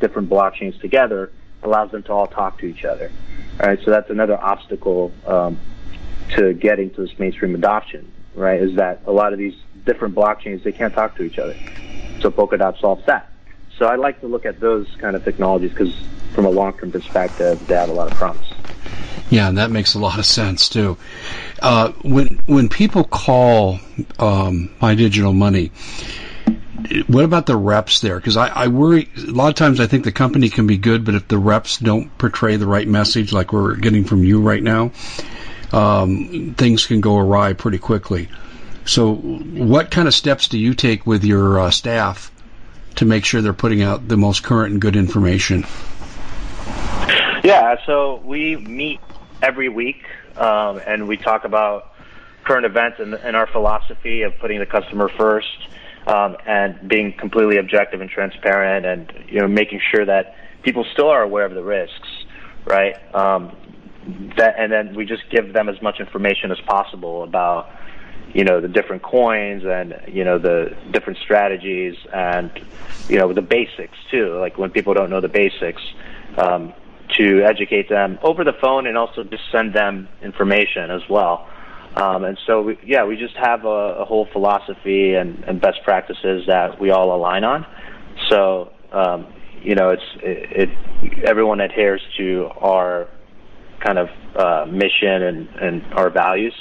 different 0.00 0.30
blockchains 0.30 0.80
together, 0.80 1.32
allows 1.62 1.90
them 1.90 2.02
to 2.04 2.12
all 2.12 2.26
talk 2.26 2.58
to 2.58 2.66
each 2.66 2.84
other. 2.84 3.10
Right, 3.58 3.78
so 3.84 3.90
that's 3.90 4.10
another 4.10 4.38
obstacle 4.40 5.12
um, 5.26 5.58
to 6.36 6.52
getting 6.54 6.90
to 6.90 7.06
this 7.06 7.18
mainstream 7.18 7.54
adoption. 7.54 8.10
Right, 8.34 8.60
is 8.60 8.76
that 8.76 9.02
a 9.06 9.12
lot 9.12 9.32
of 9.32 9.38
these 9.38 9.54
different 9.84 10.14
blockchains 10.14 10.64
they 10.64 10.72
can't 10.72 10.92
talk 10.92 11.16
to 11.16 11.22
each 11.22 11.38
other. 11.38 11.56
So 12.20 12.30
Polkadot 12.30 12.80
solves 12.80 13.04
that. 13.06 13.30
So 13.78 13.86
I 13.86 13.96
like 13.96 14.20
to 14.20 14.26
look 14.26 14.46
at 14.46 14.60
those 14.60 14.88
kind 14.98 15.16
of 15.16 15.24
technologies 15.24 15.70
because, 15.70 15.94
from 16.34 16.46
a 16.46 16.50
long-term 16.50 16.92
perspective, 16.92 17.66
they 17.66 17.74
have 17.74 17.90
a 17.90 17.92
lot 17.92 18.10
of 18.10 18.14
promise. 18.14 18.46
Yeah, 19.30 19.48
and 19.48 19.58
that 19.58 19.70
makes 19.70 19.94
a 19.94 19.98
lot 19.98 20.18
of 20.18 20.26
sense 20.26 20.68
too. 20.68 20.96
Uh, 21.62 21.92
when 22.02 22.40
when 22.46 22.68
people 22.68 23.04
call 23.04 23.80
um, 24.18 24.70
my 24.80 24.94
digital 24.94 25.32
money, 25.32 25.72
what 27.06 27.24
about 27.24 27.46
the 27.46 27.56
reps 27.56 28.00
there? 28.00 28.16
Because 28.16 28.36
I, 28.36 28.48
I 28.48 28.68
worry 28.68 29.08
a 29.16 29.30
lot 29.30 29.48
of 29.48 29.54
times. 29.54 29.80
I 29.80 29.86
think 29.86 30.04
the 30.04 30.12
company 30.12 30.48
can 30.48 30.66
be 30.66 30.76
good, 30.76 31.04
but 31.04 31.14
if 31.14 31.28
the 31.28 31.38
reps 31.38 31.78
don't 31.78 32.16
portray 32.18 32.56
the 32.56 32.66
right 32.66 32.86
message, 32.86 33.32
like 33.32 33.52
we're 33.52 33.76
getting 33.76 34.04
from 34.04 34.24
you 34.24 34.40
right 34.40 34.62
now, 34.62 34.92
um, 35.72 36.54
things 36.56 36.86
can 36.86 37.00
go 37.00 37.18
awry 37.18 37.52
pretty 37.52 37.78
quickly. 37.78 38.28
So, 38.84 39.14
what 39.14 39.90
kind 39.90 40.08
of 40.08 40.14
steps 40.14 40.48
do 40.48 40.58
you 40.58 40.74
take 40.74 41.06
with 41.06 41.24
your 41.24 41.58
uh, 41.58 41.70
staff 41.70 42.30
to 42.96 43.06
make 43.06 43.24
sure 43.24 43.40
they're 43.40 43.54
putting 43.54 43.82
out 43.82 44.06
the 44.06 44.16
most 44.16 44.42
current 44.42 44.72
and 44.72 44.80
good 44.80 44.96
information? 44.96 45.64
Yeah, 47.42 47.76
so 47.86 48.22
we 48.24 48.56
meet 48.56 49.00
every 49.42 49.68
week 49.68 50.04
um, 50.36 50.80
and 50.86 51.08
we 51.08 51.16
talk 51.16 51.44
about 51.44 51.94
current 52.44 52.66
events 52.66 53.00
and, 53.00 53.14
and, 53.14 53.36
our 53.36 53.46
philosophy 53.46 54.22
of 54.22 54.38
putting 54.38 54.58
the 54.58 54.66
customer 54.66 55.08
first 55.08 55.48
um, 56.06 56.36
and 56.46 56.88
being 56.88 57.12
completely 57.18 57.58
objective 57.58 58.00
and 58.00 58.10
transparent 58.10 58.84
and 58.86 59.12
you 59.28 59.40
know 59.40 59.48
making 59.48 59.80
sure 59.90 60.04
that 60.04 60.36
people 60.62 60.84
still 60.92 61.08
are 61.08 61.22
aware 61.22 61.44
of 61.44 61.54
the 61.54 61.62
risks, 61.62 62.08
right? 62.64 62.94
Um, 63.14 63.56
that 64.36 64.54
and 64.58 64.70
then 64.70 64.94
we 64.94 65.06
just 65.06 65.22
give 65.30 65.52
them 65.52 65.68
as 65.68 65.80
much 65.80 66.00
information 66.00 66.50
as 66.50 66.60
possible 66.66 67.22
about 67.22 67.70
you 68.34 68.44
know 68.44 68.60
the 68.60 68.68
different 68.68 69.02
coins 69.02 69.62
and 69.64 69.94
you 70.08 70.24
know 70.24 70.38
the 70.38 70.76
different 70.92 71.18
strategies 71.18 71.94
and 72.12 72.50
you 73.08 73.18
know 73.18 73.32
the 73.32 73.42
basics 73.42 73.96
too. 74.10 74.38
Like 74.38 74.58
when 74.58 74.70
people 74.70 74.94
don't 74.94 75.10
know 75.10 75.20
the 75.20 75.28
basics. 75.28 75.82
Um, 76.36 76.74
to 77.18 77.42
educate 77.44 77.88
them 77.88 78.18
over 78.22 78.44
the 78.44 78.54
phone 78.60 78.86
and 78.86 78.96
also 78.96 79.24
just 79.24 79.42
send 79.52 79.74
them 79.74 80.08
information 80.22 80.90
as 80.90 81.02
well. 81.08 81.46
Um, 81.96 82.24
and 82.24 82.38
so, 82.46 82.62
we, 82.62 82.78
yeah, 82.84 83.04
we 83.04 83.16
just 83.16 83.36
have 83.36 83.64
a, 83.64 83.68
a 84.00 84.04
whole 84.04 84.26
philosophy 84.32 85.14
and, 85.14 85.44
and, 85.44 85.60
best 85.60 85.78
practices 85.84 86.44
that 86.48 86.80
we 86.80 86.90
all 86.90 87.14
align 87.14 87.44
on. 87.44 87.64
So, 88.28 88.72
um, 88.92 89.32
you 89.62 89.76
know, 89.76 89.90
it's 89.90 90.02
it, 90.16 90.68
it, 91.02 91.24
everyone 91.24 91.60
adheres 91.60 92.02
to 92.18 92.48
our 92.56 93.08
kind 93.80 93.98
of 93.98 94.08
uh, 94.34 94.66
mission 94.66 95.22
and, 95.22 95.48
and 95.60 95.94
our 95.94 96.10
values. 96.10 96.54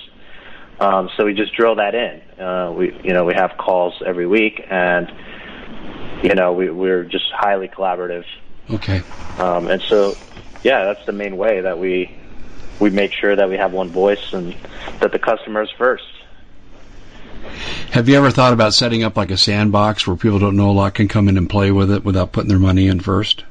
Um, 0.79 1.09
so 1.17 1.25
we 1.25 1.33
just 1.33 1.55
drill 1.55 1.75
that 1.75 1.95
in. 1.95 2.21
Uh, 2.39 2.71
we, 2.71 2.93
you 3.03 3.13
know, 3.13 3.23
we 3.23 3.33
have 3.35 3.51
calls 3.57 3.93
every 4.05 4.27
week, 4.27 4.61
and 4.69 5.11
you 6.23 6.35
know, 6.35 6.53
we, 6.53 6.69
we're 6.69 7.03
just 7.03 7.25
highly 7.31 7.67
collaborative. 7.67 8.23
Okay. 8.69 9.01
Um, 9.37 9.67
and 9.67 9.81
so, 9.89 10.15
yeah, 10.63 10.85
that's 10.85 11.05
the 11.05 11.11
main 11.11 11.37
way 11.37 11.61
that 11.61 11.77
we 11.77 12.15
we 12.79 12.89
make 12.89 13.13
sure 13.13 13.35
that 13.35 13.49
we 13.49 13.57
have 13.57 13.73
one 13.73 13.89
voice 13.89 14.33
and 14.33 14.55
that 14.99 15.11
the 15.11 15.19
customer 15.19 15.61
is 15.61 15.69
first. 15.71 16.05
Have 17.91 18.09
you 18.09 18.15
ever 18.15 18.31
thought 18.31 18.53
about 18.53 18.73
setting 18.73 19.03
up 19.03 19.17
like 19.17 19.31
a 19.31 19.37
sandbox 19.37 20.07
where 20.07 20.15
people 20.15 20.39
don't 20.39 20.55
know 20.55 20.69
a 20.69 20.73
lot 20.73 20.93
can 20.93 21.07
come 21.07 21.27
in 21.27 21.37
and 21.37 21.49
play 21.49 21.71
with 21.71 21.91
it 21.91 22.03
without 22.03 22.31
putting 22.31 22.49
their 22.49 22.59
money 22.59 22.87
in 22.87 22.99
first? 22.99 23.43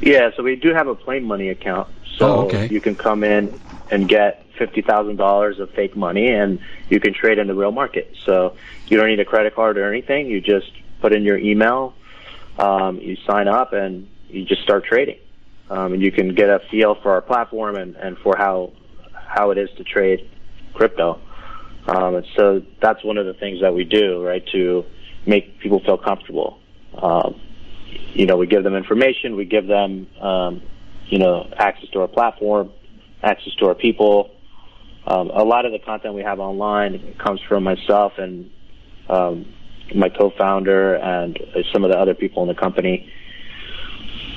Yeah, 0.00 0.30
so 0.36 0.42
we 0.42 0.54
do 0.56 0.72
have 0.72 0.86
a 0.86 0.94
play 0.94 1.18
money 1.18 1.48
account. 1.48 1.88
So 2.16 2.26
oh, 2.26 2.46
okay. 2.46 2.68
you 2.68 2.80
can 2.80 2.94
come 2.94 3.24
in 3.24 3.58
and 3.90 4.08
get 4.08 4.44
fifty 4.56 4.82
thousand 4.82 5.16
dollars 5.16 5.58
of 5.58 5.70
fake 5.70 5.96
money, 5.96 6.28
and 6.28 6.60
you 6.88 7.00
can 7.00 7.14
trade 7.14 7.38
in 7.38 7.46
the 7.46 7.54
real 7.54 7.72
market. 7.72 8.14
So 8.24 8.56
you 8.86 8.96
don't 8.96 9.08
need 9.08 9.20
a 9.20 9.24
credit 9.24 9.54
card 9.54 9.78
or 9.78 9.88
anything. 9.88 10.26
You 10.26 10.40
just 10.40 10.70
put 11.00 11.12
in 11.12 11.22
your 11.22 11.38
email, 11.38 11.94
Um, 12.58 12.98
you 12.98 13.16
sign 13.24 13.46
up 13.46 13.72
and 13.72 14.08
you 14.28 14.44
just 14.44 14.62
start 14.62 14.84
trading, 14.84 15.18
um, 15.70 15.92
and 15.92 16.02
you 16.02 16.10
can 16.12 16.34
get 16.34 16.48
a 16.48 16.60
feel 16.70 16.96
for 17.02 17.12
our 17.12 17.22
platform 17.22 17.76
and, 17.76 17.96
and 17.96 18.16
for 18.18 18.36
how 18.36 18.72
how 19.12 19.50
it 19.50 19.58
is 19.58 19.68
to 19.76 19.84
trade 19.84 20.28
crypto. 20.74 21.20
Um, 21.86 22.16
and 22.16 22.26
so 22.36 22.62
that's 22.80 23.02
one 23.04 23.18
of 23.18 23.26
the 23.26 23.34
things 23.34 23.60
that 23.60 23.74
we 23.74 23.84
do, 23.84 24.24
right, 24.24 24.44
to 24.52 24.84
make 25.26 25.58
people 25.60 25.80
feel 25.80 25.98
comfortable. 25.98 26.58
Um, 27.00 27.40
you 28.14 28.26
know, 28.26 28.36
we 28.36 28.46
give 28.46 28.64
them 28.64 28.74
information, 28.74 29.36
we 29.36 29.44
give 29.44 29.66
them, 29.66 30.06
um, 30.20 30.62
you 31.06 31.18
know, 31.18 31.48
access 31.56 31.88
to 31.90 32.00
our 32.00 32.08
platform, 32.08 32.72
access 33.22 33.54
to 33.56 33.66
our 33.66 33.74
people. 33.74 34.30
Um, 35.06 35.30
a 35.30 35.42
lot 35.42 35.64
of 35.64 35.72
the 35.72 35.78
content 35.78 36.14
we 36.14 36.22
have 36.22 36.40
online 36.40 37.14
comes 37.18 37.40
from 37.48 37.64
myself 37.64 38.12
and 38.18 38.50
um, 39.08 39.54
my 39.94 40.08
co-founder 40.10 40.96
and 40.96 41.38
some 41.72 41.84
of 41.84 41.90
the 41.90 41.98
other 41.98 42.14
people 42.14 42.42
in 42.42 42.48
the 42.48 42.54
company. 42.54 43.10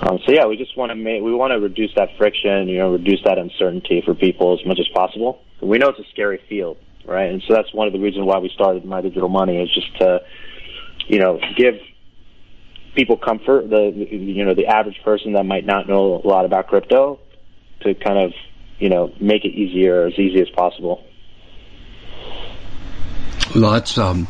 Um, 0.01 0.17
so 0.25 0.33
yeah, 0.33 0.45
we 0.47 0.57
just 0.57 0.75
want 0.75 0.89
to 0.89 0.95
make 0.95 1.21
we 1.21 1.33
want 1.33 1.51
to 1.53 1.59
reduce 1.59 1.91
that 1.95 2.09
friction, 2.17 2.67
you 2.67 2.79
know, 2.79 2.91
reduce 2.91 3.21
that 3.23 3.37
uncertainty 3.37 4.01
for 4.03 4.15
people 4.15 4.57
as 4.59 4.65
much 4.65 4.79
as 4.79 4.87
possible. 4.95 5.41
We 5.61 5.77
know 5.77 5.89
it's 5.89 5.99
a 5.99 6.09
scary 6.11 6.41
field, 6.49 6.77
right? 7.05 7.29
And 7.29 7.43
so 7.47 7.53
that's 7.53 7.71
one 7.71 7.85
of 7.85 7.93
the 7.93 7.99
reasons 7.99 8.25
why 8.25 8.39
we 8.39 8.49
started 8.49 8.83
My 8.83 9.01
Digital 9.01 9.29
Money 9.29 9.57
is 9.57 9.71
just 9.71 9.95
to, 9.99 10.21
you 11.07 11.19
know, 11.19 11.39
give 11.55 11.75
people 12.95 13.17
comfort, 13.17 13.69
the 13.69 13.91
you 13.93 14.43
know 14.43 14.55
the 14.55 14.67
average 14.67 14.99
person 15.03 15.33
that 15.33 15.45
might 15.45 15.65
not 15.65 15.87
know 15.87 16.19
a 16.23 16.27
lot 16.27 16.45
about 16.45 16.67
crypto, 16.67 17.19
to 17.81 17.93
kind 17.93 18.17
of 18.17 18.33
you 18.79 18.89
know 18.89 19.13
make 19.19 19.45
it 19.45 19.53
easier 19.53 20.07
as 20.07 20.13
easy 20.13 20.41
as 20.41 20.49
possible. 20.49 21.03
Well, 23.53 23.71
that's 23.71 23.97
um, 23.97 24.27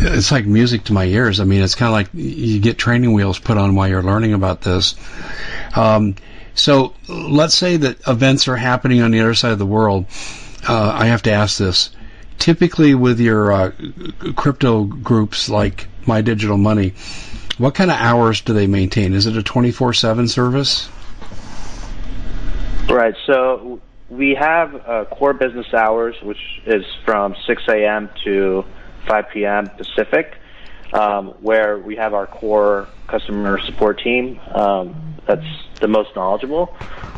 it's 0.00 0.32
like 0.32 0.46
music 0.46 0.84
to 0.84 0.92
my 0.92 1.04
ears. 1.04 1.40
I 1.40 1.44
mean, 1.44 1.62
it's 1.62 1.74
kind 1.74 1.88
of 1.88 1.92
like 1.92 2.08
you 2.14 2.58
get 2.60 2.78
training 2.78 3.12
wheels 3.12 3.38
put 3.38 3.58
on 3.58 3.74
while 3.74 3.88
you're 3.88 4.02
learning 4.02 4.32
about 4.32 4.62
this. 4.62 4.94
Um, 5.76 6.16
so 6.54 6.94
let's 7.08 7.54
say 7.54 7.76
that 7.76 8.08
events 8.08 8.48
are 8.48 8.56
happening 8.56 9.02
on 9.02 9.10
the 9.10 9.20
other 9.20 9.34
side 9.34 9.52
of 9.52 9.58
the 9.58 9.66
world. 9.66 10.06
Uh, 10.68 10.90
I 10.94 11.06
have 11.06 11.22
to 11.22 11.32
ask 11.32 11.58
this. 11.58 11.90
Typically, 12.38 12.94
with 12.94 13.20
your 13.20 13.52
uh, 13.52 13.72
crypto 14.34 14.84
groups 14.84 15.50
like 15.50 15.86
My 16.06 16.22
Digital 16.22 16.56
Money, 16.56 16.94
what 17.58 17.74
kind 17.74 17.90
of 17.90 17.98
hours 17.98 18.40
do 18.40 18.54
they 18.54 18.66
maintain? 18.66 19.12
Is 19.12 19.26
it 19.26 19.36
a 19.36 19.42
24 19.42 19.92
7 19.92 20.28
service? 20.28 20.88
Right. 22.88 23.14
So 23.26 23.80
we 24.08 24.34
have 24.34 24.74
uh, 24.74 25.04
core 25.04 25.34
business 25.34 25.72
hours, 25.74 26.16
which 26.22 26.62
is 26.64 26.84
from 27.04 27.36
6 27.46 27.62
a.m. 27.68 28.08
to 28.24 28.64
5 29.06 29.24
p.m. 29.32 29.70
Pacific, 29.76 30.34
um, 30.92 31.28
where 31.40 31.78
we 31.78 31.96
have 31.96 32.14
our 32.14 32.26
core 32.26 32.88
customer 33.08 33.58
support 33.66 34.00
team 34.00 34.38
um, 34.54 35.10
that's 35.26 35.46
the 35.80 35.88
most 35.88 36.10
knowledgeable. 36.16 36.74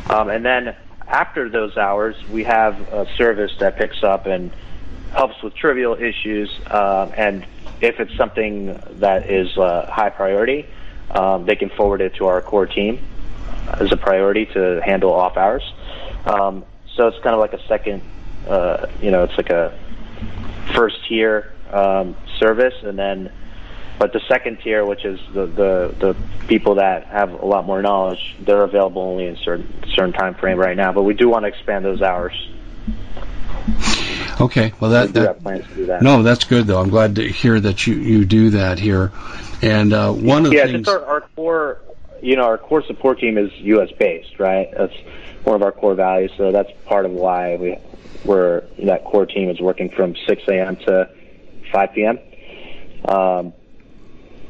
Um, 0.09 0.29
and 0.29 0.45
then 0.45 0.75
after 1.07 1.49
those 1.49 1.77
hours, 1.77 2.15
we 2.29 2.43
have 2.43 2.79
a 2.79 3.05
service 3.17 3.51
that 3.59 3.77
picks 3.77 4.03
up 4.03 4.25
and 4.25 4.51
helps 5.11 5.41
with 5.43 5.55
trivial 5.55 5.95
issues. 5.95 6.49
Uh, 6.67 7.11
and 7.17 7.45
if 7.81 7.99
it's 7.99 8.15
something 8.17 8.79
that 8.99 9.29
is 9.29 9.57
uh, 9.57 9.85
high 9.89 10.09
priority, 10.09 10.65
um, 11.11 11.45
they 11.45 11.55
can 11.55 11.69
forward 11.69 12.01
it 12.01 12.15
to 12.15 12.27
our 12.27 12.41
core 12.41 12.65
team 12.65 12.99
as 13.79 13.91
a 13.91 13.97
priority 13.97 14.45
to 14.47 14.81
handle 14.85 15.13
off 15.13 15.37
hours. 15.37 15.63
Um, 16.25 16.65
so 16.95 17.07
it's 17.07 17.17
kind 17.23 17.33
of 17.33 17.39
like 17.39 17.53
a 17.53 17.67
second, 17.67 18.01
uh, 18.47 18.87
you 19.01 19.11
know, 19.11 19.23
it's 19.23 19.37
like 19.37 19.49
a 19.49 19.77
first 20.75 20.97
tier 21.07 21.52
um, 21.73 22.15
service, 22.39 22.75
and 22.83 22.97
then, 22.97 23.31
but 23.99 24.13
the 24.13 24.21
second 24.27 24.59
tier, 24.63 24.85
which 24.85 25.05
is 25.05 25.19
the, 25.33 25.45
the 25.45 25.95
the 25.99 26.15
people 26.47 26.75
that 26.75 27.07
have 27.07 27.31
a 27.31 27.45
lot 27.45 27.65
more 27.65 27.81
knowledge, 27.81 28.35
they're 28.39 28.63
available 28.63 29.01
only 29.01 29.25
in 29.25 29.37
certain 29.37 29.83
certain 29.95 30.13
time 30.13 30.35
frame 30.35 30.57
right 30.57 30.77
now. 30.77 30.91
But 30.93 31.03
we 31.03 31.13
do 31.13 31.29
want 31.29 31.43
to 31.43 31.49
expand 31.49 31.83
those 31.83 32.01
hours. 32.01 32.33
Okay, 34.41 34.73
well 34.79 34.91
that, 34.91 35.13
that, 35.13 35.43
that, 35.43 36.01
no, 36.01 36.23
that's 36.23 36.43
good 36.43 36.67
though. 36.67 36.81
I'm 36.81 36.89
glad 36.89 37.15
to 37.15 37.27
hear 37.27 37.59
that 37.59 37.85
you 37.87 37.95
you 37.95 38.25
do 38.25 38.49
that 38.51 38.79
here. 38.79 39.11
And 39.61 39.93
uh, 39.93 40.11
one 40.11 40.45
of 40.45 40.51
the 40.51 40.57
yeah, 40.57 40.65
things, 40.65 40.87
our, 40.87 41.05
our 41.05 41.21
core, 41.21 41.79
you 42.21 42.35
know, 42.35 42.43
our 42.43 42.57
core 42.57 42.83
support 42.83 43.19
team 43.19 43.37
is 43.37 43.51
U.S. 43.59 43.89
based, 43.97 44.39
right? 44.39 44.69
That's 44.75 44.93
one 45.43 45.55
of 45.55 45.63
our 45.63 45.71
core 45.71 45.95
values. 45.95 46.31
So 46.35 46.51
that's 46.51 46.69
part 46.85 47.05
of 47.05 47.11
why 47.11 47.55
we 47.55 47.77
we're 48.25 48.63
that 48.83 49.03
core 49.05 49.25
team 49.25 49.49
is 49.49 49.59
working 49.59 49.89
from 49.89 50.15
6 50.27 50.43
a.m. 50.47 50.75
to 50.87 51.09
5 51.73 51.93
p.m. 51.93 52.19
Um, 53.05 53.53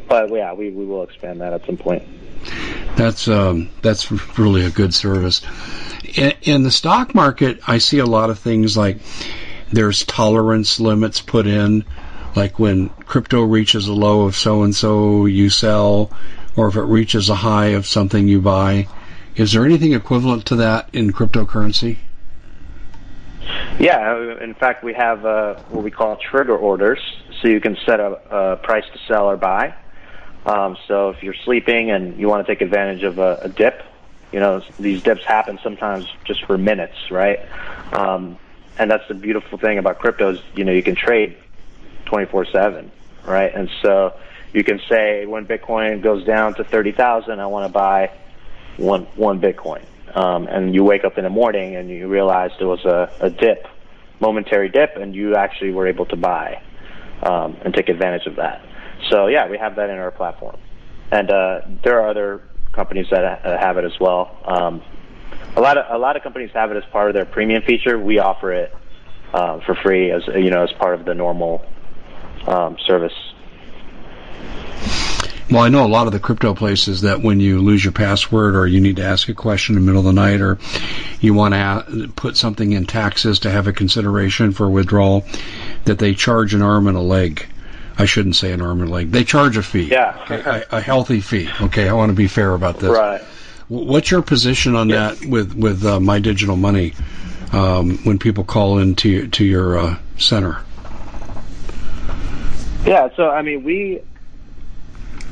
but 0.07 0.29
yeah, 0.29 0.53
we, 0.53 0.69
we 0.69 0.85
will 0.85 1.03
expand 1.03 1.41
that 1.41 1.53
at 1.53 1.65
some 1.65 1.77
point. 1.77 2.03
That's 2.95 3.27
um, 3.27 3.69
that's 3.81 4.11
really 4.37 4.65
a 4.65 4.69
good 4.69 4.93
service. 4.93 5.41
In, 6.15 6.33
in 6.43 6.63
the 6.63 6.69
stock 6.69 7.15
market, 7.15 7.61
I 7.67 7.79
see 7.79 7.99
a 7.99 8.05
lot 8.05 8.29
of 8.29 8.37
things 8.37 8.77
like 8.77 8.97
there's 9.71 10.05
tolerance 10.05 10.79
limits 10.79 11.21
put 11.21 11.47
in, 11.47 11.85
like 12.35 12.59
when 12.59 12.89
crypto 12.89 13.41
reaches 13.41 13.87
a 13.87 13.93
low 13.93 14.23
of 14.23 14.35
so 14.35 14.61
and 14.63 14.75
so, 14.75 15.25
you 15.25 15.49
sell, 15.49 16.11
or 16.55 16.67
if 16.67 16.75
it 16.75 16.83
reaches 16.83 17.29
a 17.29 17.35
high 17.35 17.67
of 17.67 17.87
something, 17.87 18.27
you 18.27 18.41
buy. 18.41 18.87
Is 19.35 19.53
there 19.53 19.65
anything 19.65 19.93
equivalent 19.93 20.45
to 20.47 20.57
that 20.57 20.89
in 20.93 21.11
cryptocurrency? 21.11 21.97
Yeah, 23.79 24.37
in 24.41 24.53
fact, 24.53 24.83
we 24.83 24.93
have 24.93 25.25
uh, 25.25 25.55
what 25.69 25.83
we 25.83 25.91
call 25.91 26.17
trigger 26.31 26.55
orders, 26.55 26.99
so 27.41 27.47
you 27.47 27.59
can 27.59 27.75
set 27.85 27.99
a, 27.99 28.13
a 28.29 28.57
price 28.57 28.83
to 28.93 28.99
sell 29.07 29.25
or 29.29 29.37
buy. 29.37 29.75
Um, 30.45 30.77
so 30.87 31.09
if 31.09 31.23
you're 31.23 31.35
sleeping 31.45 31.91
and 31.91 32.19
you 32.19 32.27
want 32.27 32.45
to 32.45 32.53
take 32.53 32.61
advantage 32.61 33.03
of 33.03 33.17
a, 33.17 33.39
a 33.43 33.49
dip, 33.49 33.81
you 34.31 34.39
know 34.39 34.61
these 34.79 35.01
dips 35.03 35.21
happen 35.25 35.59
sometimes 35.63 36.05
just 36.25 36.45
for 36.45 36.57
minutes, 36.57 36.95
right? 37.09 37.39
Um, 37.93 38.37
and 38.77 38.89
that's 38.89 39.03
the 39.07 39.15
beautiful 39.15 39.57
thing 39.57 39.77
about 39.79 39.99
cryptos. 39.99 40.37
You 40.53 40.65
know, 40.65 40.71
you 40.71 40.83
can 40.83 40.95
trade 40.95 41.37
24/7, 42.05 42.91
right? 43.25 43.55
And 43.55 43.69
so 43.81 44.13
you 44.53 44.63
can 44.63 44.79
say 44.89 45.25
when 45.25 45.45
Bitcoin 45.45 46.03
goes 46.03 46.25
down 46.25 46.55
to 46.55 46.63
30,000, 46.63 47.39
I 47.39 47.47
want 47.47 47.65
to 47.65 47.73
buy 47.73 48.11
one 48.77 49.03
one 49.15 49.41
Bitcoin 49.41 49.83
um, 50.13 50.47
and 50.47 50.73
you 50.73 50.83
wake 50.83 51.03
up 51.03 51.17
in 51.17 51.23
the 51.23 51.29
morning 51.29 51.75
and 51.75 51.89
you 51.89 52.07
realize 52.07 52.51
there 52.59 52.67
was 52.67 52.83
a, 52.85 53.11
a 53.19 53.29
dip, 53.29 53.67
momentary 54.19 54.69
dip, 54.69 54.95
and 54.95 55.15
you 55.15 55.35
actually 55.35 55.71
were 55.71 55.87
able 55.87 56.05
to 56.05 56.15
buy 56.15 56.61
um, 57.23 57.57
and 57.63 57.73
take 57.73 57.89
advantage 57.89 58.27
of 58.27 58.35
that. 58.35 58.61
So 59.09 59.27
yeah, 59.27 59.49
we 59.49 59.57
have 59.57 59.75
that 59.75 59.89
in 59.89 59.97
our 59.97 60.11
platform, 60.11 60.57
and 61.11 61.29
uh, 61.29 61.61
there 61.83 61.99
are 61.99 62.09
other 62.09 62.41
companies 62.73 63.07
that 63.11 63.23
uh, 63.23 63.57
have 63.59 63.77
it 63.77 63.85
as 63.85 63.99
well. 63.99 64.37
Um, 64.45 64.81
a 65.55 65.61
lot 65.61 65.77
of 65.77 65.85
a 65.89 65.97
lot 65.97 66.15
of 66.15 66.23
companies 66.23 66.51
have 66.53 66.71
it 66.71 66.77
as 66.77 66.83
part 66.91 67.09
of 67.09 67.13
their 67.13 67.25
premium 67.25 67.63
feature. 67.63 67.99
We 67.99 68.19
offer 68.19 68.53
it 68.53 68.73
uh, 69.33 69.59
for 69.65 69.75
free 69.75 70.11
as 70.11 70.23
you 70.27 70.49
know 70.49 70.63
as 70.63 70.71
part 70.73 70.99
of 70.99 71.05
the 71.05 71.13
normal 71.13 71.65
um, 72.47 72.77
service 72.85 73.13
well, 75.53 75.63
I 75.63 75.69
know 75.69 75.85
a 75.85 75.87
lot 75.87 76.07
of 76.07 76.13
the 76.13 76.19
crypto 76.19 76.55
places 76.55 77.01
that 77.01 77.21
when 77.21 77.39
you 77.39 77.61
lose 77.61 77.83
your 77.83 77.91
password 77.91 78.55
or 78.55 78.65
you 78.65 78.81
need 78.81 78.95
to 78.95 79.03
ask 79.03 79.29
a 79.29 79.33
question 79.35 79.75
in 79.75 79.81
the 79.81 79.85
middle 79.85 79.99
of 79.99 80.05
the 80.05 80.19
night 80.19 80.41
or 80.41 80.57
you 81.21 81.33
want 81.33 81.53
to 81.53 82.07
put 82.15 82.35
something 82.35 82.71
in 82.71 82.85
taxes 82.85 83.39
to 83.39 83.51
have 83.51 83.67
a 83.67 83.73
consideration 83.73 84.51
for 84.51 84.69
withdrawal, 84.69 85.23
that 85.85 85.99
they 85.99 86.15
charge 86.15 86.53
an 86.53 86.61
arm 86.61 86.87
and 86.87 86.97
a 86.97 87.01
leg. 87.01 87.45
I 87.97 88.05
shouldn't 88.05 88.35
say 88.35 88.51
an 88.51 88.61
arm 88.61 88.81
and 88.81 88.89
a 88.89 88.93
leg. 88.93 89.11
They 89.11 89.23
charge 89.23 89.55
a 89.55 89.61
fee. 89.61 89.83
Yeah. 89.83 90.17
a, 90.71 90.77
a, 90.77 90.81
healthy 90.81 91.21
fee. 91.21 91.47
Okay, 91.61 91.87
I 91.87 91.93
want 91.93 92.09
to 92.09 92.15
be 92.15 92.27
fair 92.27 92.55
about 92.55 92.79
this. 92.79 92.89
Right. 92.89 93.21
What's 93.67 94.09
your 94.09 94.23
position 94.23 94.75
on 94.75 94.89
yes. 94.89 95.19
that 95.19 95.29
with 95.29 95.53
with 95.53 95.85
uh, 95.85 95.99
my 95.99 96.19
digital 96.19 96.55
money 96.55 96.93
um, 97.51 97.97
when 97.99 98.17
people 98.17 98.43
call 98.43 98.79
into 98.79 99.27
to 99.27 99.45
your 99.45 99.77
uh, 99.77 99.97
center? 100.17 100.57
Yeah. 102.85 103.09
So 103.15 103.29
I 103.29 103.43
mean, 103.43 103.63
we 103.63 104.01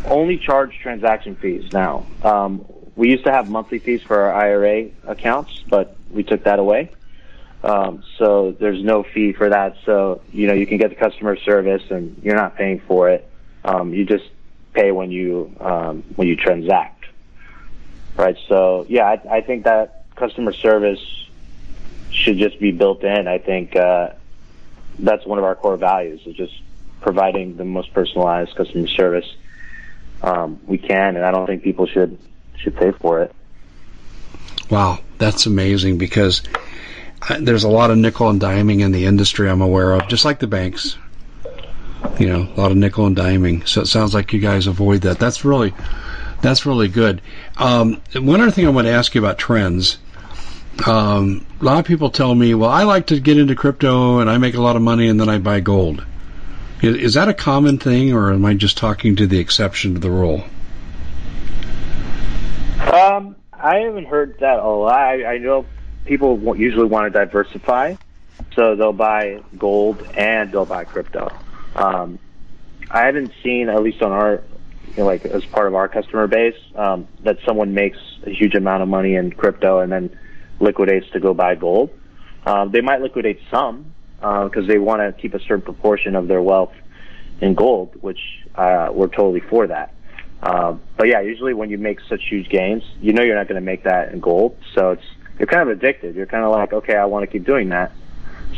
only 0.03 0.37
charge 0.37 0.71
transaction 0.81 1.35
fees 1.35 1.71
now. 1.71 2.07
Um, 2.21 2.65
we 2.95 3.09
used 3.09 3.25
to 3.25 3.31
have 3.31 3.47
monthly 3.47 3.79
fees 3.79 4.01
for 4.07 4.19
our 4.19 4.33
IRA 4.33 4.89
accounts, 5.07 5.51
but 5.69 5.97
we 6.09 6.23
took 6.23 6.43
that 6.43 6.59
away. 6.59 6.91
Um, 7.63 8.03
so 8.17 8.55
there's 8.59 8.83
no 8.83 9.03
fee 9.13 9.33
for 9.33 9.49
that. 9.49 9.75
So 9.85 10.21
you 10.31 10.47
know 10.47 10.53
you 10.53 10.65
can 10.65 10.77
get 10.77 10.89
the 10.89 10.95
customer 10.95 11.37
service, 11.37 11.83
and 11.89 12.19
you're 12.23 12.35
not 12.35 12.57
paying 12.57 12.81
for 12.87 13.09
it. 13.09 13.31
Um, 13.63 13.93
you 13.93 14.05
just 14.05 14.25
pay 14.73 14.91
when 14.91 15.11
you 15.11 15.55
um, 15.59 16.03
when 16.15 16.27
you 16.27 16.35
transact, 16.35 17.05
right? 18.15 18.35
So 18.49 18.85
yeah, 18.89 19.03
I, 19.03 19.37
I 19.37 19.41
think 19.41 19.65
that 19.65 20.05
customer 20.15 20.53
service 20.53 20.99
should 22.09 22.37
just 22.37 22.59
be 22.59 22.71
built 22.71 23.03
in. 23.03 23.27
I 23.27 23.37
think 23.37 23.75
uh, 23.75 24.09
that's 24.99 25.25
one 25.25 25.37
of 25.37 25.45
our 25.45 25.55
core 25.55 25.77
values 25.77 26.21
is 26.25 26.35
just 26.35 26.53
providing 27.01 27.57
the 27.57 27.65
most 27.65 27.93
personalized 27.93 28.55
customer 28.55 28.87
service 28.87 29.25
um, 30.23 30.59
we 30.67 30.77
can, 30.77 31.15
and 31.15 31.25
I 31.25 31.31
don't 31.31 31.47
think 31.47 31.63
people 31.63 31.85
should 31.87 32.17
should 32.57 32.75
pay 32.75 32.91
for 32.91 33.21
it. 33.21 33.33
Wow, 34.69 34.99
that's 35.17 35.45
amazing 35.45 35.97
because 35.97 36.43
there's 37.39 37.63
a 37.63 37.69
lot 37.69 37.91
of 37.91 37.97
nickel 37.97 38.29
and 38.29 38.39
diming 38.41 38.81
in 38.81 38.91
the 38.91 39.05
industry 39.05 39.49
I'm 39.49 39.61
aware 39.61 39.93
of, 39.93 40.07
just 40.07 40.25
like 40.25 40.39
the 40.39 40.47
banks. 40.47 40.97
you 42.19 42.27
know, 42.27 42.47
a 42.55 42.59
lot 42.59 42.71
of 42.71 42.77
nickel 42.77 43.05
and 43.05 43.15
diming. 43.15 43.67
So 43.67 43.81
it 43.81 43.87
sounds 43.87 44.13
like 44.13 44.33
you 44.33 44.39
guys 44.39 44.67
avoid 44.67 45.01
that. 45.01 45.19
That's 45.19 45.45
really, 45.45 45.73
that's 46.41 46.65
really 46.65 46.87
good. 46.87 47.21
Um, 47.57 48.01
one 48.15 48.41
other 48.41 48.51
thing 48.51 48.65
I 48.65 48.69
want 48.69 48.87
to 48.87 48.93
ask 48.93 49.13
you 49.15 49.21
about 49.21 49.37
trends. 49.37 49.97
Um, 50.87 51.45
a 51.59 51.65
lot 51.65 51.79
of 51.79 51.85
people 51.85 52.09
tell 52.09 52.33
me, 52.33 52.53
well, 52.55 52.69
I 52.69 52.83
like 52.83 53.07
to 53.07 53.19
get 53.19 53.37
into 53.37 53.55
crypto 53.55 54.19
and 54.19 54.29
I 54.29 54.37
make 54.37 54.55
a 54.55 54.61
lot 54.61 54.75
of 54.75 54.81
money 54.81 55.07
and 55.09 55.19
then 55.19 55.29
I 55.29 55.37
buy 55.37 55.59
gold. 55.59 56.03
Is, 56.81 56.95
is 56.95 57.13
that 57.13 57.27
a 57.27 57.33
common 57.33 57.77
thing 57.77 58.13
or 58.13 58.31
am 58.31 58.43
I 58.45 58.55
just 58.55 58.77
talking 58.77 59.15
to 59.17 59.27
the 59.27 59.39
exception 59.39 59.93
to 59.93 59.99
the 59.99 60.09
rule? 60.09 60.43
Um, 62.91 63.35
I 63.53 63.77
haven't 63.77 64.07
heard 64.07 64.39
that 64.39 64.59
a 64.59 64.67
lot. 64.67 64.93
I, 64.93 65.35
I 65.35 65.37
know 65.37 65.65
people 66.05 66.57
usually 66.57 66.87
want 66.87 67.11
to 67.11 67.19
diversify, 67.19 67.95
so 68.55 68.75
they'll 68.75 68.93
buy 68.93 69.43
gold 69.57 70.05
and 70.15 70.51
they'll 70.51 70.65
buy 70.65 70.83
crypto. 70.85 71.31
Um, 71.75 72.17
I 72.89 73.05
haven't 73.05 73.31
seen, 73.43 73.69
at 73.69 73.81
least 73.83 74.01
on 74.01 74.11
our, 74.11 74.41
you 74.89 74.97
know, 74.97 75.05
like 75.05 75.25
as 75.25 75.45
part 75.45 75.67
of 75.67 75.75
our 75.75 75.87
customer 75.87 76.27
base, 76.27 76.57
um, 76.75 77.07
that 77.23 77.37
someone 77.45 77.73
makes 77.73 77.99
a 78.25 78.31
huge 78.31 78.55
amount 78.55 78.81
of 78.81 78.89
money 78.89 79.15
in 79.15 79.31
crypto 79.31 79.79
and 79.79 79.91
then 79.91 80.17
liquidates 80.59 81.09
to 81.11 81.19
go 81.19 81.33
buy 81.33 81.55
gold. 81.55 81.91
Um, 82.45 82.71
they 82.71 82.81
might 82.81 83.01
liquidate 83.01 83.39
some 83.51 83.93
because 84.21 84.63
uh, 84.65 84.67
they 84.67 84.77
want 84.77 85.01
to 85.01 85.19
keep 85.19 85.33
a 85.33 85.39
certain 85.39 85.61
proportion 85.61 86.15
of 86.15 86.27
their 86.27 86.41
wealth 86.41 86.73
in 87.41 87.55
gold, 87.55 87.95
which 88.01 88.19
uh, 88.55 88.89
we're 88.93 89.07
totally 89.07 89.39
for 89.39 89.65
that. 89.67 89.93
Uh, 90.43 90.75
but 90.97 91.07
yeah, 91.07 91.21
usually 91.21 91.53
when 91.53 91.69
you 91.69 91.77
make 91.77 91.99
such 92.07 92.21
huge 92.29 92.49
gains, 92.49 92.83
you 92.99 93.13
know 93.13 93.23
you're 93.23 93.35
not 93.35 93.47
going 93.47 93.59
to 93.59 93.65
make 93.65 93.83
that 93.83 94.11
in 94.11 94.19
gold, 94.19 94.55
so 94.75 94.91
it's 94.91 95.03
you're 95.39 95.47
kind 95.47 95.61
of 95.61 95.69
addicted. 95.69 96.15
You're 96.15 96.27
kind 96.27 96.43
of 96.43 96.51
like, 96.51 96.71
okay, 96.71 96.95
I 96.95 97.05
want 97.05 97.23
to 97.23 97.27
keep 97.27 97.45
doing 97.45 97.69
that, 97.69 97.91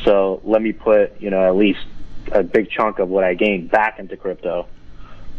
so 0.03 0.41
let 0.43 0.61
me 0.61 0.73
put 0.73 1.19
you 1.21 1.29
know 1.29 1.45
at 1.47 1.55
least 1.55 1.85
a 2.31 2.43
big 2.43 2.69
chunk 2.69 2.99
of 2.99 3.09
what 3.09 3.23
I 3.23 3.33
gained 3.33 3.71
back 3.71 3.99
into 3.99 4.17
crypto, 4.17 4.67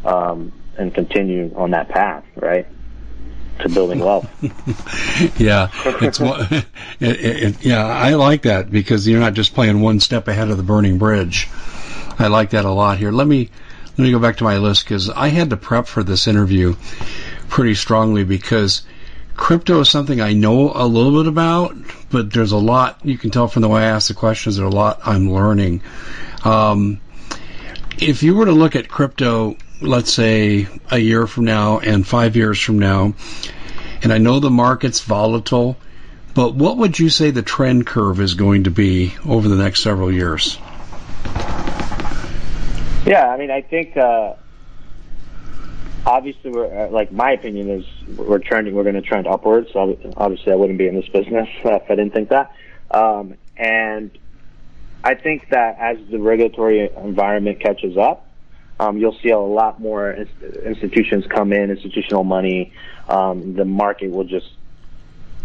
um, 0.05 0.53
and 0.79 0.95
continue 0.95 1.53
on 1.55 1.71
that 1.71 1.89
path, 1.89 2.25
right? 2.37 2.67
To 3.61 3.69
building 3.69 4.01
wealth. 4.01 4.29
yeah, 5.41 5.69
it's 6.03 6.21
it, 6.21 6.67
it, 7.01 7.65
yeah. 7.65 7.87
I 7.87 8.15
like 8.15 8.43
that 8.43 8.71
because 8.71 9.07
you're 9.07 9.21
not 9.21 9.35
just 9.35 9.55
playing 9.55 9.81
one 9.81 10.01
step 10.01 10.27
ahead 10.29 10.51
of 10.51 10.57
the 10.57 10.63
burning 10.63 10.99
bridge. 10.99 11.49
I 12.19 12.27
like 12.27 12.51
that 12.51 12.65
a 12.65 12.71
lot 12.71 12.99
here. 12.99 13.13
Let 13.13 13.27
me 13.27 13.51
let 13.97 13.99
me 13.99 14.11
go 14.11 14.19
back 14.19 14.39
to 14.39 14.45
my 14.45 14.59
list 14.59 14.85
because 14.85 15.09
I 15.09 15.29
had 15.29 15.51
to 15.51 15.57
prep 15.57 15.87
for 15.87 16.03
this 16.03 16.27
interview 16.27 16.75
pretty 17.49 17.75
strongly 17.75 18.25
because 18.25 18.83
crypto 19.37 19.81
is 19.81 19.89
something 19.89 20.21
I 20.21 20.33
know 20.33 20.73
a 20.75 20.87
little 20.87 21.23
bit 21.23 21.29
about, 21.29 21.77
but 22.11 22.33
there's 22.33 22.53
a 22.53 22.59
lot 22.59 22.99
you 23.05 23.17
can 23.19 23.31
tell 23.31 23.47
from 23.47 23.63
the 23.63 23.69
way 23.69 23.83
I 23.83 23.87
ask 23.87 24.09
the 24.09 24.15
questions. 24.15 24.57
There's 24.57 24.73
a 24.73 24.77
lot 24.77 25.01
I'm 25.05 25.33
learning. 25.33 25.83
Um, 26.45 27.01
if 27.99 28.25
you 28.25 28.35
were 28.35 28.47
to 28.47 28.53
look 28.53 28.75
at 28.75 28.89
crypto, 28.89 29.57
let's 29.87 30.13
say 30.13 30.67
a 30.91 30.99
year 30.99 31.27
from 31.27 31.45
now 31.45 31.79
and 31.79 32.07
five 32.07 32.37
years 32.37 32.61
from 32.61 32.79
now, 32.79 33.15
and 34.03 34.13
I 34.13 34.19
know 34.19 34.41
the 34.41 34.51
market's 34.51 35.01
volatile, 35.01 35.77
but 36.35 36.55
what 36.55 36.79
would 36.79 36.99
you 36.99 37.09
say 37.09 37.31
the 37.31 37.43
trend 37.43 37.87
curve 37.87 38.21
is 38.21 38.35
going 38.35 38.65
to 38.65 38.71
be 38.71 39.15
over 39.27 39.49
the 39.49 39.57
next 39.57 39.83
several 39.83 40.11
years? 40.13 40.59
Yeah, 43.07 43.29
I 43.29 43.37
mean, 43.37 43.51
I 43.51 43.61
think 43.61 43.97
uh, 43.97 44.35
obviously, 46.07 46.51
we're, 46.51 46.87
uh, 46.87 46.91
like 46.91 47.13
my 47.13 47.33
opinion 47.33 47.71
is 47.71 47.87
we're 48.17 48.39
trending. 48.39 48.75
We're 48.75 48.83
going 48.83 48.95
to 48.95 49.03
trend 49.03 49.27
upwards. 49.27 49.71
So 49.73 49.99
obviously, 50.17 50.53
I 50.53 50.57
wouldn't 50.57 50.79
be 50.79 50.87
in 50.87 50.95
this 50.95 51.09
business 51.09 51.49
if 51.65 51.91
I 51.91 51.95
didn't 51.95 52.13
think 52.13 52.31
that. 52.31 52.55
Um, 52.91 53.35
and 53.57 54.11
I 55.03 55.15
think 55.15 55.49
that 55.51 55.79
as 55.79 55.99
the 56.11 56.19
regulatory 56.19 56.91
environment 56.97 57.61
catches 57.61 57.97
up, 57.97 58.24
um, 58.81 58.99
you'll 58.99 59.17
see 59.23 59.31
a 59.31 59.39
lot 59.39 59.81
more 59.81 60.13
institutions 60.65 61.27
come 61.29 61.53
in, 61.53 61.71
institutional 61.71 62.25
money. 62.25 62.73
Um, 63.09 63.55
the 63.55 63.65
market 63.65 64.11
will 64.11 64.25
just, 64.25 64.51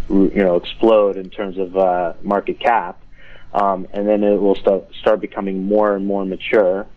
you 0.10 0.32
know, 0.34 0.56
explode 0.56 1.18
in 1.18 1.30
terms 1.30 1.58
of 1.58 1.78
uh, 1.78 2.14
market 2.24 2.60
cap, 2.60 3.00
um, 3.54 3.88
and 3.94 4.08
then 4.08 4.24
it 4.24 4.42
will 4.42 4.56
start 4.56 4.94
start 4.96 5.22
becoming 5.22 5.66
more 5.66 5.96
and 5.96 6.08
more 6.08 6.26
mature. 6.26 6.88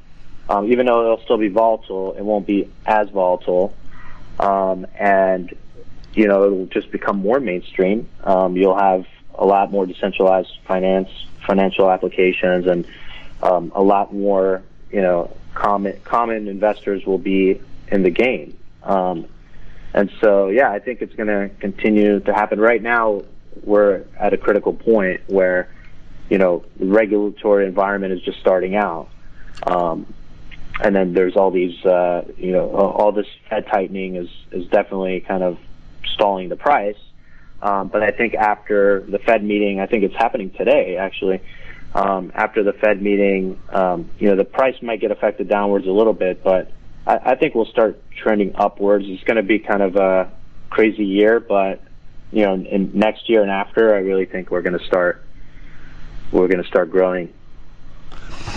Um, 0.49 0.73
even 0.73 0.87
though 0.87 1.05
it'll 1.05 1.25
still 1.25 1.39
be 1.39 1.49
volatile, 1.49 2.15
it 2.17 2.23
won't 2.23 2.47
be 2.47 2.71
as 2.87 3.11
volatile, 3.11 3.75
um, 4.41 4.87
and 4.99 5.55
you 6.15 6.29
know 6.29 6.45
it'll 6.45 6.67
just 6.67 6.91
become 6.91 7.19
more 7.19 7.41
mainstream. 7.41 8.09
Um, 8.25 8.57
you'll 8.57 8.79
have 8.79 9.05
a 9.35 9.45
lot 9.45 9.71
more 9.71 9.85
decentralized 9.85 10.51
finance, 10.67 11.11
financial 11.47 11.91
applications, 11.91 12.67
and 12.67 12.87
a 13.43 13.83
lot 13.83 14.15
more 14.15 14.63
you 14.91 15.03
know 15.03 15.37
common 15.55 16.01
common 16.05 16.49
investors 16.49 17.05
will 17.07 17.19
be 17.19 17.61
in 17.89 18.03
the 18.03 18.11
game. 18.11 18.57
Um, 18.83 19.27
and 19.95 20.11
so, 20.21 20.49
yeah, 20.49 20.71
I 20.71 20.79
think 20.79 21.03
it's 21.03 21.15
going 21.15 21.29
to 21.29 21.55
continue 21.61 22.21
to 22.21 22.33
happen. 22.33 22.59
Right 22.59 22.83
now, 22.83 23.23
we're 23.63 24.05
at 24.19 24.33
a 24.33 24.39
critical 24.39 24.73
point 24.73 25.21
where, 25.27 25.69
you 26.31 26.39
know, 26.39 26.65
the 26.79 26.87
regulatory 26.87 27.67
environment 27.67 28.13
is 28.15 28.23
just 28.23 28.41
starting 28.41 28.75
out. 28.75 29.09
Um, 29.67 30.13
and 30.83 30.97
then 30.97 31.13
there's 31.13 31.37
all 31.37 31.51
these, 31.51 31.85
uh, 31.85 32.25
you 32.39 32.53
know, 32.53 32.71
all 32.71 33.13
this 33.13 33.27
Fed 33.49 33.67
tightening 33.67 34.17
is 34.17 34.29
is 34.51 34.67
definitely 34.69 35.21
kind 35.21 35.43
of 35.43 35.59
stalling 36.15 36.49
the 36.49 36.57
price. 36.57 36.97
Um, 37.61 37.89
but 37.89 38.03
I 38.03 38.11
think 38.11 38.35
after 38.35 39.03
the 39.03 39.19
Fed 39.19 39.45
meeting, 39.45 39.79
I 39.79 39.87
think 39.87 40.03
it's 40.03 40.17
happening 40.17 40.51
today 40.51 40.97
actually. 40.97 41.41
Um, 41.95 42.33
after 42.35 42.63
the 42.63 42.73
Fed 42.73 43.03
meeting, 43.03 43.61
um, 43.69 44.09
you 44.19 44.29
know, 44.29 44.37
the 44.37 44.45
price 44.45 44.81
might 44.81 45.01
get 45.01 45.11
affected 45.11 45.49
downwards 45.49 45.87
a 45.87 45.91
little 45.91 46.15
bit, 46.15 46.43
but 46.43 46.71
I, 47.07 47.19
I 47.33 47.35
think 47.35 47.55
we'll 47.55 47.67
start 47.67 48.03
trending 48.11 48.55
upwards. 48.55 49.05
It's 49.07 49.23
going 49.25 49.37
to 49.37 49.43
be 49.43 49.59
kind 49.59 49.83
of 49.83 49.97
a 49.97 50.33
crazy 50.71 51.05
year, 51.05 51.39
but 51.39 51.83
you 52.31 52.47
know, 52.47 52.55
in 52.55 52.93
next 52.95 53.29
year 53.29 53.43
and 53.43 53.51
after, 53.51 53.95
I 53.95 53.99
really 53.99 54.25
think 54.25 54.51
we're 54.51 54.63
going 54.63 54.79
to 54.79 54.85
start 54.87 55.23
we're 56.31 56.49
going 56.49 56.63
to 56.63 56.69
start 56.69 56.91
growing 56.91 57.33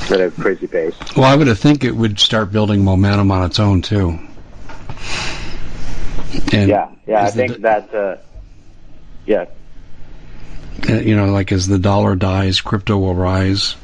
at 0.09 0.21
a 0.21 0.31
crazy 0.31 0.67
pace. 0.67 0.95
Well, 1.15 1.25
I 1.25 1.35
would 1.35 1.57
think 1.57 1.83
it 1.83 1.91
would 1.91 2.19
start 2.19 2.51
building 2.53 2.85
momentum 2.85 3.31
on 3.31 3.43
its 3.43 3.59
own 3.59 3.81
too. 3.81 4.17
And 6.53 6.69
yeah, 6.69 6.91
yeah, 7.05 7.25
I 7.25 7.31
think 7.31 7.57
that. 7.61 7.93
Uh, 7.93 8.17
yeah. 9.25 9.45
Uh, 10.87 10.93
you 10.95 11.15
know, 11.15 11.25
like 11.27 11.51
as 11.51 11.67
the 11.67 11.79
dollar 11.79 12.15
dies, 12.15 12.61
crypto 12.61 12.97
will 12.97 13.15
rise. 13.15 13.75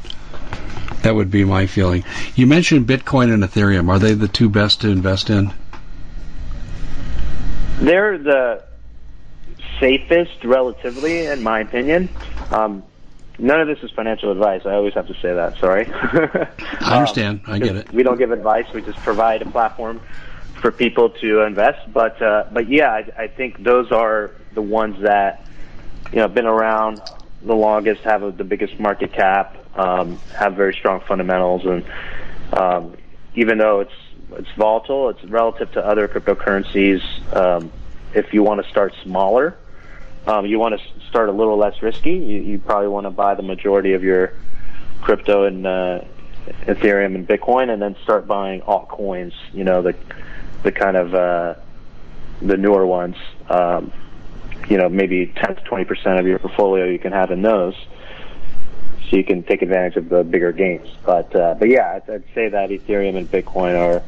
That 1.04 1.16
would 1.16 1.32
be 1.32 1.44
my 1.44 1.66
feeling. 1.66 2.04
You 2.36 2.46
mentioned 2.46 2.88
Bitcoin 2.88 3.34
and 3.34 3.44
Ethereum. 3.44 3.90
Are 3.90 3.98
they 3.98 4.14
the 4.14 4.28
two 4.28 4.50
best 4.50 4.82
to 4.82 4.90
invest 4.90 5.30
in? 5.30 5.52
They're 7.80 8.20
the 8.20 8.64
safest, 9.80 10.44
relatively, 10.44 11.26
in 11.26 11.42
my 11.42 11.62
opinion. 11.62 12.10
Um, 12.52 12.84
None 13.42 13.60
of 13.60 13.68
this 13.68 13.80
is 13.82 13.90
financial 13.92 14.32
advice. 14.32 14.62
I 14.66 14.74
always 14.74 14.94
have 14.94 15.08
to 15.08 15.16
say 15.16 15.34
that. 15.34 15.58
Sorry. 15.58 15.88
I 15.92 16.98
understand. 16.98 17.42
I 17.48 17.58
get 17.58 17.76
it. 17.76 17.92
We 17.92 18.04
don't 18.04 18.20
give 18.20 18.32
advice. 18.32 18.66
We 18.72 18.82
just 18.84 19.00
provide 19.00 19.42
a 19.42 19.50
platform 19.50 20.00
for 20.62 20.72
people 20.72 21.10
to 21.10 21.42
invest. 21.42 21.92
But 21.92 22.22
uh, 22.22 22.46
but 22.52 22.70
yeah, 22.70 22.92
I, 22.92 23.24
I 23.24 23.28
think 23.28 23.64
those 23.64 23.92
are 23.92 24.32
the 24.54 24.62
ones 24.62 25.02
that 25.02 25.44
you 26.12 26.18
know 26.18 26.28
been 26.28 26.46
around 26.46 27.02
the 27.44 27.56
longest, 27.56 28.02
have 28.02 28.24
a, 28.24 28.32
the 28.32 28.44
biggest 28.44 28.80
market 28.80 29.14
cap, 29.14 29.58
um, 29.78 30.20
have 30.38 30.54
very 30.54 30.74
strong 30.74 31.02
fundamentals, 31.02 31.66
and 31.66 31.86
um, 32.54 32.96
even 33.36 33.58
though 33.58 33.82
it's 33.82 33.94
it's 34.34 34.52
volatile, 34.58 35.10
it's 35.10 35.24
relative 35.26 35.72
to 35.74 35.86
other 35.86 36.08
cryptocurrencies. 36.08 37.02
Um, 37.36 37.72
if 38.14 38.34
you 38.34 38.44
want 38.44 38.64
to 38.64 38.70
start 38.70 38.94
smaller, 39.04 39.58
um, 40.28 40.46
you 40.46 40.60
want 40.60 40.80
to 40.80 41.08
start 41.10 41.30
a 41.30 41.32
little 41.32 41.58
less 41.58 41.82
risky. 41.82 42.12
You, 42.12 42.42
you 42.42 42.60
probably 42.60 42.88
want 42.88 43.06
to 43.06 43.12
buy 43.12 43.36
the 43.36 43.44
majority 43.44 43.94
of 43.94 44.04
your 44.04 44.34
crypto 45.02 45.46
in 45.46 45.66
uh, 45.66 46.06
Ethereum 46.64 47.16
and 47.16 47.28
Bitcoin, 47.28 47.70
and 47.70 47.82
then 47.82 47.96
start 48.04 48.28
buying 48.28 48.62
altcoins. 48.62 49.34
You 49.54 49.64
know 49.64 49.82
the 49.82 49.96
the 50.64 50.72
kind 50.72 50.98
of 50.98 51.16
uh, 51.16 51.56
the 52.42 52.58
newer 52.58 52.86
ones. 52.86 53.16
Um, 53.50 53.92
you 54.70 54.78
know, 54.78 54.90
maybe 54.90 55.28
10 55.28 55.56
to 55.56 55.62
20 55.62 55.86
percent 55.86 56.20
of 56.20 56.28
your 56.28 56.40
portfolio 56.40 56.86
you 56.86 57.00
can 57.00 57.12
have 57.12 57.32
in 57.32 57.42
those, 57.42 57.76
so 59.10 59.18
you 59.18 59.24
can 59.24 59.44
take 59.44 59.62
advantage 59.62 59.98
of 59.98 60.10
the 60.10 60.24
bigger 60.24 60.52
gains. 60.52 60.88
But 61.06 61.36
uh, 61.36 61.56
but 61.56 61.70
yeah, 61.70 61.96
I'd, 61.96 62.10
I'd 62.10 62.24
say 62.34 62.50
that 62.50 62.70
Ethereum 62.70 63.18
and 63.18 63.30
Bitcoin 63.30 63.80
are 63.80 64.04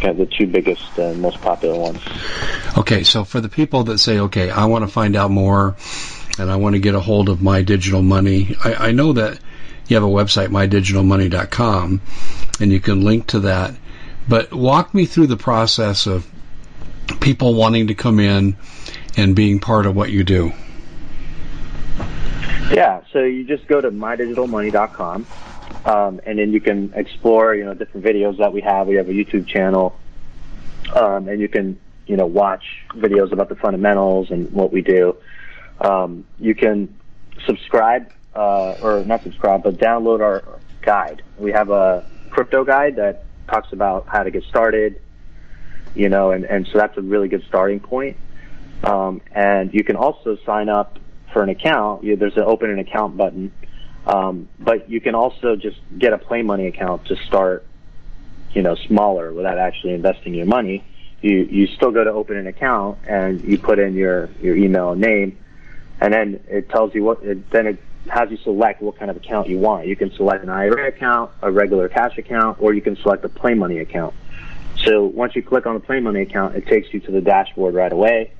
kind 0.00 0.18
of 0.18 0.28
the 0.28 0.34
two 0.34 0.46
biggest 0.46 0.98
and 0.98 1.16
uh, 1.16 1.18
most 1.18 1.40
popular 1.40 1.78
ones. 1.78 2.00
Okay, 2.76 3.04
so 3.04 3.24
for 3.24 3.40
the 3.40 3.48
people 3.48 3.84
that 3.84 3.98
say, 3.98 4.18
okay, 4.20 4.50
I 4.50 4.64
want 4.64 4.82
to 4.84 4.88
find 4.88 5.14
out 5.14 5.30
more 5.30 5.76
and 6.38 6.50
I 6.50 6.56
want 6.56 6.74
to 6.74 6.80
get 6.80 6.94
a 6.94 7.00
hold 7.00 7.28
of 7.28 7.42
my 7.42 7.62
digital 7.62 8.02
money, 8.02 8.56
I, 8.64 8.88
I 8.88 8.92
know 8.92 9.12
that 9.12 9.38
you 9.86 9.96
have 9.96 10.04
a 10.04 10.06
website, 10.06 10.48
mydigitalmoney.com, 10.48 12.00
and 12.60 12.72
you 12.72 12.80
can 12.80 13.02
link 13.02 13.26
to 13.28 13.40
that. 13.40 13.74
But 14.28 14.52
walk 14.52 14.94
me 14.94 15.04
through 15.04 15.26
the 15.26 15.36
process 15.36 16.06
of 16.06 16.26
people 17.20 17.54
wanting 17.54 17.88
to 17.88 17.94
come 17.94 18.20
in 18.20 18.56
and 19.16 19.34
being 19.34 19.58
part 19.60 19.86
of 19.86 19.96
what 19.96 20.10
you 20.10 20.24
do. 20.24 20.52
Yeah, 22.70 23.02
so 23.12 23.24
you 23.24 23.44
just 23.44 23.66
go 23.66 23.80
to 23.80 23.90
mydigitalmoney.com 23.90 25.26
um, 25.84 26.20
and 26.26 26.38
then 26.38 26.52
you 26.52 26.60
can 26.60 26.92
explore, 26.94 27.54
you 27.54 27.64
know, 27.64 27.74
different 27.74 28.04
videos 28.04 28.38
that 28.38 28.52
we 28.52 28.60
have. 28.60 28.86
We 28.86 28.96
have 28.96 29.08
a 29.08 29.12
YouTube 29.12 29.46
channel, 29.46 29.98
um, 30.94 31.28
and 31.28 31.40
you 31.40 31.48
can, 31.48 31.78
you 32.06 32.16
know, 32.16 32.26
watch 32.26 32.62
videos 32.94 33.32
about 33.32 33.48
the 33.48 33.56
fundamentals 33.56 34.30
and 34.30 34.50
what 34.52 34.72
we 34.72 34.82
do. 34.82 35.16
Um, 35.80 36.26
you 36.38 36.54
can 36.54 36.94
subscribe, 37.46 38.12
uh, 38.34 38.72
or 38.82 39.04
not 39.04 39.22
subscribe, 39.22 39.62
but 39.62 39.78
download 39.78 40.20
our 40.20 40.44
guide. 40.82 41.22
We 41.38 41.52
have 41.52 41.70
a 41.70 42.04
crypto 42.28 42.64
guide 42.64 42.96
that 42.96 43.24
talks 43.48 43.72
about 43.72 44.06
how 44.06 44.22
to 44.22 44.30
get 44.30 44.44
started, 44.44 45.00
you 45.94 46.08
know, 46.08 46.32
and, 46.32 46.44
and 46.44 46.66
so 46.70 46.78
that's 46.78 46.96
a 46.98 47.02
really 47.02 47.28
good 47.28 47.44
starting 47.48 47.80
point. 47.80 48.16
Um, 48.82 49.20
and 49.34 49.72
you 49.74 49.84
can 49.84 49.96
also 49.96 50.36
sign 50.46 50.68
up 50.68 50.98
for 51.32 51.42
an 51.42 51.48
account. 51.48 52.02
There's 52.02 52.36
an 52.36 52.44
open 52.44 52.70
an 52.70 52.78
account 52.78 53.16
button, 53.16 53.52
um, 54.06 54.48
but 54.58 54.90
you 54.90 55.00
can 55.00 55.14
also 55.14 55.56
just 55.56 55.78
get 55.98 56.12
a 56.12 56.18
play 56.18 56.42
money 56.42 56.66
account 56.66 57.04
to 57.06 57.16
start, 57.26 57.66
you 58.52 58.62
know, 58.62 58.76
smaller 58.88 59.32
without 59.32 59.58
actually 59.58 59.94
investing 59.94 60.34
your 60.34 60.46
money. 60.46 60.84
You 61.20 61.46
you 61.50 61.66
still 61.76 61.90
go 61.90 62.02
to 62.02 62.10
open 62.10 62.36
an 62.38 62.46
account 62.46 62.98
and 63.06 63.44
you 63.44 63.58
put 63.58 63.78
in 63.78 63.94
your 63.94 64.30
your 64.40 64.56
email 64.56 64.92
and 64.92 65.00
name, 65.00 65.38
and 66.00 66.12
then 66.12 66.40
it 66.48 66.70
tells 66.70 66.94
you 66.94 67.04
what. 67.04 67.22
It, 67.22 67.50
then 67.50 67.66
it 67.66 67.82
has 68.08 68.30
you 68.30 68.38
select 68.42 68.80
what 68.80 68.98
kind 68.98 69.10
of 69.10 69.16
account 69.18 69.48
you 69.48 69.58
want. 69.58 69.86
You 69.86 69.94
can 69.94 70.10
select 70.16 70.42
an 70.42 70.48
IRA 70.48 70.88
account, 70.88 71.30
a 71.42 71.50
regular 71.50 71.88
cash 71.88 72.16
account, 72.16 72.56
or 72.60 72.72
you 72.72 72.80
can 72.80 72.96
select 73.02 73.24
a 73.24 73.28
play 73.28 73.52
money 73.52 73.78
account. 73.78 74.14
So 74.86 75.04
once 75.04 75.36
you 75.36 75.42
click 75.42 75.66
on 75.66 75.74
the 75.74 75.80
play 75.80 76.00
money 76.00 76.22
account, 76.22 76.56
it 76.56 76.66
takes 76.66 76.88
you 76.92 77.00
to 77.00 77.12
the 77.12 77.20
dashboard 77.20 77.74
right 77.74 77.92
away, 77.92 78.32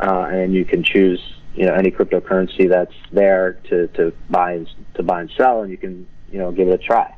uh, 0.00 0.28
and 0.30 0.54
you 0.54 0.64
can 0.64 0.82
choose 0.82 1.20
you 1.54 1.66
know 1.66 1.74
any 1.74 1.90
cryptocurrency 1.90 2.68
that's 2.68 2.94
there 3.12 3.54
to, 3.68 3.88
to 3.88 4.12
buy 4.30 4.52
and 4.52 4.68
to 4.94 5.02
buy 5.02 5.22
and 5.22 5.30
sell, 5.36 5.62
and 5.62 5.70
you 5.70 5.76
can 5.76 6.06
you 6.30 6.38
know 6.38 6.52
give 6.52 6.68
it 6.68 6.74
a 6.74 6.78
try. 6.78 7.14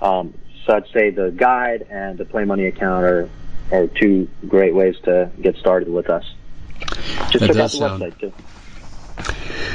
Um, 0.00 0.34
so 0.66 0.74
I'd 0.74 0.88
say 0.92 1.10
the 1.10 1.30
guide 1.30 1.86
and 1.90 2.18
the 2.18 2.24
play 2.24 2.44
money 2.44 2.66
account 2.66 3.04
are 3.04 3.28
are 3.72 3.86
two 3.86 4.28
great 4.46 4.74
ways 4.74 4.96
to 5.04 5.30
get 5.40 5.56
started 5.56 5.88
with 5.88 6.10
us. 6.10 6.24
Just 7.30 7.46
check 7.46 7.50
out 7.50 7.54
the 7.54 7.68
sound... 7.68 8.02
website 8.02 8.18
too. 8.18 8.32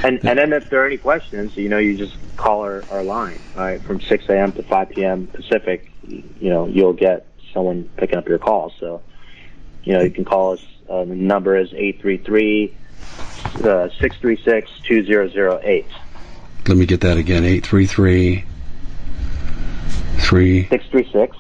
And 0.04 0.20
and 0.26 0.38
then 0.38 0.54
if 0.54 0.70
there 0.70 0.84
are 0.84 0.86
any 0.86 0.98
questions, 0.98 1.56
you 1.56 1.70
know, 1.70 1.78
you 1.78 1.98
just 1.98 2.16
call 2.36 2.62
our, 2.62 2.84
our 2.92 3.04
line, 3.04 3.40
right, 3.56 3.82
from 3.84 4.02
6 4.02 4.26
a.m. 4.28 4.52
to 4.54 4.64
5 4.64 4.90
p.m. 4.90 5.28
Pacific. 5.28 5.90
You 6.06 6.50
know, 6.50 6.68
you'll 6.68 6.94
get 6.94 7.26
someone 7.54 7.90
picking 7.96 8.18
up 8.18 8.28
your 8.28 8.40
call. 8.40 8.74
So, 8.80 9.02
you 9.84 9.94
know, 9.94 10.02
you 10.02 10.12
can 10.12 10.26
call 10.26 10.54
us. 10.54 10.66
Uh, 10.90 11.06
the 11.06 11.16
number 11.16 11.58
is 11.58 11.74
833 11.74 12.74
uh, 13.64 13.90
636 13.90 14.72
2008. 14.84 15.86
Let 16.68 16.78
me 16.78 16.86
get 16.86 17.02
that 17.02 17.18
again 17.18 17.44
833 17.44 18.46
3 20.18 20.62
636 20.70 21.38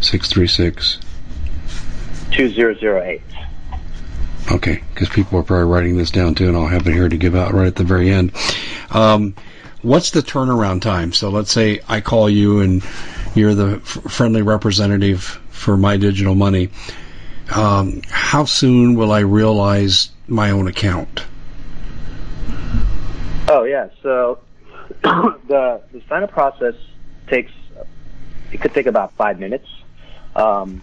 636 0.00 1.00
2008. 2.30 3.22
Okay, 4.52 4.82
because 4.92 5.08
people 5.08 5.38
are 5.38 5.42
probably 5.42 5.64
writing 5.64 5.96
this 5.96 6.10
down 6.10 6.34
too, 6.34 6.48
and 6.48 6.56
I'll 6.56 6.66
have 6.66 6.86
it 6.86 6.92
here 6.92 7.08
to 7.08 7.16
give 7.16 7.34
out 7.34 7.54
right 7.54 7.66
at 7.66 7.76
the 7.76 7.84
very 7.84 8.10
end. 8.10 8.32
Um, 8.90 9.34
what's 9.82 10.10
the 10.10 10.20
turnaround 10.20 10.82
time? 10.82 11.12
So 11.12 11.30
let's 11.30 11.50
say 11.52 11.80
I 11.88 12.00
call 12.00 12.28
you 12.28 12.60
and 12.60 12.82
you're 13.34 13.54
the 13.54 13.76
f- 13.76 14.12
friendly 14.12 14.42
representative 14.42 15.22
for 15.50 15.76
my 15.76 15.96
digital 15.96 16.34
money. 16.34 16.70
Um, 17.50 18.00
how 18.08 18.44
soon 18.44 18.94
will 18.94 19.12
I 19.12 19.20
realize 19.20 20.10
my 20.26 20.50
own 20.50 20.66
account? 20.66 21.26
Oh 23.48 23.64
yeah, 23.64 23.88
so 24.02 24.38
the 25.02 25.82
the 25.92 26.02
sign 26.08 26.22
up 26.22 26.30
process 26.30 26.74
takes 27.26 27.52
it 28.52 28.60
could 28.60 28.72
take 28.72 28.86
about 28.86 29.12
five 29.16 29.38
minutes. 29.38 29.68
Um, 30.34 30.82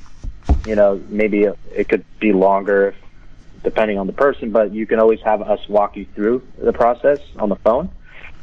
you 0.65 0.75
know, 0.75 1.01
maybe 1.09 1.47
it 1.71 1.89
could 1.89 2.05
be 2.19 2.33
longer 2.33 2.95
depending 3.63 3.97
on 3.97 4.07
the 4.07 4.13
person, 4.13 4.51
but 4.51 4.73
you 4.73 4.85
can 4.85 4.99
always 4.99 5.19
have 5.23 5.41
us 5.41 5.59
walk 5.69 5.95
you 5.95 6.05
through 6.15 6.41
the 6.61 6.73
process 6.73 7.19
on 7.37 7.49
the 7.49 7.55
phone. 7.57 7.89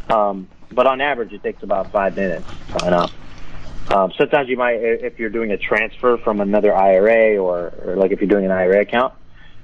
Um, 0.09 0.49
but 0.73 0.87
on 0.87 1.01
average, 1.01 1.33
it 1.33 1.43
takes 1.43 1.62
about 1.62 1.93
five 1.93 2.16
minutes 2.16 2.47
to 2.59 2.81
sign 2.81 2.93
up. 2.93 3.12
Um, 3.91 4.12
sometimes 4.18 4.49
you 4.49 4.57
might, 4.57 4.74
if 4.74 5.18
you're 5.18 5.30
doing 5.30 5.51
a 5.51 5.57
transfer 5.57 6.18
from 6.18 6.41
another 6.41 6.76
IRA 6.76 7.39
or, 7.39 7.72
or 7.84 7.97
like 7.97 8.12
if 8.12 8.20
you're 8.20 8.28
doing 8.28 8.45
an 8.45 8.51
IRA 8.51 8.82
account, 8.82 9.14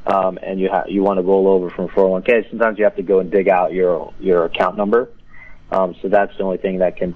um, 0.06 0.38
and 0.42 0.60
you 0.60 0.68
ha- 0.70 0.84
you 0.86 1.02
want 1.02 1.18
to 1.18 1.22
roll 1.22 1.48
over 1.48 1.70
from 1.70 1.88
401k, 1.88 2.48
sometimes 2.50 2.78
you 2.78 2.84
have 2.84 2.96
to 2.96 3.02
go 3.02 3.20
and 3.20 3.30
dig 3.30 3.48
out 3.48 3.72
your 3.72 4.12
your 4.20 4.44
account 4.44 4.76
number. 4.76 5.10
Um, 5.70 5.94
so 6.02 6.08
that's 6.08 6.36
the 6.36 6.42
only 6.44 6.58
thing 6.58 6.78
that 6.78 6.96
can, 6.96 7.14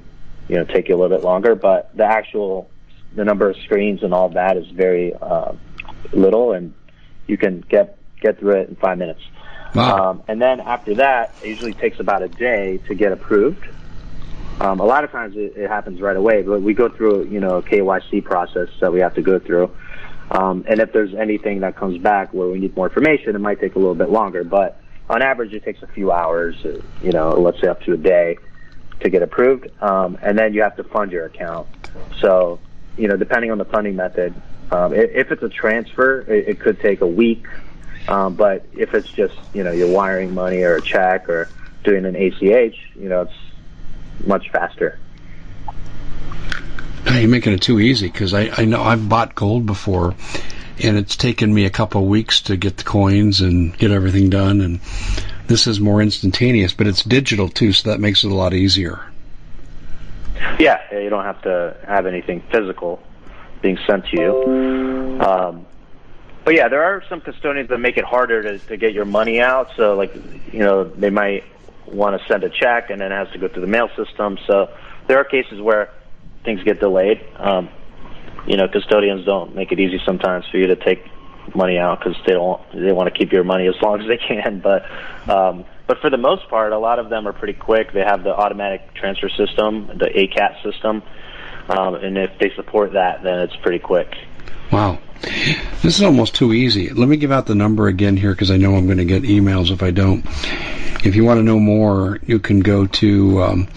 you 0.48 0.56
know, 0.56 0.64
take 0.64 0.88
you 0.88 0.96
a 0.96 0.98
little 0.98 1.14
bit 1.14 1.24
longer. 1.24 1.54
But 1.54 1.94
the 1.96 2.04
actual 2.04 2.70
the 3.14 3.24
number 3.24 3.48
of 3.50 3.56
screens 3.58 4.02
and 4.02 4.12
all 4.12 4.30
that 4.30 4.56
is 4.56 4.66
very 4.68 5.14
uh, 5.14 5.52
little, 6.12 6.52
and 6.52 6.74
you 7.26 7.36
can 7.36 7.60
get 7.60 7.98
get 8.20 8.38
through 8.38 8.60
it 8.60 8.68
in 8.68 8.76
five 8.76 8.98
minutes. 8.98 9.20
Wow. 9.74 10.10
Um, 10.10 10.22
and 10.28 10.40
then 10.40 10.60
after 10.60 10.94
that, 10.96 11.34
it 11.42 11.48
usually 11.48 11.74
takes 11.74 12.00
about 12.00 12.22
a 12.22 12.28
day 12.28 12.78
to 12.88 12.94
get 12.94 13.12
approved. 13.12 13.66
Um, 14.60 14.80
a 14.80 14.84
lot 14.84 15.04
of 15.04 15.10
times 15.10 15.34
it, 15.36 15.54
it 15.56 15.68
happens 15.68 16.00
right 16.00 16.16
away, 16.16 16.42
but 16.42 16.62
we 16.62 16.74
go 16.74 16.88
through, 16.88 17.26
you 17.26 17.40
know, 17.40 17.58
a 17.58 17.62
KYC 17.62 18.24
process 18.24 18.68
that 18.80 18.92
we 18.92 19.00
have 19.00 19.14
to 19.14 19.22
go 19.22 19.38
through. 19.38 19.74
Um, 20.30 20.64
and 20.68 20.80
if 20.80 20.92
there's 20.92 21.14
anything 21.14 21.60
that 21.60 21.76
comes 21.76 21.98
back 21.98 22.34
where 22.34 22.48
we 22.48 22.58
need 22.58 22.76
more 22.76 22.88
information, 22.88 23.34
it 23.34 23.38
might 23.38 23.60
take 23.60 23.76
a 23.76 23.78
little 23.78 23.94
bit 23.94 24.10
longer. 24.10 24.44
But 24.44 24.80
on 25.08 25.22
average, 25.22 25.52
it 25.52 25.64
takes 25.64 25.82
a 25.82 25.86
few 25.86 26.12
hours, 26.12 26.56
you 27.00 27.12
know, 27.12 27.30
let's 27.30 27.60
say 27.62 27.68
up 27.68 27.80
to 27.82 27.92
a 27.92 27.96
day 27.96 28.38
to 29.00 29.10
get 29.10 29.22
approved. 29.22 29.68
Um, 29.80 30.18
and 30.22 30.36
then 30.36 30.52
you 30.52 30.62
have 30.62 30.76
to 30.76 30.84
fund 30.84 31.12
your 31.12 31.26
account. 31.26 31.68
So, 32.20 32.60
you 32.96 33.08
know, 33.08 33.16
depending 33.16 33.50
on 33.50 33.58
the 33.58 33.64
funding 33.64 33.96
method, 33.96 34.34
um, 34.70 34.92
if 34.92 35.30
it's 35.30 35.42
a 35.42 35.48
transfer, 35.48 36.20
it, 36.22 36.48
it 36.48 36.60
could 36.60 36.80
take 36.80 37.00
a 37.00 37.06
week. 37.06 37.46
Um, 38.08 38.34
but 38.34 38.66
if 38.72 38.92
it's 38.92 39.08
just, 39.16 39.34
you 39.52 39.62
know, 39.62 39.72
you're 39.72 39.88
wiring 39.88 40.34
money 40.34 40.62
or 40.62 40.76
a 40.76 40.82
check 40.82 41.28
or 41.28 41.50
doing 41.84 42.04
an 42.04 42.16
ACH, 42.16 42.74
you 42.94 43.08
know, 43.08 43.22
it's 43.22 43.32
much 44.26 44.50
faster. 44.50 44.98
Now 47.04 47.16
You're 47.16 47.28
making 47.28 47.52
it 47.52 47.62
too 47.62 47.80
easy 47.80 48.08
because 48.08 48.34
I, 48.34 48.50
I 48.56 48.64
know 48.64 48.82
I've 48.82 49.08
bought 49.08 49.34
gold 49.34 49.66
before, 49.66 50.14
and 50.82 50.96
it's 50.96 51.16
taken 51.16 51.52
me 51.52 51.64
a 51.64 51.70
couple 51.70 52.02
of 52.02 52.08
weeks 52.08 52.42
to 52.42 52.56
get 52.56 52.76
the 52.76 52.84
coins 52.84 53.40
and 53.40 53.76
get 53.76 53.90
everything 53.90 54.30
done. 54.30 54.60
And 54.60 54.80
this 55.46 55.66
is 55.66 55.80
more 55.80 56.02
instantaneous, 56.02 56.72
but 56.74 56.86
it's 56.86 57.02
digital 57.02 57.48
too, 57.48 57.72
so 57.72 57.90
that 57.90 58.00
makes 58.00 58.24
it 58.24 58.30
a 58.30 58.34
lot 58.34 58.52
easier. 58.52 59.00
Yeah, 60.58 60.78
you 60.92 61.08
don't 61.08 61.24
have 61.24 61.40
to 61.42 61.76
have 61.86 62.06
anything 62.06 62.42
physical 62.52 63.00
being 63.62 63.78
sent 63.86 64.06
to 64.06 64.20
you. 64.20 65.20
Um, 65.20 65.66
but 66.44 66.54
yeah, 66.54 66.68
there 66.68 66.82
are 66.82 67.02
some 67.08 67.20
custodians 67.20 67.68
that 67.70 67.78
make 67.78 67.96
it 67.96 68.04
harder 68.04 68.42
to, 68.42 68.58
to 68.66 68.76
get 68.76 68.92
your 68.92 69.04
money 69.04 69.40
out. 69.40 69.70
So, 69.76 69.96
like, 69.96 70.14
you 70.52 70.60
know, 70.60 70.84
they 70.84 71.10
might 71.10 71.44
want 71.92 72.20
to 72.20 72.28
send 72.28 72.44
a 72.44 72.50
check 72.50 72.90
and 72.90 73.00
then 73.00 73.12
it 73.12 73.16
has 73.16 73.30
to 73.32 73.38
go 73.38 73.48
through 73.48 73.62
the 73.62 73.68
mail 73.68 73.88
system. 73.96 74.38
So, 74.46 74.70
there 75.06 75.18
are 75.18 75.24
cases 75.24 75.60
where 75.60 75.90
things 76.44 76.62
get 76.62 76.80
delayed. 76.80 77.24
Um, 77.36 77.68
you 78.46 78.56
know, 78.56 78.68
custodians 78.68 79.24
don't 79.24 79.54
make 79.54 79.72
it 79.72 79.80
easy 79.80 80.00
sometimes 80.04 80.46
for 80.50 80.58
you 80.58 80.68
to 80.68 80.76
take 80.76 81.04
money 81.54 81.78
out 81.78 81.98
because 81.98 82.16
they 82.26 82.32
don't 82.32 82.60
they 82.72 82.92
want 82.92 83.12
to 83.12 83.18
keep 83.18 83.32
your 83.32 83.44
money 83.44 83.66
as 83.66 83.74
long 83.82 84.00
as 84.00 84.06
they 84.06 84.16
can. 84.16 84.60
But 84.60 84.86
um, 85.28 85.64
but 85.86 85.98
for 86.00 86.10
the 86.10 86.18
most 86.18 86.48
part, 86.48 86.72
a 86.72 86.78
lot 86.78 86.98
of 86.98 87.08
them 87.08 87.26
are 87.26 87.32
pretty 87.32 87.54
quick. 87.54 87.92
They 87.92 88.04
have 88.04 88.22
the 88.22 88.34
automatic 88.34 88.94
transfer 88.94 89.28
system, 89.30 89.86
the 89.86 90.06
ACAT 90.06 90.62
system, 90.62 91.02
um, 91.68 91.94
and 91.94 92.18
if 92.18 92.38
they 92.38 92.50
support 92.54 92.92
that, 92.92 93.22
then 93.22 93.40
it's 93.40 93.56
pretty 93.56 93.78
quick. 93.78 94.14
Wow. 94.70 94.98
This 95.82 95.96
is 95.96 96.02
almost 96.02 96.34
too 96.34 96.52
easy. 96.52 96.90
Let 96.90 97.08
me 97.08 97.16
give 97.16 97.32
out 97.32 97.46
the 97.46 97.54
number 97.54 97.88
again 97.88 98.16
here 98.16 98.32
because 98.32 98.50
I 98.50 98.56
know 98.56 98.76
I'm 98.76 98.86
going 98.86 98.98
to 98.98 99.04
get 99.04 99.22
emails 99.22 99.70
if 99.70 99.82
I 99.82 99.90
don't. 99.90 100.24
If 101.04 101.14
you 101.14 101.24
want 101.24 101.38
to 101.38 101.44
know 101.44 101.60
more, 101.60 102.18
you 102.26 102.38
can 102.38 102.60
go 102.60 102.86
to 102.86 103.42
um, 103.42 103.68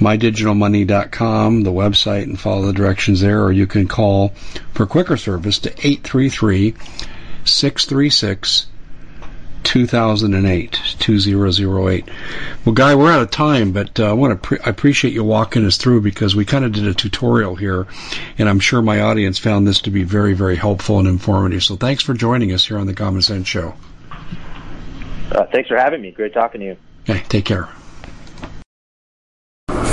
mydigitalmoney.com, 0.00 1.62
the 1.62 1.72
website, 1.72 2.22
and 2.24 2.40
follow 2.40 2.66
the 2.66 2.72
directions 2.72 3.20
there, 3.20 3.44
or 3.44 3.52
you 3.52 3.66
can 3.66 3.86
call 3.88 4.30
for 4.72 4.86
quicker 4.86 5.16
service 5.16 5.58
to 5.60 5.70
833 5.70 6.74
636 7.44 8.66
2008, 9.62 10.80
2008. 11.02 12.08
Well, 12.64 12.74
Guy, 12.74 12.94
we're 12.94 13.12
out 13.12 13.22
of 13.22 13.30
time, 13.30 13.72
but 13.72 14.00
uh, 14.00 14.08
I 14.08 14.12
want 14.12 14.32
to 14.32 14.36
pre- 14.48 14.58
I 14.64 14.70
appreciate 14.70 15.12
you 15.12 15.24
walking 15.24 15.66
us 15.66 15.76
through 15.76 16.00
because 16.00 16.34
we 16.34 16.44
kind 16.44 16.64
of 16.64 16.72
did 16.72 16.86
a 16.86 16.94
tutorial 16.94 17.56
here, 17.56 17.86
and 18.38 18.48
I'm 18.48 18.60
sure 18.60 18.80
my 18.80 19.02
audience 19.02 19.38
found 19.38 19.66
this 19.66 19.80
to 19.82 19.90
be 19.90 20.04
very, 20.04 20.32
very 20.32 20.56
helpful 20.56 20.98
and 20.98 21.08
informative. 21.08 21.62
So 21.62 21.76
thanks 21.76 22.02
for 22.02 22.14
joining 22.14 22.52
us 22.52 22.64
here 22.64 22.78
on 22.78 22.86
the 22.86 22.94
Common 22.94 23.20
Sense 23.20 23.46
Show. 23.46 23.74
Uh, 25.30 25.44
thanks 25.52 25.68
for 25.68 25.76
having 25.76 26.00
me. 26.00 26.10
Great 26.12 26.32
talking 26.32 26.60
to 26.60 26.66
you. 26.66 26.76
Okay, 27.08 27.22
take 27.28 27.44
care. 27.44 27.68